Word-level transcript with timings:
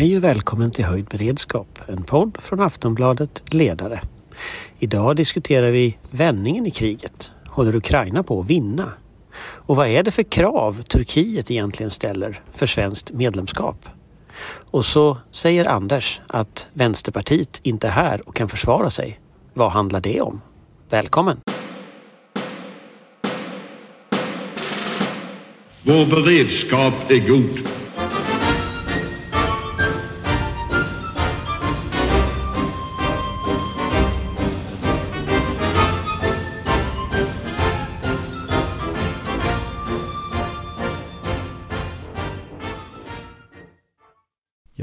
Hej 0.00 0.16
och 0.16 0.24
välkommen 0.24 0.70
till 0.70 0.84
Höjd 0.84 1.04
beredskap, 1.04 1.78
en 1.86 2.02
podd 2.02 2.36
från 2.40 2.60
Aftonbladet 2.60 3.54
Ledare. 3.54 4.00
Idag 4.78 5.16
diskuterar 5.16 5.70
vi 5.70 5.96
vändningen 6.10 6.66
i 6.66 6.70
kriget. 6.70 7.32
Håller 7.46 7.76
Ukraina 7.76 8.22
på 8.22 8.40
att 8.40 8.50
vinna? 8.50 8.92
Och 9.38 9.76
vad 9.76 9.88
är 9.88 10.02
det 10.02 10.10
för 10.10 10.22
krav 10.22 10.82
Turkiet 10.82 11.50
egentligen 11.50 11.90
ställer 11.90 12.42
för 12.54 12.66
svenskt 12.66 13.12
medlemskap? 13.12 13.88
Och 14.70 14.84
så 14.84 15.18
säger 15.30 15.68
Anders 15.68 16.20
att 16.26 16.68
Vänsterpartiet 16.72 17.60
inte 17.62 17.86
är 17.86 17.92
här 17.92 18.28
och 18.28 18.36
kan 18.36 18.48
försvara 18.48 18.90
sig. 18.90 19.20
Vad 19.54 19.70
handlar 19.70 20.00
det 20.00 20.20
om? 20.20 20.40
Välkommen! 20.88 21.36
Vår 25.82 26.06
beredskap 26.06 27.10
är 27.10 27.28
god. 27.28 27.79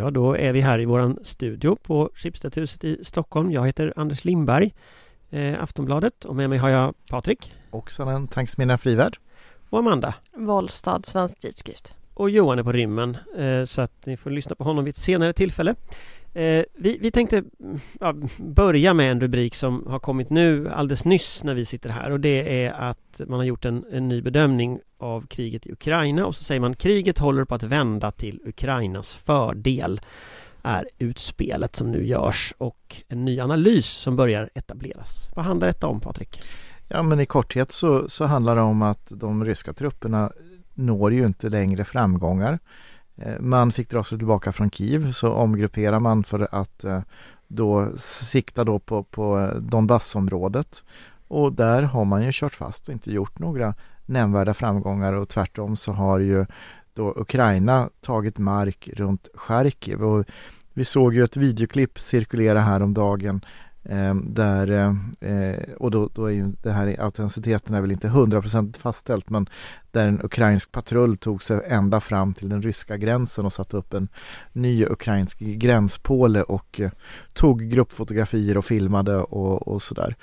Ja, 0.08 0.12
då 0.12 0.38
är 0.38 0.54
vi 0.54 0.62
här 0.62 0.80
i 0.80 0.86
våran 0.86 1.20
studio 1.24 1.76
på 1.76 2.10
Schibstedhuset 2.14 2.84
i 2.84 3.04
Stockholm. 3.04 3.52
Jag 3.52 3.66
heter 3.66 3.94
Anders 3.96 4.26
Lindberg, 4.26 4.74
eh, 5.30 5.64
Aftonbladet 5.64 6.26
och 6.26 6.36
med 6.36 6.50
mig 6.50 6.60
har 6.60 6.70
jag 6.70 6.94
Patrik. 7.10 7.54
Också 7.70 8.04
en 8.04 8.28
tankesmedja 8.28 8.78
Frivärd. 8.78 9.18
Och 9.70 9.80
Amanda. 9.80 10.14
Wollstad, 10.34 11.06
Svensk 11.06 11.40
Tidskrift. 11.40 11.94
Och 12.14 12.30
Johan 12.30 12.60
är 12.60 12.64
på 12.64 12.72
rymmen 12.72 13.18
eh, 13.38 13.66
så 13.66 13.82
att 13.82 14.06
ni 14.06 14.18
får 14.18 14.30
lyssna 14.30 14.56
på 14.56 14.64
honom 14.64 14.86
vid 14.86 14.94
ett 14.94 15.02
senare 15.02 15.34
tillfälle. 15.34 15.76
Eh, 16.34 16.64
vi, 16.74 16.98
vi 17.02 17.12
tänkte 17.12 17.44
ja, 18.00 18.14
börja 18.38 18.94
med 18.94 19.12
en 19.12 19.22
rubrik 19.22 19.56
som 19.56 19.88
har 19.88 20.00
kommit 20.00 20.30
nu 20.30 20.70
alldeles 20.70 21.06
nyss 21.06 21.44
när 21.44 21.54
vi 21.54 21.66
sitter 21.66 21.90
här 21.90 22.12
och 22.12 22.20
det 22.20 22.66
är 22.66 22.72
att 22.72 23.22
man 23.28 23.40
har 23.40 23.46
gjort 23.46 23.66
en, 23.66 23.86
en 23.92 24.08
ny 24.08 24.22
bedömning 24.22 24.80
av 24.98 25.28
kriget 25.28 25.68
i 25.68 25.72
Ukraina 25.72 26.26
och 26.26 26.36
så 26.36 26.44
säger 26.44 26.62
man 26.62 26.76
kriget 26.76 27.18
håller 27.18 27.46
på 27.46 27.56
att 27.56 27.64
vända 27.64 28.12
till 28.12 28.42
Ukrainas 28.46 29.16
fördel 29.16 30.02
är 30.64 30.90
utspelet 30.98 31.76
som 31.76 31.92
nu 31.92 32.06
görs 32.06 32.54
och 32.58 33.02
en 33.08 33.26
ny 33.26 33.40
analys 33.40 33.86
som 33.86 34.16
börjar 34.16 34.50
etableras. 34.54 35.30
Vad 35.36 35.46
handlar 35.46 35.68
detta 35.68 35.88
om 35.88 36.00
Patrik? 36.00 36.42
Ja 36.88 37.04
men 37.04 37.20
i 37.20 37.26
korthet 37.26 37.72
så, 37.72 38.10
så 38.10 38.26
handlar 38.26 38.56
det 38.56 38.62
om 38.62 38.82
att 38.82 39.08
de 39.10 39.46
ryska 39.46 39.74
trupperna 39.74 40.32
når 40.74 41.14
ju 41.14 41.26
inte 41.26 41.50
längre 41.50 41.86
framgångar. 41.86 42.60
Eh, 43.18 43.40
man 43.40 43.72
fick 43.72 43.90
dra 43.90 44.04
sig 44.04 44.18
tillbaka 44.18 44.52
från 44.52 44.72
Kiev 44.72 45.12
så 45.12 45.34
omgrupperar 45.34 46.00
man 46.00 46.24
för 46.24 46.48
att 46.52 46.84
eh, 46.84 47.02
då 47.48 47.90
sikta 47.98 48.64
då 48.64 48.80
på, 48.80 49.04
på 49.04 49.40
eh, 49.40 49.56
Donbassområdet. 49.56 50.84
Och 51.28 51.54
där 51.54 51.84
har 51.84 52.06
man 52.06 52.24
ju 52.24 52.30
kört 52.34 52.56
fast 52.56 52.88
och 52.88 52.94
inte 52.94 53.12
gjort 53.12 53.40
några 53.40 53.74
nämnvärda 54.06 54.54
framgångar 54.54 55.14
och 55.14 55.30
tvärtom 55.30 55.78
så 55.78 55.92
har 55.92 56.20
ju 56.20 56.46
då 56.94 57.14
Ukraina 57.18 57.90
tagit 58.02 58.38
mark 58.38 58.90
runt 58.94 59.28
Charkiv. 59.34 60.04
Och 60.04 60.26
vi 60.74 60.86
såg 60.86 61.14
ju 61.14 61.24
ett 61.24 61.38
videoklipp 61.38 62.00
cirkulera 62.00 62.60
här 62.60 62.82
om 62.82 62.94
dagen 62.94 63.42
Ehm, 63.90 64.34
där, 64.34 64.72
eh, 65.20 65.74
och 65.78 65.92
då, 65.92 66.10
då, 66.14 66.26
är 66.26 66.32
ju 66.32 66.52
det 66.62 66.72
här 66.72 66.96
autenticiteten 67.00 67.76
är 67.76 67.82
väl 67.82 67.92
inte 67.92 68.08
100% 68.08 68.78
fastställt 68.78 69.30
men 69.30 69.50
där 69.92 70.08
en 70.08 70.22
ukrainsk 70.24 70.72
patrull 70.72 71.18
tog 71.18 71.44
sig 71.44 71.62
ända 71.68 72.00
fram 72.00 72.34
till 72.34 72.50
den 72.50 72.62
ryska 72.62 72.98
gränsen 72.98 73.46
och 73.46 73.54
satte 73.54 73.78
upp 73.78 73.94
en 73.94 74.08
ny 74.54 74.86
ukrainsk 74.86 75.40
gränspåle 75.40 76.42
och 76.42 76.80
eh, 76.80 76.92
tog 77.34 77.70
gruppfotografier 77.70 78.58
och 78.58 78.66
filmade 78.66 79.18
och, 79.18 79.68
och 79.68 79.82
sådär. 79.82 80.16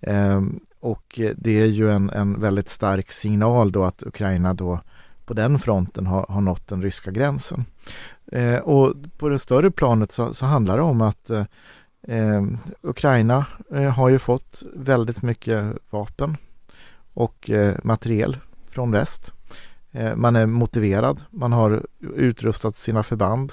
Eh, 0.00 0.42
och 0.80 1.20
det 1.36 1.60
är 1.60 1.66
ju 1.66 1.90
en, 1.90 2.10
en 2.10 2.40
väldigt 2.40 2.68
stark 2.68 3.12
signal 3.12 3.72
då 3.72 3.84
att 3.84 4.02
Ukraina 4.02 4.54
då 4.54 4.80
på 5.24 5.34
den 5.34 5.58
fronten 5.58 6.06
har, 6.06 6.26
har 6.28 6.40
nått 6.40 6.68
den 6.68 6.82
ryska 6.82 7.10
gränsen. 7.10 7.64
Eh, 8.32 8.58
och 8.58 8.94
på 9.18 9.28
det 9.28 9.38
större 9.38 9.70
planet 9.70 10.12
så, 10.12 10.34
så 10.34 10.46
handlar 10.46 10.76
det 10.76 10.82
om 10.82 11.00
att 11.00 11.30
eh, 11.30 11.44
eh, 12.02 12.42
Ukraina 12.82 13.46
eh, 13.72 13.82
har 13.82 14.08
ju 14.08 14.18
fått 14.18 14.62
väldigt 14.74 15.22
mycket 15.22 15.64
vapen 15.90 16.36
och 17.14 17.50
eh, 17.50 17.74
materiel 17.82 18.36
från 18.68 18.90
väst. 18.90 19.32
Eh, 19.92 20.16
man 20.16 20.36
är 20.36 20.46
motiverad, 20.46 21.20
man 21.30 21.52
har 21.52 21.86
utrustat 22.00 22.76
sina 22.76 23.02
förband. 23.02 23.52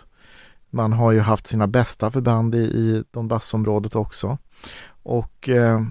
Man 0.69 0.93
har 0.93 1.11
ju 1.11 1.19
haft 1.19 1.47
sina 1.47 1.67
bästa 1.67 2.11
förband 2.11 2.55
i, 2.55 2.57
i 2.57 3.03
Donbassområdet 3.11 3.95
också. 3.95 4.37
Och 5.03 5.49
eh, 5.49 5.81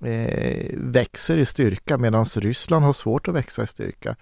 eh, 0.00 0.70
växer 0.76 1.36
i 1.36 1.44
styrka 1.44 1.98
medan 1.98 2.24
Ryssland 2.24 2.84
har 2.84 2.92
svårt 2.92 3.28
att 3.28 3.34
växa 3.34 3.62
i 3.62 3.66
styrka. 3.66 4.16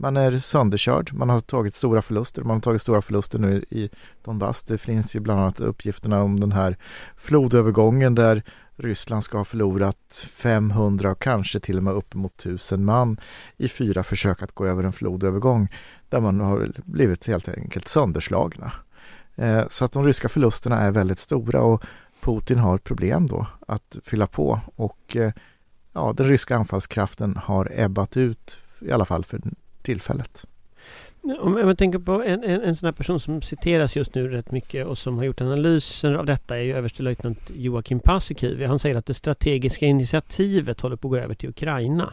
Man 0.00 0.16
är 0.16 0.38
sönderkörd, 0.38 1.10
man 1.12 1.28
har 1.28 1.40
tagit 1.40 1.74
stora 1.74 2.02
förluster, 2.02 2.42
man 2.42 2.56
har 2.56 2.60
tagit 2.60 2.82
stora 2.82 3.02
förluster 3.02 3.38
nu 3.38 3.64
i 3.70 3.90
Donbass. 4.24 4.62
Det 4.62 4.78
finns 4.78 5.16
ju 5.16 5.20
bland 5.20 5.40
annat 5.40 5.60
uppgifterna 5.60 6.22
om 6.22 6.40
den 6.40 6.52
här 6.52 6.76
flodövergången 7.16 8.14
där 8.14 8.42
Ryssland 8.76 9.24
ska 9.24 9.38
ha 9.38 9.44
förlorat 9.44 10.26
500 10.32 11.10
och 11.10 11.22
kanske 11.22 11.60
till 11.60 11.76
och 11.76 11.82
med 11.82 11.94
uppemot 11.94 12.40
1000 12.40 12.84
man 12.84 13.20
i 13.56 13.68
fyra 13.68 14.02
försök 14.02 14.42
att 14.42 14.52
gå 14.52 14.66
över 14.66 14.84
en 14.84 14.92
flodövergång 14.92 15.68
där 16.08 16.20
man 16.20 16.40
har 16.40 16.72
blivit 16.84 17.26
helt 17.26 17.48
enkelt 17.48 17.88
sönderslagna. 17.88 18.72
Eh, 19.36 19.62
så 19.68 19.84
att 19.84 19.92
de 19.92 20.04
ryska 20.04 20.28
förlusterna 20.28 20.80
är 20.80 20.90
väldigt 20.90 21.18
stora 21.18 21.62
och 21.62 21.84
Putin 22.20 22.58
har 22.58 22.78
problem 22.78 23.26
då 23.26 23.46
att 23.66 23.96
fylla 24.02 24.26
på 24.26 24.60
och 24.76 25.16
eh, 25.16 25.32
ja, 25.92 26.12
den 26.16 26.26
ryska 26.26 26.56
anfallskraften 26.56 27.36
har 27.36 27.72
ebbat 27.72 28.16
ut 28.16 28.58
i 28.80 28.92
alla 28.92 29.04
fall 29.04 29.24
för 29.24 29.40
tillfället. 29.88 30.44
Om 31.40 31.52
man 31.52 31.76
tänker 31.76 31.98
på 31.98 32.22
en, 32.22 32.44
en, 32.44 32.62
en 32.62 32.76
sån 32.76 32.86
här 32.86 32.92
person 32.92 33.20
som 33.20 33.42
citeras 33.42 33.96
just 33.96 34.14
nu 34.14 34.28
rätt 34.28 34.50
mycket 34.50 34.86
och 34.86 34.98
som 34.98 35.18
har 35.18 35.24
gjort 35.24 35.40
analyser 35.40 36.14
av 36.14 36.26
detta 36.26 36.58
är 36.58 36.62
ju 36.62 36.74
överstelöjtnant 36.74 37.50
Joakim 37.54 38.00
Paasikivi. 38.00 38.64
Han 38.64 38.78
säger 38.78 38.96
att 38.96 39.06
det 39.06 39.14
strategiska 39.14 39.86
initiativet 39.86 40.80
håller 40.80 40.96
på 40.96 41.08
att 41.08 41.12
gå 41.12 41.16
över 41.16 41.34
till 41.34 41.48
Ukraina. 41.48 42.12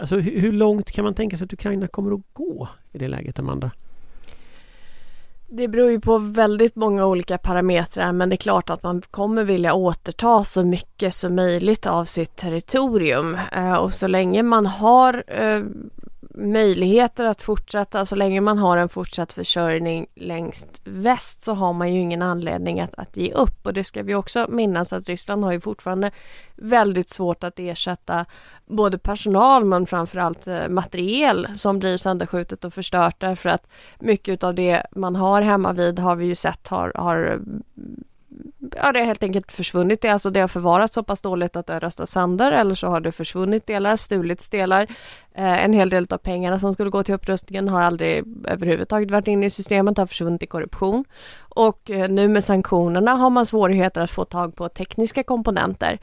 Alltså 0.00 0.16
hur, 0.16 0.40
hur 0.40 0.52
långt 0.52 0.90
kan 0.90 1.04
man 1.04 1.14
tänka 1.14 1.36
sig 1.36 1.44
att 1.44 1.52
Ukraina 1.52 1.88
kommer 1.88 2.14
att 2.14 2.20
gå 2.32 2.68
i 2.92 2.98
det 2.98 3.08
läget, 3.08 3.38
Amanda? 3.38 3.70
Det 5.48 5.68
beror 5.68 5.90
ju 5.90 6.00
på 6.00 6.18
väldigt 6.18 6.76
många 6.76 7.06
olika 7.06 7.38
parametrar 7.38 8.12
men 8.12 8.28
det 8.28 8.34
är 8.34 8.44
klart 8.48 8.70
att 8.70 8.82
man 8.82 9.02
kommer 9.10 9.44
vilja 9.44 9.74
återta 9.74 10.44
så 10.44 10.64
mycket 10.64 11.14
som 11.14 11.34
möjligt 11.34 11.86
av 11.86 12.04
sitt 12.04 12.36
territorium 12.36 13.38
eh, 13.52 13.74
och 13.74 13.92
så 13.92 14.06
länge 14.06 14.42
man 14.42 14.66
har 14.66 15.24
eh, 15.26 15.62
möjligheter 16.34 17.24
att 17.24 17.42
fortsätta, 17.42 18.06
så 18.06 18.16
länge 18.16 18.40
man 18.40 18.58
har 18.58 18.76
en 18.76 18.88
fortsatt 18.88 19.32
försörjning 19.32 20.06
längst 20.14 20.80
väst 20.84 21.42
så 21.42 21.54
har 21.54 21.72
man 21.72 21.94
ju 21.94 22.00
ingen 22.00 22.22
anledning 22.22 22.80
att, 22.80 22.94
att 22.94 23.16
ge 23.16 23.32
upp. 23.32 23.66
Och 23.66 23.74
det 23.74 23.84
ska 23.84 24.02
vi 24.02 24.14
också 24.14 24.46
minnas 24.48 24.92
att 24.92 25.08
Ryssland 25.08 25.44
har 25.44 25.52
ju 25.52 25.60
fortfarande 25.60 26.10
väldigt 26.54 27.10
svårt 27.10 27.44
att 27.44 27.58
ersätta 27.58 28.26
både 28.66 28.98
personal 28.98 29.64
men 29.64 29.86
framförallt 29.86 30.46
eh, 30.46 30.68
materiel 30.68 31.48
som 31.56 31.78
blir 31.78 31.96
sönderskjutet 31.96 32.64
och 32.64 32.74
förstört. 32.74 33.16
Därför 33.18 33.48
att 33.48 33.66
mycket 33.98 34.44
av 34.44 34.54
det 34.54 34.82
man 34.90 35.16
har 35.16 35.42
hemma 35.42 35.72
vid 35.72 35.98
har 35.98 36.16
vi 36.16 36.26
ju 36.26 36.34
sett 36.34 36.68
har, 36.68 36.92
har 36.94 37.40
ja, 38.76 38.92
det 38.92 38.98
har 38.98 39.06
helt 39.06 39.22
enkelt 39.22 39.52
försvunnit. 39.52 40.00
Det, 40.00 40.08
alltså 40.08 40.30
det 40.30 40.40
har 40.40 40.48
förvarats 40.48 40.94
så 40.94 41.02
pass 41.02 41.20
dåligt 41.20 41.56
att 41.56 41.66
det 41.66 41.72
har 41.72 41.80
röstats 41.80 42.12
sönder 42.12 42.52
eller 42.52 42.74
så 42.74 42.86
har 42.86 43.00
det 43.00 43.12
försvunnit 43.12 43.66
delar, 43.66 43.96
stulits 43.96 44.48
delar. 44.48 44.82
Eh, 45.34 45.64
en 45.64 45.72
hel 45.72 45.90
del 45.90 46.06
av 46.10 46.18
pengarna 46.18 46.58
som 46.58 46.74
skulle 46.74 46.90
gå 46.90 47.02
till 47.02 47.14
upprustningen 47.14 47.68
har 47.68 47.82
aldrig 47.82 48.24
överhuvudtaget 48.48 49.10
varit 49.10 49.28
inne 49.28 49.46
i 49.46 49.50
systemet, 49.50 49.98
har 49.98 50.06
försvunnit 50.06 50.42
i 50.42 50.46
korruption. 50.46 51.04
Och 51.38 51.90
eh, 51.90 52.08
nu 52.08 52.28
med 52.28 52.44
sanktionerna 52.44 53.12
har 53.12 53.30
man 53.30 53.46
svårigheter 53.46 54.00
att 54.00 54.10
få 54.10 54.24
tag 54.24 54.56
på 54.56 54.68
tekniska 54.68 55.22
komponenter. 55.22 55.98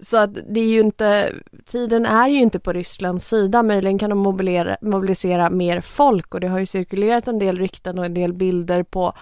Så 0.00 0.16
att 0.16 0.30
det 0.48 0.60
är 0.60 0.68
ju 0.68 0.80
inte, 0.80 1.32
tiden 1.66 2.06
är 2.06 2.28
ju 2.28 2.38
inte 2.38 2.58
på 2.58 2.72
Rysslands 2.72 3.28
sida. 3.28 3.62
Möjligen 3.62 3.98
kan 3.98 4.10
de 4.10 4.18
mobilisera, 4.18 4.76
mobilisera 4.80 5.50
mer 5.50 5.80
folk 5.80 6.34
och 6.34 6.40
det 6.40 6.48
har 6.48 6.58
ju 6.58 6.66
cirkulerat 6.66 7.28
en 7.28 7.38
del 7.38 7.58
rykten 7.58 7.98
och 7.98 8.04
en 8.04 8.14
del 8.14 8.32
bilder 8.32 8.82
på 8.82 9.14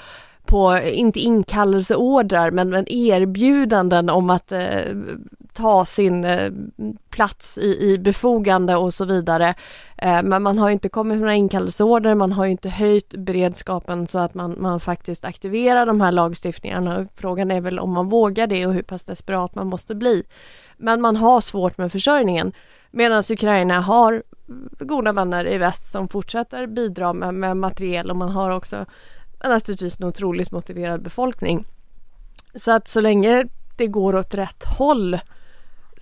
på, 0.46 0.78
inte 0.78 1.20
inkallelseordrar, 1.20 2.50
men, 2.50 2.70
men 2.70 2.88
erbjudanden 2.88 4.10
om 4.10 4.30
att 4.30 4.52
eh, 4.52 4.84
ta 5.52 5.84
sin 5.84 6.24
eh, 6.24 6.52
plats 7.10 7.58
i, 7.58 7.92
i 7.92 7.98
befogande 7.98 8.76
och 8.76 8.94
så 8.94 9.04
vidare. 9.04 9.54
Eh, 9.96 10.22
men 10.22 10.42
man 10.42 10.58
har 10.58 10.70
inte 10.70 10.88
kommit 10.88 11.14
med 11.14 11.20
några 11.20 11.34
inkallelseorder, 11.34 12.14
man 12.14 12.32
har 12.32 12.46
inte 12.46 12.68
höjt 12.68 13.14
beredskapen 13.16 14.06
så 14.06 14.18
att 14.18 14.34
man, 14.34 14.56
man 14.58 14.80
faktiskt 14.80 15.24
aktiverar 15.24 15.86
de 15.86 16.00
här 16.00 16.12
lagstiftningarna. 16.12 17.06
Frågan 17.16 17.50
är 17.50 17.60
väl 17.60 17.78
om 17.78 17.92
man 17.92 18.08
vågar 18.08 18.46
det 18.46 18.66
och 18.66 18.74
hur 18.74 18.82
pass 18.82 19.04
desperat 19.04 19.54
man 19.54 19.66
måste 19.66 19.94
bli. 19.94 20.22
Men 20.76 21.00
man 21.00 21.16
har 21.16 21.40
svårt 21.40 21.78
med 21.78 21.92
försörjningen. 21.92 22.52
Medan 22.90 23.22
Ukraina 23.30 23.80
har 23.80 24.22
goda 24.78 25.12
vänner 25.12 25.48
i 25.48 25.58
väst 25.58 25.92
som 25.92 26.08
fortsätter 26.08 26.66
bidra 26.66 27.12
med, 27.12 27.34
med 27.34 27.56
materiel 27.56 28.10
och 28.10 28.16
man 28.16 28.28
har 28.28 28.50
också 28.50 28.86
naturligtvis 29.48 30.00
en 30.00 30.06
otroligt 30.06 30.50
motiverad 30.50 31.02
befolkning. 31.02 31.64
Så 32.54 32.72
att 32.72 32.88
så 32.88 33.00
länge 33.00 33.44
det 33.76 33.86
går 33.86 34.16
åt 34.16 34.34
rätt 34.34 34.64
håll 34.64 35.18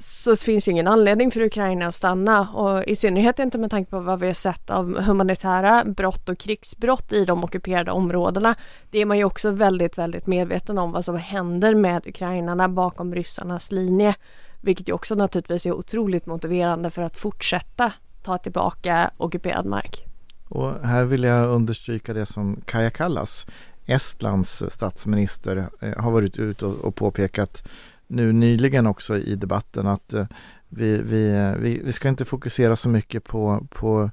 så 0.03 0.37
finns 0.37 0.69
ju 0.69 0.73
ingen 0.73 0.89
anledning 0.89 1.31
för 1.31 1.41
Ukraina 1.41 1.87
att 1.87 1.95
stanna 1.95 2.49
och 2.51 2.85
i 2.85 2.97
synnerhet 2.97 3.39
inte 3.39 3.59
med 3.59 3.71
tanke 3.71 3.91
på 3.91 4.01
vad 4.01 4.21
vi 4.21 4.27
har 4.27 4.35
sett 4.35 4.71
av 4.71 5.01
humanitära 5.01 5.85
brott 5.85 6.29
och 6.29 6.39
krigsbrott 6.39 7.13
i 7.13 7.25
de 7.25 7.45
ockuperade 7.45 7.91
områdena. 7.91 8.55
Det 8.91 8.99
är 8.99 9.07
man 9.07 9.19
ju 9.19 9.25
också 9.25 9.51
väldigt, 9.51 9.99
väldigt 9.99 10.27
medveten 10.27 10.79
om 10.79 10.93
vad 10.93 11.05
som 11.05 11.17
händer 11.17 11.75
med 11.75 12.07
ukrainarna 12.07 12.69
bakom 12.69 13.15
ryssarnas 13.15 13.73
linje. 13.73 14.15
Vilket 14.61 14.89
ju 14.89 14.93
också 14.93 15.15
naturligtvis 15.15 15.67
är 15.67 15.73
otroligt 15.73 16.27
motiverande 16.27 16.91
för 16.91 17.03
att 17.03 17.19
fortsätta 17.19 17.93
ta 18.23 18.39
tillbaka 18.39 19.11
ockuperad 19.17 19.67
mark. 19.67 20.12
Och 20.53 20.87
här 20.87 21.05
vill 21.05 21.23
jag 21.23 21.51
understryka 21.51 22.13
det 22.13 22.27
som 22.27 22.61
Kaja 22.65 22.91
Kallas, 22.91 23.47
Estlands 23.87 24.63
statsminister, 24.69 25.69
eh, 25.81 26.03
har 26.03 26.11
varit 26.11 26.39
ute 26.39 26.67
och 26.67 26.95
påpekat 26.95 27.69
nu 28.07 28.33
nyligen 28.33 28.87
också 28.87 29.19
i 29.19 29.35
debatten 29.35 29.87
att 29.87 30.13
eh, 30.13 30.27
vi, 30.69 31.03
vi, 31.03 31.35
eh, 31.35 31.53
vi, 31.53 31.83
vi 31.85 31.93
ska 31.93 32.09
inte 32.09 32.25
fokusera 32.25 32.77
så 32.77 32.89
mycket 32.89 33.25
på, 33.25 33.67
på 33.71 34.11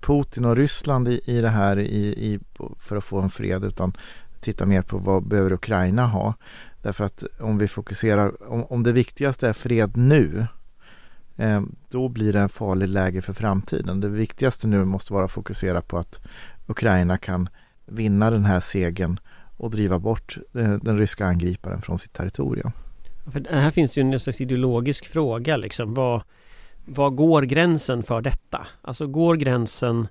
Putin 0.00 0.44
och 0.44 0.56
Ryssland 0.56 1.08
i, 1.08 1.20
i 1.24 1.40
det 1.40 1.48
här 1.48 1.78
i, 1.78 2.06
i, 2.06 2.40
för 2.78 2.96
att 2.96 3.04
få 3.04 3.20
en 3.20 3.30
fred 3.30 3.64
utan 3.64 3.96
titta 4.40 4.66
mer 4.66 4.82
på 4.82 4.98
vad 4.98 5.28
behöver 5.28 5.52
Ukraina 5.52 6.06
ha. 6.06 6.34
Därför 6.82 7.04
att 7.04 7.24
om 7.40 7.58
vi 7.58 7.68
fokuserar, 7.68 8.52
om, 8.52 8.64
om 8.64 8.82
det 8.82 8.92
viktigaste 8.92 9.48
är 9.48 9.52
fred 9.52 9.96
nu 9.96 10.46
Eh, 11.36 11.62
då 11.90 12.08
blir 12.08 12.32
det 12.32 12.40
en 12.40 12.48
farlig 12.48 12.88
läge 12.88 13.22
för 13.22 13.32
framtiden. 13.32 14.00
Det 14.00 14.08
viktigaste 14.08 14.66
nu 14.66 14.84
måste 14.84 15.12
vara 15.12 15.24
att 15.24 15.32
fokusera 15.32 15.80
på 15.80 15.98
att 15.98 16.20
Ukraina 16.66 17.18
kan 17.18 17.48
vinna 17.86 18.30
den 18.30 18.44
här 18.44 18.60
segern 18.60 19.20
och 19.56 19.70
driva 19.70 19.98
bort 19.98 20.38
eh, 20.54 20.76
den 20.82 20.98
ryska 20.98 21.26
angriparen 21.26 21.82
från 21.82 21.98
sitt 21.98 22.12
territorium. 22.12 22.72
För 23.32 23.46
här 23.50 23.70
finns 23.70 23.96
ju 23.96 24.00
en 24.00 24.20
slags 24.20 24.40
ideologisk 24.40 25.06
fråga 25.06 25.56
liksom. 25.56 25.94
Vad, 25.94 26.22
vad 26.84 27.16
går 27.16 27.42
gränsen 27.42 28.02
för 28.02 28.20
detta? 28.20 28.66
Alltså 28.82 29.06
går 29.06 29.36
gränsen 29.36 30.08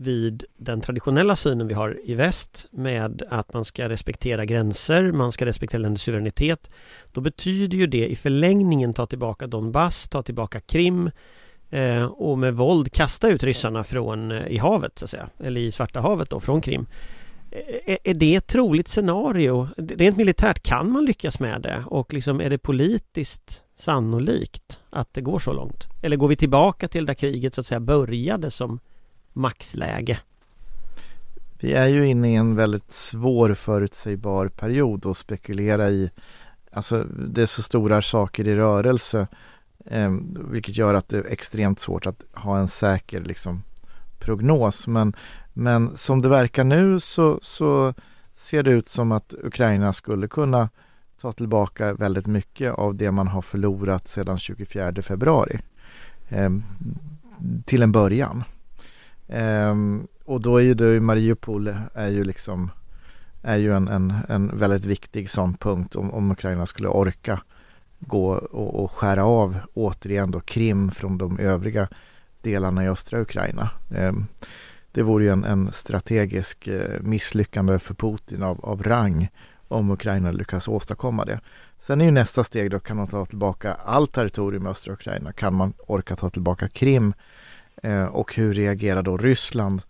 vid 0.00 0.44
den 0.56 0.80
traditionella 0.80 1.36
synen 1.36 1.68
vi 1.68 1.74
har 1.74 1.98
i 2.04 2.14
väst 2.14 2.66
med 2.70 3.22
att 3.30 3.52
man 3.52 3.64
ska 3.64 3.88
respektera 3.88 4.44
gränser, 4.44 5.12
man 5.12 5.32
ska 5.32 5.46
respektera 5.46 5.78
länders 5.78 6.02
suveränitet. 6.02 6.70
Då 7.12 7.20
betyder 7.20 7.78
ju 7.78 7.86
det 7.86 8.08
i 8.08 8.16
förlängningen 8.16 8.94
ta 8.94 9.06
tillbaka 9.06 9.46
Donbass, 9.46 10.08
ta 10.08 10.22
tillbaka 10.22 10.60
Krim 10.60 11.10
eh, 11.70 12.04
och 12.04 12.38
med 12.38 12.54
våld 12.54 12.92
kasta 12.92 13.28
ut 13.28 13.42
ryssarna 13.42 13.84
från 13.84 14.32
eh, 14.32 14.46
i 14.46 14.58
havet 14.58 14.98
så 14.98 15.04
att 15.04 15.10
säga, 15.10 15.28
eller 15.38 15.60
i 15.60 15.72
Svarta 15.72 16.00
havet 16.00 16.30
då, 16.30 16.40
från 16.40 16.60
Krim. 16.60 16.86
Eh, 17.50 17.58
eh, 17.86 17.98
är 18.04 18.14
det 18.14 18.34
ett 18.34 18.46
troligt 18.46 18.88
scenario? 18.88 19.68
Rent 19.76 20.16
militärt, 20.16 20.62
kan 20.62 20.90
man 20.90 21.04
lyckas 21.04 21.40
med 21.40 21.62
det? 21.62 21.84
Och 21.86 22.12
liksom 22.12 22.40
är 22.40 22.50
det 22.50 22.58
politiskt 22.58 23.62
sannolikt 23.76 24.78
att 24.90 25.14
det 25.14 25.20
går 25.20 25.38
så 25.38 25.52
långt? 25.52 25.86
Eller 26.02 26.16
går 26.16 26.28
vi 26.28 26.36
tillbaka 26.36 26.88
till 26.88 27.06
där 27.06 27.14
kriget 27.14 27.54
så 27.54 27.60
att 27.60 27.66
säga 27.66 27.80
började 27.80 28.50
som 28.50 28.80
maxläge? 29.32 30.20
Vi 31.58 31.72
är 31.72 31.86
ju 31.86 32.06
inne 32.06 32.32
i 32.32 32.34
en 32.34 32.56
väldigt 32.56 32.90
svår 32.90 33.54
förutsägbar 33.54 34.48
period 34.48 35.06
och 35.06 35.16
spekulera 35.16 35.90
i 35.90 36.10
Alltså 36.72 37.02
det 37.02 37.42
är 37.42 37.46
så 37.46 37.62
stora 37.62 38.02
saker 38.02 38.48
i 38.48 38.56
rörelse 38.56 39.26
eh, 39.86 40.10
vilket 40.50 40.76
gör 40.76 40.94
att 40.94 41.08
det 41.08 41.18
är 41.18 41.24
extremt 41.24 41.80
svårt 41.80 42.06
att 42.06 42.24
ha 42.34 42.58
en 42.58 42.68
säker 42.68 43.20
liksom, 43.20 43.62
prognos. 44.18 44.86
Men 44.86 45.14
men 45.52 45.96
som 45.96 46.22
det 46.22 46.28
verkar 46.28 46.64
nu 46.64 47.00
så, 47.00 47.38
så 47.42 47.94
ser 48.34 48.62
det 48.62 48.70
ut 48.70 48.88
som 48.88 49.12
att 49.12 49.34
Ukraina 49.42 49.92
skulle 49.92 50.28
kunna 50.28 50.68
ta 51.20 51.32
tillbaka 51.32 51.94
väldigt 51.94 52.26
mycket 52.26 52.72
av 52.72 52.96
det 52.96 53.10
man 53.10 53.28
har 53.28 53.42
förlorat 53.42 54.08
sedan 54.08 54.38
24 54.38 55.02
februari. 55.02 55.58
Eh, 56.28 56.50
till 57.64 57.82
en 57.82 57.92
början. 57.92 58.44
Um, 59.32 60.06
och 60.24 60.40
då 60.40 60.56
är 60.56 60.62
ju 60.62 60.74
det, 60.74 61.00
Mariupol 61.00 61.74
är 61.94 62.08
ju 62.08 62.24
liksom 62.24 62.70
är 63.42 63.56
ju 63.56 63.74
en, 63.74 63.88
en, 63.88 64.14
en 64.28 64.58
väldigt 64.58 64.84
viktig 64.84 65.30
sån 65.30 65.54
punkt 65.54 65.96
om, 65.96 66.10
om 66.10 66.30
Ukraina 66.30 66.66
skulle 66.66 66.88
orka 66.88 67.40
gå 67.98 68.30
och, 68.30 68.84
och 68.84 68.90
skära 68.90 69.24
av 69.24 69.56
återigen 69.74 70.30
då 70.30 70.40
Krim 70.40 70.90
från 70.90 71.18
de 71.18 71.38
övriga 71.38 71.88
delarna 72.42 72.84
i 72.84 72.88
östra 72.88 73.20
Ukraina. 73.20 73.70
Um, 73.98 74.26
det 74.92 75.02
vore 75.02 75.24
ju 75.24 75.30
en, 75.30 75.44
en 75.44 75.72
strategisk 75.72 76.66
eh, 76.66 77.00
misslyckande 77.00 77.78
för 77.78 77.94
Putin 77.94 78.42
av, 78.42 78.64
av 78.64 78.82
rang 78.82 79.28
om 79.68 79.90
Ukraina 79.90 80.32
lyckas 80.32 80.68
åstadkomma 80.68 81.24
det. 81.24 81.40
Sen 81.78 82.00
är 82.00 82.04
ju 82.04 82.10
nästa 82.10 82.44
steg 82.44 82.70
då, 82.70 82.78
kan 82.78 82.96
man 82.96 83.06
ta 83.06 83.26
tillbaka 83.26 83.74
allt 83.74 84.12
territorium 84.12 84.66
i 84.66 84.70
östra 84.70 84.92
Ukraina? 84.92 85.32
Kan 85.32 85.54
man 85.54 85.72
orka 85.86 86.16
ta 86.16 86.30
tillbaka 86.30 86.68
Krim? 86.68 87.12
Eh, 87.82 88.04
och 88.04 88.34
hur 88.34 88.54
reagerar 88.54 89.02
då 89.02 89.16
Ryssland 89.16 89.82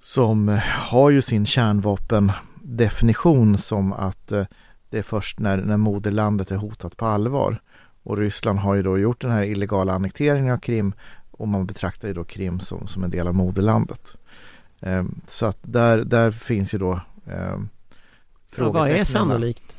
som 0.00 0.48
eh, 0.48 0.58
har 0.58 1.10
ju 1.10 1.22
sin 1.22 1.46
kärnvapendefinition 1.46 3.58
som 3.58 3.92
att 3.92 4.32
eh, 4.32 4.44
det 4.90 4.98
är 4.98 5.02
först 5.02 5.38
när, 5.38 5.56
när 5.56 5.76
moderlandet 5.76 6.50
är 6.50 6.56
hotat 6.56 6.96
på 6.96 7.06
allvar. 7.06 7.58
Och 8.02 8.18
Ryssland 8.18 8.58
har 8.58 8.74
ju 8.74 8.82
då 8.82 8.98
gjort 8.98 9.20
den 9.20 9.30
här 9.30 9.42
illegala 9.42 9.92
annekteringen 9.92 10.54
av 10.54 10.58
Krim 10.58 10.92
och 11.30 11.48
man 11.48 11.66
betraktar 11.66 12.08
ju 12.08 12.14
då 12.14 12.24
Krim 12.24 12.60
som, 12.60 12.86
som 12.86 13.04
en 13.04 13.10
del 13.10 13.28
av 13.28 13.34
moderlandet. 13.34 14.16
Eh, 14.80 15.04
så 15.26 15.46
att 15.46 15.58
där, 15.62 15.98
där 15.98 16.30
finns 16.30 16.74
ju 16.74 16.78
då 16.78 17.00
eh, 17.26 17.58
ja, 18.56 18.70
Vad 18.70 18.90
är 18.90 19.04
sannolikt? 19.04 19.76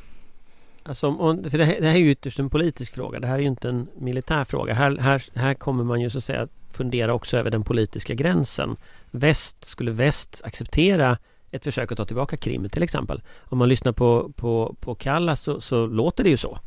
Alltså, 0.82 1.08
om, 1.08 1.50
för 1.50 1.58
det 1.58 1.64
här, 1.64 1.80
det 1.80 1.86
här 1.86 1.94
är 1.94 1.98
ju 1.98 2.10
ytterst 2.10 2.38
en 2.38 2.50
politisk 2.50 2.94
fråga. 2.94 3.20
Det 3.20 3.26
här 3.26 3.34
är 3.34 3.38
ju 3.38 3.46
inte 3.46 3.68
en 3.68 3.88
militär 3.98 4.44
fråga. 4.44 4.74
Här, 4.74 4.96
här, 4.96 5.24
här 5.34 5.54
kommer 5.54 5.84
man 5.84 6.00
ju 6.00 6.10
så 6.10 6.18
att 6.18 6.24
säga 6.24 6.48
fundera 6.76 7.14
också 7.14 7.36
över 7.36 7.50
den 7.50 7.62
politiska 7.62 8.14
gränsen. 8.14 8.76
Väst, 9.10 9.64
skulle 9.64 9.90
väst 9.90 10.42
acceptera 10.44 11.18
ett 11.50 11.64
försök 11.64 11.92
att 11.92 11.98
ta 11.98 12.04
tillbaka 12.04 12.36
Krim 12.36 12.68
till 12.68 12.82
exempel? 12.82 13.22
Om 13.38 13.58
man 13.58 13.68
lyssnar 13.68 13.92
på, 13.92 14.32
på, 14.36 14.76
på 14.80 14.94
Kallas 14.94 15.40
så, 15.40 15.60
så 15.60 15.86
låter 15.86 16.24
det 16.24 16.30
ju 16.30 16.36
så. 16.36 16.58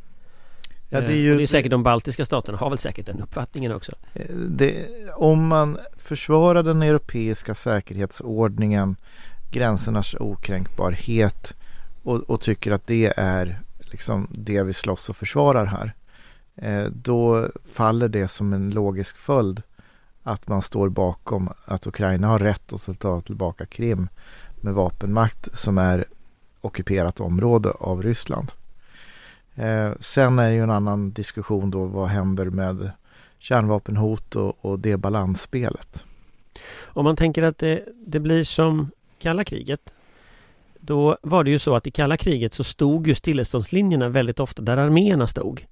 Ja, 0.88 1.00
det 1.00 1.06
är 1.06 1.16
ju... 1.16 1.30
Och 1.30 1.36
det 1.36 1.42
är 1.42 1.46
säkert 1.46 1.70
de 1.70 1.82
baltiska 1.82 2.24
staterna 2.24 2.58
har 2.58 2.70
väl 2.70 2.78
säkert 2.78 3.06
den 3.06 3.22
uppfattningen 3.22 3.72
också. 3.72 3.92
Eh, 4.14 4.34
det, 4.34 4.86
om 5.16 5.46
man 5.46 5.78
försvarar 5.96 6.62
den 6.62 6.82
europeiska 6.82 7.54
säkerhetsordningen, 7.54 8.96
gränsernas 9.50 10.14
okränkbarhet 10.20 11.54
och, 12.02 12.18
och 12.18 12.40
tycker 12.40 12.72
att 12.72 12.86
det 12.86 13.12
är 13.16 13.60
liksom 13.80 14.28
det 14.30 14.62
vi 14.62 14.72
slåss 14.72 15.08
och 15.08 15.16
försvarar 15.16 15.66
här. 15.66 15.94
Eh, 16.56 16.90
då 16.90 17.48
faller 17.72 18.08
det 18.08 18.28
som 18.28 18.52
en 18.52 18.70
logisk 18.70 19.16
följd 19.16 19.62
att 20.22 20.48
man 20.48 20.62
står 20.62 20.88
bakom 20.88 21.48
att 21.64 21.86
Ukraina 21.86 22.26
har 22.26 22.38
rätt 22.38 22.72
att 22.72 22.98
ta 22.98 23.20
tillbaka 23.20 23.66
Krim 23.66 24.08
med 24.60 24.74
vapenmakt 24.74 25.58
som 25.58 25.78
är 25.78 26.04
ockuperat 26.60 27.20
område 27.20 27.70
av 27.70 28.02
Ryssland. 28.02 28.52
Eh, 29.54 29.90
sen 30.00 30.38
är 30.38 30.48
det 30.48 30.54
ju 30.54 30.62
en 30.62 30.70
annan 30.70 31.10
diskussion 31.12 31.70
då 31.70 31.84
vad 31.84 32.08
händer 32.08 32.46
med 32.46 32.90
kärnvapenhot 33.38 34.36
och, 34.36 34.64
och 34.64 34.78
det 34.78 34.96
balansspelet. 34.96 36.04
Om 36.80 37.04
man 37.04 37.16
tänker 37.16 37.42
att 37.42 37.58
det, 37.58 37.84
det 38.06 38.20
blir 38.20 38.44
som 38.44 38.90
kalla 39.18 39.44
kriget 39.44 39.94
då 40.80 41.18
var 41.22 41.44
det 41.44 41.50
ju 41.50 41.58
så 41.58 41.74
att 41.74 41.86
i 41.86 41.90
kalla 41.90 42.16
kriget 42.16 42.54
så 42.54 42.64
stod 42.64 43.06
ju 43.06 43.14
stilleståndslinjerna 43.14 44.08
väldigt 44.08 44.40
ofta 44.40 44.62
där 44.62 44.76
arméerna 44.76 45.26
stod. 45.26 45.66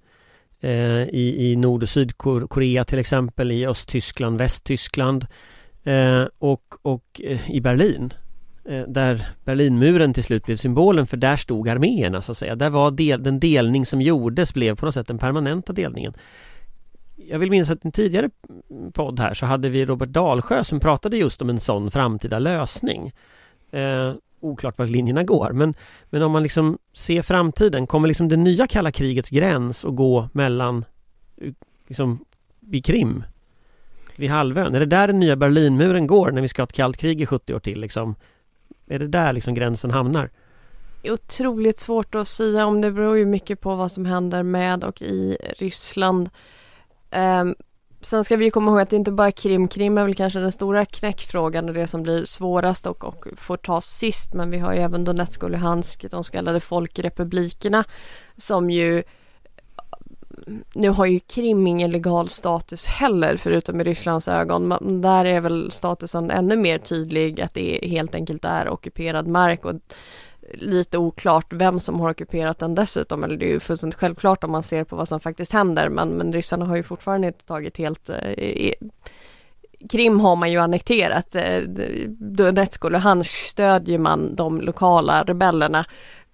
Eh, 0.61 1.03
i, 1.03 1.51
I 1.53 1.57
Nord 1.57 1.83
och 1.83 1.89
Sydkorea 1.89 2.85
till 2.85 2.99
exempel, 2.99 3.53
i 3.53 3.67
Östtyskland, 3.67 4.39
Västtyskland 4.39 5.27
eh, 5.85 6.25
och, 6.39 6.75
och 6.83 7.21
eh, 7.25 7.51
i 7.51 7.61
Berlin. 7.61 8.13
Eh, 8.65 8.83
där 8.89 9.29
Berlinmuren 9.45 10.15
till 10.15 10.25
slut 10.25 10.45
blev 10.45 10.57
symbolen 10.57 11.07
för 11.07 11.17
där 11.17 11.37
stod 11.37 11.69
arméerna 11.69 12.23
så 12.23 12.33
att 12.33 12.39
säga. 12.39 12.57
Där 12.57 12.71
var 12.71 12.91
del, 12.91 13.23
den 13.23 13.41
delning 13.41 13.87
som 13.87 14.03
gjordes 14.03 14.55
blev 14.55 14.77
på 14.77 14.85
något 14.87 14.95
sätt 14.95 15.07
den 15.07 15.19
permanenta 15.19 15.73
delningen. 15.73 16.13
Jag 17.17 17.39
vill 17.39 17.51
minnas 17.51 17.71
att 17.71 17.85
i 17.85 17.89
en 17.89 17.93
tidigare 17.93 18.31
podd 18.93 19.21
här 19.21 19.35
så 19.35 19.47
hade 19.47 19.69
vi 19.69 19.87
Robert 19.87 20.09
Dalsjö 20.09 20.65
som 20.65 20.81
pratade 20.81 21.17
just 21.17 21.43
om 21.43 21.51
en 21.51 21.61
sån 21.61 21.91
framtida 21.91 22.39
lösning. 22.39 23.13
Eh, 23.71 24.13
Oklart 24.41 24.79
var 24.79 24.87
linjerna 24.87 25.23
går 25.23 25.51
men, 25.53 25.75
men 26.11 26.23
om 26.23 26.33
man 26.33 26.43
liksom 26.43 26.79
ser 26.93 27.23
framtiden, 27.23 27.87
kommer 27.87 28.09
liksom 28.09 28.29
det 28.29 28.37
nya 28.37 28.67
kalla 28.67 28.93
krigets 28.93 29.31
gräns 29.31 29.85
att 29.85 29.97
gå 29.97 30.29
mellan 30.33 30.85
eh, 31.37 31.53
liksom 31.87 32.19
vid 32.61 32.85
Krim? 32.85 33.25
Vid 34.17 34.31
halvön? 34.31 34.75
Är 34.75 34.81
det 34.81 34.87
där 34.87 35.07
den 35.07 35.21
nya 35.21 35.37
Berlinmuren 35.37 36.07
går 36.07 36.31
när 36.31 36.43
vi 36.43 36.49
ska 36.49 36.63
ha 36.63 36.65
ett 36.65 36.73
kallt 36.73 36.97
krig 36.97 37.21
i 37.21 37.27
70 37.27 37.55
år 37.55 37.59
till 37.59 37.81
liksom? 37.81 38.15
Är 38.87 38.99
det 38.99 39.07
där 39.07 39.33
liksom 39.33 39.55
gränsen 39.55 39.91
hamnar? 39.91 40.31
Det 41.03 41.09
är 41.09 41.13
otroligt 41.13 41.79
svårt 41.79 42.15
att 42.15 42.29
säga 42.29 42.67
om 42.67 42.81
det 42.81 42.91
beror 42.91 43.19
ju 43.19 43.25
mycket 43.25 43.61
på 43.61 43.75
vad 43.75 43.93
som 43.93 44.07
händer 44.07 44.43
med 44.43 44.85
och 44.85 45.03
i 45.03 45.37
Ryssland. 45.59 46.31
Um, 47.11 47.55
Sen 48.01 48.25
ska 48.25 48.37
vi 48.37 48.51
komma 48.51 48.71
ihåg 48.71 48.81
att 48.81 48.91
det 48.91 48.97
inte 48.97 49.13
bara 49.13 49.27
är 49.27 49.31
Krim. 49.31 49.69
Krim 49.69 49.99
är 49.99 50.05
väl 50.05 50.15
kanske 50.15 50.39
den 50.39 50.53
stora 50.53 50.85
knäckfrågan 50.85 51.69
och 51.69 51.75
det 51.75 51.87
som 51.87 52.03
blir 52.03 52.25
svårast 52.25 52.87
och, 52.87 53.05
och 53.05 53.27
får 53.37 53.57
tas 53.57 53.87
sist. 53.87 54.35
Men 54.35 54.51
vi 54.51 54.59
har 54.59 54.73
ju 54.73 54.79
även 54.79 55.05
Donetsk 55.05 55.43
och 55.43 55.51
Luhansk, 55.51 56.11
de 56.11 56.25
så 56.25 56.33
kallade 56.33 56.61
folkrepublikerna 56.61 57.85
som 58.37 58.71
ju 58.71 59.03
nu 60.75 60.89
har 60.89 61.07
ju 61.07 61.21
Krim 61.21 61.67
ingen 61.67 61.91
legal 61.91 62.29
status 62.29 62.87
heller 62.87 63.37
förutom 63.37 63.81
i 63.81 63.85
Rysslands 63.85 64.29
ögon. 64.29 64.69
Men 64.69 65.03
där 65.03 65.25
är 65.25 65.41
väl 65.41 65.71
statusen 65.71 66.31
ännu 66.31 66.57
mer 66.57 66.79
tydlig 66.79 67.41
att 67.41 67.55
det 67.55 67.81
helt 67.83 68.15
enkelt 68.15 68.45
är 68.45 68.69
ockuperad 68.69 69.27
mark 69.27 69.65
och 69.65 69.75
lite 70.55 70.99
oklart 70.99 71.53
vem 71.53 71.81
som 71.81 72.01
har 72.01 72.11
ockuperat 72.11 72.59
den 72.59 72.75
dessutom. 72.75 73.25
Eller 73.25 73.37
det 73.37 73.47
är 73.47 73.51
ju 73.51 73.61
fullständigt 73.61 73.99
självklart 73.99 74.45
om 74.45 74.51
man 74.51 74.63
ser 74.63 74.85
på 74.85 74.97
vad 74.97 75.09
som 75.09 75.21
faktiskt 75.21 75.53
händer. 75.53 75.89
Men, 75.89 76.09
men 76.09 76.33
ryssarna 76.33 76.65
har 76.65 76.77
ju 76.77 76.83
fortfarande 76.83 77.27
inte 77.27 77.45
tagit 77.45 77.77
helt 77.77 78.09
eh, 78.09 78.73
Krim 79.91 80.21
har 80.21 80.37
man 80.37 80.53
ju 80.53 80.59
annekterat. 80.59 81.35
Eh, 81.35 81.61
Donetsk 82.19 82.85
och 82.85 82.91
Luhansk 82.91 83.31
stödjer 83.31 83.99
man 83.99 84.35
de 84.35 84.61
lokala 84.61 85.23
rebellerna 85.23 85.85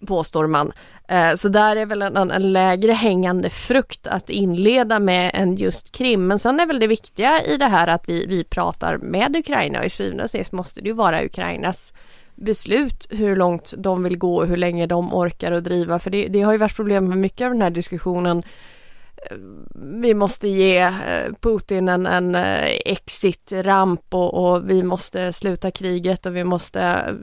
påstår 0.07 0.47
man. 0.47 0.73
Eh, 1.09 1.35
så 1.35 1.49
där 1.49 1.77
är 1.77 1.87
väl 1.87 2.03
en, 2.03 2.31
en, 2.31 2.53
lägre 2.53 2.93
hängande 2.93 3.51
frukt 3.51 4.07
att 4.07 4.31
inleda 4.31 5.01
med 5.01 5.31
än 5.35 5.57
just 5.57 5.93
Krim. 5.93 6.27
Men 6.27 6.39
sen 6.39 6.61
är 6.61 6.67
väl 6.67 6.81
det 6.81 6.87
viktiga 6.87 7.43
i 7.43 7.57
det 7.57 7.67
här 7.67 7.87
att 7.87 8.09
vi, 8.09 8.27
vi 8.27 8.45
pratar 8.45 8.97
med 8.97 9.37
Ukraina 9.37 9.79
och 9.79 9.85
i 9.85 9.91
syvende 9.91 10.23
och 10.23 10.31
sist 10.31 10.53
måste 10.53 10.81
det 10.81 10.89
ju 10.89 10.95
vara 10.95 11.25
Ukrainas 11.25 11.93
beslut 12.35 13.07
hur 13.11 13.37
långt 13.37 13.75
de 13.77 14.03
vill 14.03 14.19
gå 14.19 14.37
och 14.37 14.47
hur 14.47 14.57
länge 14.57 14.87
de 14.87 15.15
orkar 15.15 15.53
att 15.53 15.65
driva. 15.65 15.99
För 15.99 16.11
det, 16.11 16.29
det 16.29 16.43
har 16.43 16.53
ju 16.53 16.59
varit 16.59 16.77
problem 16.77 17.09
med 17.09 17.19
mycket 17.19 17.45
av 17.45 17.53
den 17.53 17.63
här 17.63 17.71
diskussionen. 17.71 18.43
Eh, 19.17 19.37
vi 19.75 20.15
måste 20.15 20.49
ge 20.49 20.79
eh, 20.79 21.33
Putin 21.41 21.89
en, 21.89 22.07
en 22.07 22.35
eh, 22.35 22.65
exit-ramp 22.85 24.15
och, 24.15 24.35
och, 24.35 24.71
vi 24.71 24.83
måste 24.83 25.33
sluta 25.33 25.71
kriget 25.71 26.27
och 26.27 26.37
vi 26.37 26.45
måste... 26.45 27.15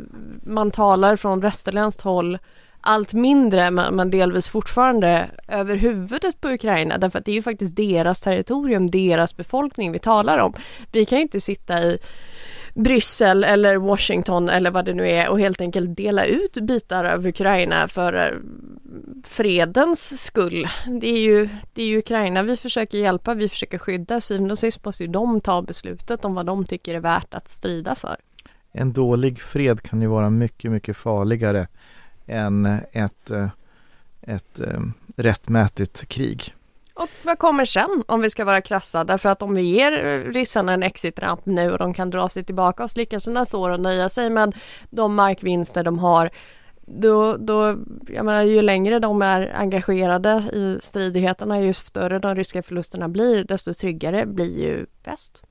Man 0.44 0.72
talar 0.72 1.16
från 1.16 1.40
västerländskt 1.40 2.02
håll 2.02 2.38
allt 2.82 3.14
mindre 3.14 3.72
men, 3.72 3.96
men 3.96 4.12
delvis 4.12 4.50
fortfarande 4.50 5.30
över 5.48 5.76
huvudet 5.76 6.42
på 6.42 6.50
Ukraina 6.50 6.98
därför 6.98 7.20
att 7.20 7.26
det 7.26 7.32
är 7.32 7.36
ju 7.36 7.42
faktiskt 7.42 7.76
deras 7.76 8.20
territorium, 8.20 8.92
deras 8.92 9.38
befolkning 9.38 9.92
vi 9.92 10.00
talar 10.00 10.38
om. 10.38 10.54
Vi 10.92 11.06
kan 11.06 11.18
ju 11.18 11.22
inte 11.22 11.42
sitta 11.42 11.84
i 11.84 11.98
Bryssel 12.76 13.44
eller 13.44 13.78
Washington 13.78 14.50
eller 14.50 14.72
vad 14.72 14.86
det 14.86 14.94
nu 14.94 15.10
är 15.10 15.30
och 15.30 15.40
helt 15.40 15.62
enkelt 15.62 15.98
dela 15.98 16.26
ut 16.26 16.54
bitar 16.54 17.04
av 17.04 17.28
Ukraina 17.28 17.88
för 17.88 18.14
eh, 18.14 18.38
fredens 19.24 20.24
skull. 20.24 20.68
Det 21.02 21.08
är 21.08 21.20
ju, 21.20 21.50
det 21.74 21.82
är 21.82 21.86
ju 21.86 21.98
Ukraina 21.98 22.44
vi 22.44 22.58
försöker 22.58 22.98
hjälpa, 22.98 23.34
vi 23.34 23.50
försöker 23.50 23.78
skydda. 23.78 24.22
Syvende 24.22 24.52
och 24.52 24.60
sist 24.60 24.86
måste 24.86 25.04
ju 25.04 25.08
de 25.08 25.42
ta 25.42 25.62
beslutet 25.62 26.26
om 26.26 26.36
vad 26.36 26.46
de 26.46 26.66
tycker 26.66 26.96
är 26.96 27.00
värt 27.00 27.34
att 27.34 27.48
strida 27.48 27.96
för. 27.96 28.16
En 28.72 28.94
dålig 28.94 29.42
fred 29.42 29.82
kan 29.82 30.02
ju 30.02 30.08
vara 30.08 30.30
mycket, 30.30 30.72
mycket 30.72 30.98
farligare 30.98 31.68
än 32.26 32.66
ett, 32.92 33.32
eh, 33.32 33.50
ett, 34.22 34.60
ett 34.60 34.62
rättmätigt 35.16 36.08
krig. 36.08 36.54
Och 36.94 37.10
vad 37.24 37.40
kommer 37.40 37.66
sen 37.66 38.04
om 38.08 38.22
vi 38.22 38.30
ska 38.30 38.46
vara 38.46 38.62
krassa? 38.62 39.04
Därför 39.04 39.30
att 39.30 39.42
om 39.42 39.56
vi 39.56 39.62
ger 39.62 39.92
ryssarna 40.34 40.74
en 40.74 40.84
exitramp 40.84 41.46
nu 41.46 41.72
och 41.72 41.78
de 41.78 41.94
kan 41.94 42.10
dra 42.10 42.30
sig 42.30 42.44
tillbaka 42.44 42.84
och 42.84 42.92
slicka 42.92 43.20
sina 43.20 43.46
sår 43.46 43.70
och 43.70 43.80
nöja 43.80 44.10
sig 44.10 44.30
med 44.30 44.56
de 44.90 45.16
markvinster 45.16 45.84
de 45.84 46.00
har 46.00 46.30
då, 46.86 47.38
då, 47.38 47.78
jag 48.08 48.26
menar, 48.26 48.44
ju 48.44 48.62
längre 48.62 49.00
de 49.00 49.22
är 49.22 49.56
engagerade 49.56 50.44
i 50.54 50.80
stridigheterna, 50.82 51.62
ju 51.62 51.74
större 51.74 52.20
de 52.20 52.36
ryska 52.36 52.64
förlusterna 52.64 53.10
blir, 53.10 53.44
desto 53.44 53.74
tryggare 53.74 54.26
blir 54.26 54.60
ju 54.60 54.86
väst. 55.04 55.44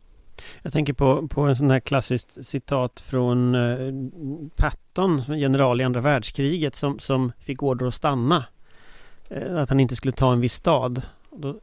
Jag 0.63 0.73
tänker 0.73 0.93
på, 0.93 1.29
på 1.29 1.41
en 1.41 1.57
sån 1.57 1.71
här 1.71 1.81
klassiskt 1.81 2.47
citat 2.47 3.01
från 3.01 3.55
eh, 3.55 3.93
Patton, 4.57 5.23
general 5.29 5.81
i 5.81 5.85
andra 5.85 6.01
världskriget 6.01 6.75
som, 6.75 6.99
som 6.99 7.33
fick 7.39 7.63
order 7.63 7.87
att 7.87 7.95
stanna. 7.95 8.45
Eh, 9.29 9.57
att 9.57 9.69
han 9.69 9.81
inte 9.81 9.97
skulle 9.97 10.13
ta 10.13 10.33
en 10.33 10.41
viss 10.41 10.55
stad. 10.55 11.03
Då 11.37 11.61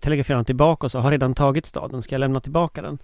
telegraferar 0.00 0.36
han 0.36 0.44
tillbaka 0.44 0.86
och 0.86 0.92
sa, 0.92 1.00
har 1.00 1.10
redan 1.10 1.34
tagit 1.34 1.66
staden, 1.66 2.02
ska 2.02 2.14
jag 2.14 2.20
lämna 2.20 2.40
tillbaka 2.40 2.82
den? 2.82 2.98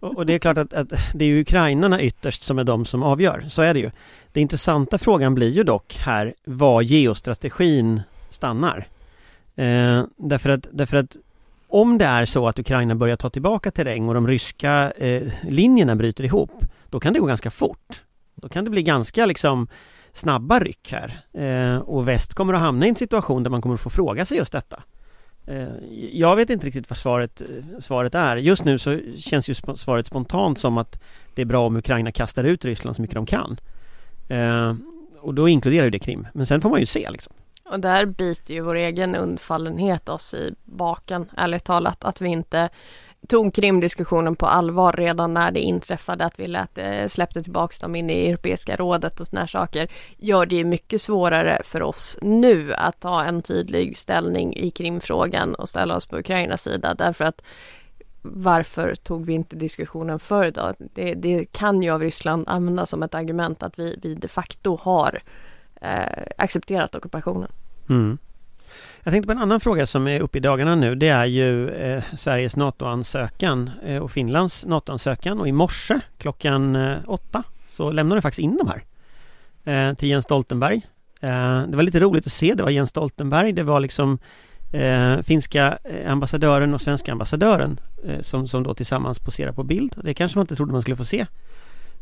Och, 0.00 0.16
och 0.16 0.26
det 0.26 0.34
är 0.34 0.38
klart 0.38 0.58
att, 0.58 0.72
att, 0.72 0.88
det 1.14 1.24
är 1.24 1.28
ju 1.28 1.40
ukrainarna 1.40 2.02
ytterst 2.02 2.42
som 2.42 2.58
är 2.58 2.64
de 2.64 2.84
som 2.84 3.02
avgör, 3.02 3.44
så 3.48 3.62
är 3.62 3.74
det 3.74 3.80
ju. 3.80 3.90
Den 4.32 4.42
intressanta 4.42 4.98
frågan 4.98 5.34
blir 5.34 5.50
ju 5.50 5.64
dock 5.64 5.96
här 6.00 6.34
var 6.44 6.82
geostrategin 6.82 8.02
stannar. 8.30 8.88
Eh, 9.56 10.04
därför, 10.16 10.50
att, 10.50 10.66
därför 10.70 10.96
att 10.96 11.16
om 11.68 11.98
det 11.98 12.04
är 12.04 12.24
så 12.24 12.48
att 12.48 12.58
Ukraina 12.58 12.94
börjar 12.94 13.16
ta 13.16 13.30
tillbaka 13.30 13.70
terräng 13.70 14.08
och 14.08 14.14
de 14.14 14.28
ryska 14.28 14.90
eh, 14.90 15.22
linjerna 15.48 15.96
bryter 15.96 16.24
ihop, 16.24 16.64
då 16.90 17.00
kan 17.00 17.12
det 17.12 17.20
gå 17.20 17.26
ganska 17.26 17.50
fort. 17.50 18.02
Då 18.34 18.48
kan 18.48 18.64
det 18.64 18.70
bli 18.70 18.82
ganska 18.82 19.26
liksom 19.26 19.68
snabba 20.12 20.60
ryck 20.60 20.92
här. 20.92 21.20
Eh, 21.32 21.78
och 21.78 22.08
väst 22.08 22.34
kommer 22.34 22.54
att 22.54 22.60
hamna 22.60 22.86
i 22.86 22.88
en 22.88 22.96
situation 22.96 23.42
där 23.42 23.50
man 23.50 23.62
kommer 23.62 23.74
att 23.74 23.80
få 23.80 23.90
fråga 23.90 24.24
sig 24.24 24.36
just 24.36 24.52
detta. 24.52 24.82
Eh, 25.50 25.68
jag 26.12 26.36
vet 26.36 26.50
inte 26.50 26.66
riktigt 26.66 26.90
vad 26.90 26.96
svaret, 26.96 27.40
eh, 27.40 27.46
svaret 27.80 28.14
är. 28.14 28.36
Just 28.36 28.64
nu 28.64 28.78
så 28.78 29.00
känns 29.16 29.48
ju 29.48 29.54
svaret 29.54 30.06
spontant 30.06 30.58
som 30.58 30.78
att 30.78 31.00
det 31.34 31.42
är 31.42 31.46
bra 31.46 31.66
om 31.66 31.76
Ukraina 31.76 32.12
kastar 32.12 32.44
ut 32.44 32.64
Ryssland 32.64 32.96
så 32.96 33.02
mycket 33.02 33.14
de 33.14 33.26
kan. 33.26 33.60
Eh, 34.28 34.74
och 35.20 35.34
då 35.34 35.48
inkluderar 35.48 35.84
ju 35.84 35.90
det 35.90 35.98
Krim. 35.98 36.28
Men 36.34 36.46
sen 36.46 36.60
får 36.60 36.70
man 36.70 36.80
ju 36.80 36.86
se 36.86 37.10
liksom. 37.10 37.32
Och 37.64 37.80
där 37.80 38.06
biter 38.06 38.54
ju 38.54 38.60
vår 38.60 38.74
egen 38.74 39.16
undfallenhet 39.16 40.08
oss 40.08 40.34
i 40.34 40.54
baken, 40.64 41.30
ärligt 41.36 41.64
talat, 41.64 42.04
att 42.04 42.20
vi 42.20 42.28
inte 42.28 42.68
tog 43.28 43.54
Krimdiskussionen 43.54 44.36
på 44.36 44.46
allvar 44.46 44.92
redan 44.92 45.34
när 45.34 45.50
det 45.50 45.60
inträffade 45.60 46.24
att 46.24 46.40
vi 46.40 46.46
lät, 46.46 46.78
eh, 46.78 47.06
släppte 47.08 47.42
tillbaks 47.42 47.78
dem 47.78 47.96
in 47.96 48.10
i 48.10 48.28
Europeiska 48.28 48.76
rådet 48.76 49.20
och 49.20 49.26
sådana 49.26 49.46
saker 49.46 49.88
gör 50.18 50.46
det 50.46 50.56
ju 50.56 50.64
mycket 50.64 51.02
svårare 51.02 51.60
för 51.64 51.82
oss 51.82 52.18
nu 52.22 52.74
att 52.74 53.00
ta 53.00 53.24
en 53.24 53.42
tydlig 53.42 53.98
ställning 53.98 54.56
i 54.56 54.70
Krimfrågan 54.70 55.54
och 55.54 55.68
ställa 55.68 55.96
oss 55.96 56.06
på 56.06 56.18
Ukrainas 56.18 56.62
sida 56.62 56.94
därför 56.94 57.24
att 57.24 57.42
varför 58.22 58.94
tog 58.94 59.26
vi 59.26 59.32
inte 59.32 59.56
diskussionen 59.56 60.18
förr 60.18 60.50
då? 60.50 60.74
Det, 60.78 61.14
det 61.14 61.52
kan 61.52 61.82
ju 61.82 61.90
av 61.90 62.00
Ryssland 62.00 62.44
användas 62.48 62.90
som 62.90 63.02
ett 63.02 63.14
argument 63.14 63.62
att 63.62 63.78
vi, 63.78 63.98
vi 64.02 64.14
de 64.14 64.28
facto 64.28 64.78
har 64.82 65.22
eh, 65.80 66.22
accepterat 66.38 66.94
ockupationen. 66.94 67.52
Mm. 67.88 68.18
Jag 69.02 69.12
tänkte 69.12 69.26
på 69.26 69.32
en 69.32 69.38
annan 69.38 69.60
fråga 69.60 69.86
som 69.86 70.08
är 70.08 70.20
uppe 70.20 70.38
i 70.38 70.40
dagarna 70.40 70.74
nu. 70.74 70.94
Det 70.94 71.08
är 71.08 71.26
ju 71.26 71.70
eh, 71.70 72.02
Sveriges 72.16 72.56
NATO-ansökan 72.56 73.70
eh, 73.84 73.96
och 73.96 74.10
Finlands 74.10 74.66
NATO-ansökan 74.66 75.40
och 75.40 75.48
i 75.48 75.52
morse 75.52 76.00
klockan 76.18 76.76
eh, 76.76 76.96
åtta 77.06 77.42
så 77.68 77.90
lämnade 77.90 78.18
de 78.18 78.22
faktiskt 78.22 78.42
in 78.42 78.56
de 78.56 78.68
här 78.68 78.84
eh, 79.64 79.94
till 79.94 80.08
Jens 80.08 80.24
Stoltenberg. 80.24 80.86
Eh, 81.20 81.62
det 81.62 81.76
var 81.76 81.82
lite 81.82 82.00
roligt 82.00 82.26
att 82.26 82.32
se. 82.32 82.54
Det 82.54 82.62
var 82.62 82.70
Jens 82.70 82.90
Stoltenberg. 82.90 83.52
Det 83.52 83.62
var 83.62 83.80
liksom 83.80 84.18
eh, 84.72 85.20
finska 85.22 85.78
eh, 85.84 86.12
ambassadören 86.12 86.74
och 86.74 86.80
svenska 86.80 87.12
ambassadören 87.12 87.80
eh, 88.04 88.20
som, 88.22 88.48
som 88.48 88.62
då 88.62 88.74
tillsammans 88.74 89.18
poserar 89.18 89.52
på 89.52 89.62
bild. 89.62 89.94
Det 90.02 90.14
kanske 90.14 90.38
man 90.38 90.42
inte 90.42 90.56
trodde 90.56 90.72
man 90.72 90.82
skulle 90.82 90.96
få 90.96 91.04
se. 91.04 91.26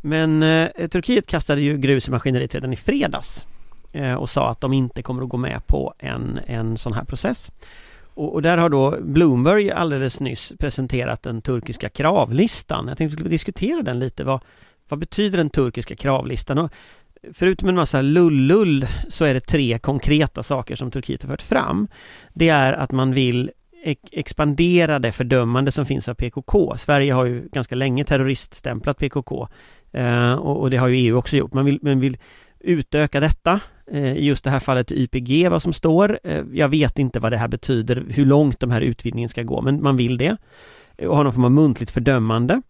Men 0.00 0.42
eh, 0.42 0.88
Turkiet 0.88 1.26
kastade 1.26 1.60
ju 1.60 1.78
grus 1.78 2.08
i 2.08 2.10
maskineriet 2.10 2.54
redan 2.54 2.72
i 2.72 2.76
fredags 2.76 3.44
Eh, 3.98 4.14
och 4.14 4.30
sa 4.30 4.50
att 4.50 4.60
de 4.60 4.72
inte 4.72 5.02
kommer 5.02 5.22
att 5.22 5.28
gå 5.28 5.36
med 5.36 5.66
på 5.66 5.94
en, 5.98 6.40
en 6.46 6.76
sån 6.76 6.92
här 6.92 7.04
process. 7.04 7.50
Och, 8.14 8.34
och, 8.34 8.42
där 8.42 8.58
har 8.58 8.68
då 8.68 8.98
Bloomberg 9.00 9.70
alldeles 9.70 10.20
nyss 10.20 10.52
presenterat 10.58 11.22
den 11.22 11.42
turkiska 11.42 11.88
kravlistan. 11.88 12.88
Jag 12.88 12.98
tänkte 12.98 13.04
att 13.04 13.12
vi 13.12 13.16
skulle 13.16 13.30
diskutera 13.30 13.82
den 13.82 13.98
lite. 13.98 14.24
Vad, 14.24 14.40
vad 14.88 14.98
betyder 14.98 15.38
den 15.38 15.50
turkiska 15.50 15.96
kravlistan? 15.96 16.58
Och 16.58 16.72
förutom 17.32 17.68
en 17.68 17.74
massa 17.74 18.02
lullull 18.02 18.86
så 19.08 19.24
är 19.24 19.34
det 19.34 19.40
tre 19.40 19.78
konkreta 19.78 20.42
saker 20.42 20.76
som 20.76 20.90
Turkiet 20.90 21.22
har 21.22 21.30
fört 21.30 21.42
fram. 21.42 21.88
Det 22.32 22.48
är 22.48 22.72
att 22.72 22.92
man 22.92 23.12
vill 23.12 23.50
expandera 24.12 24.98
det 24.98 25.12
fördömande 25.12 25.72
som 25.72 25.86
finns 25.86 26.08
av 26.08 26.14
PKK. 26.14 26.74
Sverige 26.76 27.12
har 27.12 27.24
ju 27.24 27.48
ganska 27.52 27.74
länge 27.74 28.04
terroriststämplat 28.04 28.98
PKK 28.98 29.48
eh, 29.92 30.34
och, 30.34 30.60
och, 30.60 30.70
det 30.70 30.76
har 30.76 30.88
ju 30.88 30.96
EU 30.96 31.16
också 31.16 31.36
gjort. 31.36 31.52
Man 31.52 31.64
vill, 31.64 31.78
man 31.82 32.00
vill 32.00 32.18
utöka 32.60 33.20
detta 33.20 33.60
eh, 33.92 34.12
i 34.12 34.26
just 34.26 34.44
det 34.44 34.50
här 34.50 34.60
fallet 34.60 34.92
YPG 34.92 35.48
vad 35.48 35.62
som 35.62 35.72
står. 35.72 36.18
Eh, 36.24 36.44
jag 36.52 36.68
vet 36.68 36.98
inte 36.98 37.20
vad 37.20 37.32
det 37.32 37.38
här 37.38 37.48
betyder, 37.48 38.04
hur 38.08 38.26
långt 38.26 38.60
de 38.60 38.70
här 38.70 38.80
utvidgningen 38.80 39.28
ska 39.28 39.42
gå, 39.42 39.60
men 39.60 39.82
man 39.82 39.96
vill 39.96 40.18
det. 40.18 40.36
Och 40.98 41.16
ha 41.16 41.22
någon 41.22 41.32
form 41.32 41.44
av 41.44 41.52
muntligt 41.52 41.90
fördömande. 41.90 42.62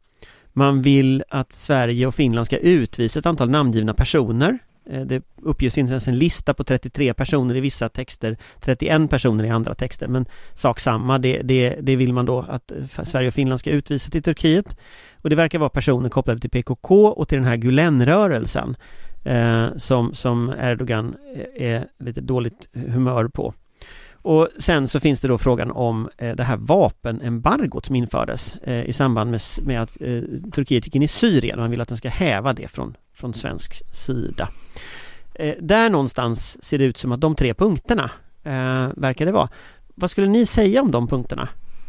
Man 0.53 0.83
vill 0.83 1.25
att 1.29 1.53
Sverige 1.53 2.07
och 2.07 2.15
Finland 2.15 2.47
ska 2.47 2.57
utvisa 2.57 3.19
ett 3.19 3.27
antal 3.27 3.51
namngivna 3.51 3.95
personer. 3.95 4.59
Eh, 4.91 5.01
det 5.01 5.23
uppges 5.43 5.75
finnas 5.75 6.09
en 6.09 6.19
lista 6.19 6.55
på 6.55 6.65
33 6.65 7.15
personer 7.15 7.57
i 7.57 7.61
vissa 7.61 7.89
texter, 7.89 8.37
31 8.61 9.11
personer 9.11 9.45
i 9.45 9.51
andra 9.51 9.75
texter, 9.75 10.09
men 10.09 10.27
sak 10.55 10.81
samma, 10.81 11.19
det, 11.19 11.43
det, 11.43 11.79
det 11.81 11.97
vill 11.97 12.13
man 12.13 12.27
då 12.27 12.45
att 12.49 12.73
Sverige 13.05 13.29
och 13.29 13.35
Finland 13.35 13.61
ska 13.61 13.71
utvisa 13.71 14.11
till 14.11 14.23
Turkiet. 14.23 14.77
Och 15.17 15.31
det 15.31 15.37
verkar 15.37 15.59
vara 15.59 15.71
personer 15.71 16.09
kopplade 16.09 16.41
till 16.41 16.51
PKK 16.51 17.07
och 17.07 17.29
till 17.29 17.39
den 17.39 17.47
här 17.47 17.57
Gulenrörelsen 17.57 18.77
eh, 19.25 19.67
som, 19.77 20.15
som 20.15 20.55
Erdogan 20.61 21.17
eh, 21.35 21.75
är 21.75 21.89
lite 21.99 22.21
dåligt 22.21 22.69
humör 22.73 23.29
på. 23.29 23.55
och 24.13 24.49
sen 24.59 24.89
så 24.89 25.01
finns 25.01 25.21
det 25.21 25.29
då 25.29 25.39
frågan 25.39 25.71
om 25.71 26.09
eh, 26.17 26.37
det 26.37 26.43
här 26.43 26.57
vapenembargot 26.57 27.87
som 27.87 27.97
infördes 27.97 28.55
eh, 28.55 28.85
i 28.85 28.93
samband 28.93 29.31
med, 29.31 29.41
med 29.63 29.83
att 29.83 29.97
eh, 30.01 30.23
Turkiet 30.53 30.87
gick 30.87 30.95
in 30.95 31.03
i 31.03 31.09
Syrien. 31.09 31.61
Man 31.61 31.71
vill 31.71 31.81
att 31.81 31.89
den 31.89 31.99
ska 31.99 32.09
häva 32.09 32.53
det 32.53 32.69
från, 32.69 32.97
från 33.15 33.35
svensk 33.35 33.95
sida. 33.95 34.49
Eh, 35.35 35.55
där 35.61 35.91
någonstans 35.91 36.65
ser 36.65 36.79
det 36.79 36.85
ut 36.85 36.97
som 36.97 37.13
att 37.13 37.21
de 37.21 37.35
tre 37.35 37.55
punkterna 37.55 38.11
eh, 38.45 38.89
verkar 38.97 39.27
det 39.27 39.33
vara. 39.33 39.49
Vad 39.95 40.11
skulle 40.11 40.27
ni 40.27 40.47
säga 40.47 40.83
om 40.83 40.91
de 40.91 41.09
punkterna? 41.09 41.49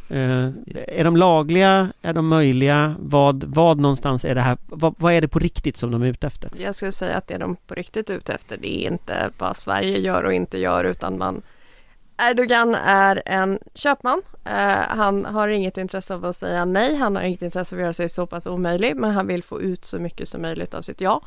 Eh, 0.10 0.50
är 0.88 1.04
de 1.04 1.18
lagliga? 1.18 1.94
Är 2.02 2.14
de 2.14 2.28
möjliga? 2.28 2.96
Vad, 3.00 3.44
vad 3.44 3.80
någonstans 3.80 4.26
är 4.26 4.36
det 4.36 4.42
här? 4.42 4.58
Vad, 4.68 4.96
vad, 4.98 5.14
är 5.14 5.22
det 5.22 5.28
på 5.28 5.40
riktigt 5.40 5.78
som 5.78 5.92
de 5.92 6.02
är 6.02 6.08
ute 6.08 6.28
efter? 6.28 6.52
Jag 6.58 6.76
skulle 6.76 6.92
säga 6.92 7.16
att 7.16 7.28
det 7.28 7.38
de 7.38 7.56
på 7.56 7.74
riktigt 7.74 8.10
är 8.10 8.14
ute 8.14 8.34
efter 8.34 8.58
det 8.58 8.86
är 8.86 8.92
inte 8.92 9.30
vad 9.38 9.58
Sverige 9.58 10.00
gör 10.00 10.24
och 10.24 10.34
inte 10.34 10.58
gör 10.58 10.84
utan 10.84 11.18
man 11.18 11.42
Erdogan 12.22 12.76
är 12.76 13.24
en 13.26 13.60
köpman. 13.74 14.22
Uh, 14.46 14.52
han 14.88 15.26
har 15.26 15.48
inget 15.48 15.78
intresse 15.78 16.14
av 16.14 16.26
att 16.26 16.38
säga 16.38 16.66
nej. 16.66 16.96
Han 16.96 17.16
har 17.16 17.24
inget 17.24 17.42
intresse 17.42 17.76
av 17.76 17.80
att 17.80 17.84
göra 17.84 17.94
sig 17.94 18.10
så 18.10 18.26
pass 18.26 18.46
omöjlig, 18.46 18.96
men 18.96 19.12
han 19.12 19.28
vill 19.28 19.44
få 19.44 19.62
ut 19.62 19.86
så 19.86 20.00
mycket 20.00 20.30
som 20.30 20.42
möjligt 20.42 20.74
av 20.74 20.82
sitt 20.82 21.02
ja. 21.02 21.22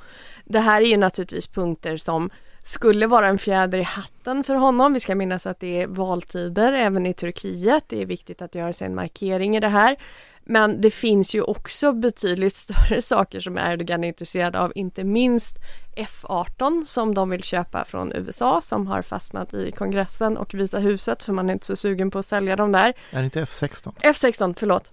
Det 0.45 0.61
här 0.61 0.83
är 0.83 0.87
ju 0.87 0.97
naturligtvis 0.97 1.47
punkter 1.47 1.97
som 1.97 2.31
skulle 2.63 3.07
vara 3.07 3.29
en 3.29 3.39
fjäder 3.39 3.79
i 3.79 3.83
hatten 3.83 4.45
för 4.45 4.55
honom. 4.55 4.93
Vi 4.93 5.01
ska 5.01 5.15
minnas 5.15 5.47
att 5.47 5.61
det 5.61 5.83
är 5.83 5.87
valtider 5.87 6.73
även 6.73 7.07
i 7.07 7.15
Turkiet. 7.15 7.85
Det 7.89 8.03
är 8.03 8.07
viktigt 8.07 8.43
att 8.43 8.55
göra 8.55 8.73
sig 8.73 8.87
en 8.87 8.95
markering 8.95 9.57
i 9.57 9.61
det 9.61 9.69
här. 9.69 9.97
Men 10.45 10.81
det 10.81 10.91
finns 10.91 11.35
ju 11.35 11.43
också 11.43 11.93
betydligt 11.93 12.55
större 12.55 13.03
saker 13.03 13.41
som 13.41 13.59
Erdogan 13.59 14.05
är 14.05 14.09
intresserad 14.09 14.57
av, 14.57 14.73
inte 14.75 15.05
minst 15.05 15.57
F18 15.97 16.85
som 16.85 17.15
de 17.15 17.31
vill 17.31 17.43
köpa 17.43 17.85
från 17.85 18.13
USA 18.13 18.61
som 18.61 18.87
har 18.87 19.03
fastnat 19.03 19.55
i 19.55 19.73
kongressen 19.73 20.37
och 20.37 20.55
Vita 20.55 20.79
huset 20.79 21.23
för 21.23 21.33
man 21.33 21.49
är 21.49 21.53
inte 21.53 21.67
så 21.67 21.77
sugen 21.77 22.11
på 22.11 22.19
att 22.19 22.27
sälja 22.27 22.57
dem 22.57 22.73
där. 22.73 22.95
Är 23.11 23.19
det 23.19 23.25
inte 23.25 23.45
F16? 23.45 23.93
F16, 24.03 24.55
förlåt. 24.59 24.93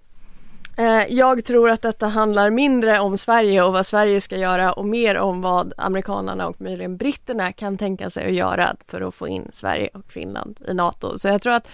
Eh, 0.79 1.05
jag 1.09 1.45
tror 1.45 1.69
att 1.69 1.81
detta 1.81 2.07
handlar 2.07 2.50
mindre 2.50 3.00
om 3.00 3.17
Sverige 3.17 3.63
och 3.63 3.74
vad 3.74 3.86
Sverige 3.86 4.21
ska 4.21 4.38
göra 4.38 4.74
och 4.74 4.86
mer 4.86 5.17
om 5.17 5.41
vad 5.41 5.74
amerikanerna 5.77 6.48
och 6.48 6.62
möjligen 6.62 6.98
britterna 6.98 7.51
kan 7.51 7.77
tänka 7.77 8.09
sig 8.09 8.27
att 8.27 8.33
göra 8.33 8.75
för 8.88 9.01
att 9.01 9.15
få 9.15 9.27
in 9.27 9.50
Sverige 9.53 9.89
och 9.93 10.12
Finland 10.12 10.59
i 10.67 10.74
NATO. 10.74 11.17
Så 11.17 11.27
jag 11.27 11.41
tror 11.41 11.53
att 11.53 11.67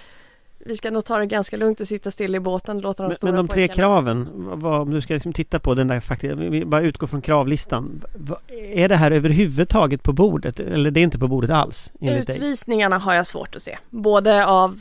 vi 0.59 0.77
ska 0.77 0.91
nog 0.91 1.05
ta 1.05 1.17
det 1.17 1.25
ganska 1.25 1.57
lugnt 1.57 1.81
och 1.81 1.87
sitta 1.87 2.11
still 2.11 2.35
i 2.35 2.39
båten 2.39 2.77
och 2.77 2.83
låta 2.83 3.03
de 3.03 3.07
men, 3.07 3.15
stora 3.15 3.31
Men 3.31 3.47
de 3.47 3.47
tre 3.47 3.67
pojkarna... 3.67 3.87
kraven, 3.87 4.27
vad, 4.35 4.81
om 4.81 4.91
du 4.91 5.01
ska 5.01 5.13
liksom 5.13 5.33
titta 5.33 5.59
på 5.59 5.73
den 5.73 5.87
där 5.87 5.99
faktiskt, 5.99 6.33
vi 6.35 6.65
bara 6.65 6.81
utgår 6.81 7.07
från 7.07 7.21
kravlistan. 7.21 8.01
Vad, 8.13 8.39
är 8.73 8.89
det 8.89 8.95
här 8.95 9.11
överhuvudtaget 9.11 10.03
på 10.03 10.13
bordet 10.13 10.59
eller 10.59 10.91
det 10.91 10.99
är 10.99 11.03
inte 11.03 11.19
på 11.19 11.27
bordet 11.27 11.49
alls? 11.49 11.91
Utvisningarna 12.01 12.97
har 12.97 13.13
jag 13.13 13.27
svårt 13.27 13.55
att 13.55 13.61
se. 13.61 13.77
Både 13.89 14.45
av 14.45 14.79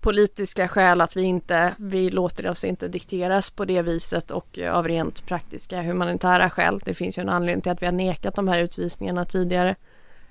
politiska 0.00 0.68
skäl 0.68 1.00
att 1.00 1.16
vi 1.16 1.22
inte, 1.22 1.74
vi 1.78 2.10
låter 2.10 2.50
oss 2.50 2.64
inte 2.64 2.88
dikteras 2.88 3.50
på 3.50 3.64
det 3.64 3.82
viset 3.82 4.30
och 4.30 4.58
av 4.70 4.88
rent 4.88 5.26
praktiska 5.26 5.82
humanitära 5.82 6.50
skäl. 6.50 6.80
Det 6.84 6.94
finns 6.94 7.18
ju 7.18 7.22
en 7.22 7.28
anledning 7.28 7.62
till 7.62 7.72
att 7.72 7.82
vi 7.82 7.86
har 7.86 7.92
nekat 7.92 8.34
de 8.34 8.48
här 8.48 8.58
utvisningarna 8.58 9.24
tidigare. 9.24 9.76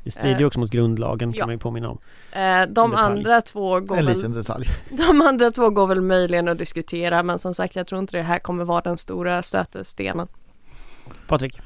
Det 0.03 0.11
strider 0.11 0.39
ju 0.39 0.45
också 0.45 0.59
mot 0.59 0.71
grundlagen 0.71 1.33
kan 1.33 1.39
ja. 1.39 1.45
man 1.45 1.55
ju 1.55 1.59
påminna 1.59 1.89
om. 1.89 1.97
Eh, 2.31 2.61
de 2.69 2.95
andra 2.95 3.41
två 3.41 3.79
går 3.79 3.97
en 3.97 4.05
väl, 4.05 4.15
liten 4.15 4.31
detalj. 4.31 4.67
De 4.89 5.21
andra 5.21 5.51
två 5.51 5.69
går 5.69 5.87
väl 5.87 6.01
möjligen 6.01 6.47
att 6.47 6.57
diskutera 6.57 7.23
men 7.23 7.39
som 7.39 7.53
sagt 7.53 7.75
jag 7.75 7.87
tror 7.87 8.01
inte 8.01 8.17
det 8.17 8.23
här 8.23 8.39
kommer 8.39 8.63
vara 8.63 8.81
den 8.81 8.97
stora 8.97 9.43
stötestenen. 9.43 10.27
Patrik? 11.27 11.59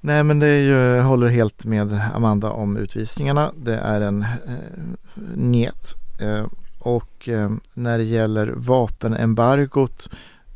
Nej 0.00 0.24
men 0.24 0.38
det 0.38 0.46
är 0.46 0.60
ju, 0.60 0.96
jag 0.96 1.04
håller 1.04 1.26
helt 1.26 1.64
med 1.64 2.00
Amanda 2.14 2.50
om 2.50 2.76
utvisningarna. 2.76 3.52
Det 3.56 3.74
är 3.74 4.00
en 4.00 4.22
eh, 4.22 4.28
njet. 5.34 5.94
Eh, 6.20 6.46
och 6.86 7.28
eh, 7.28 7.50
när 7.74 7.98
det 7.98 8.04
gäller 8.04 8.52
vapenembargot 8.56 10.08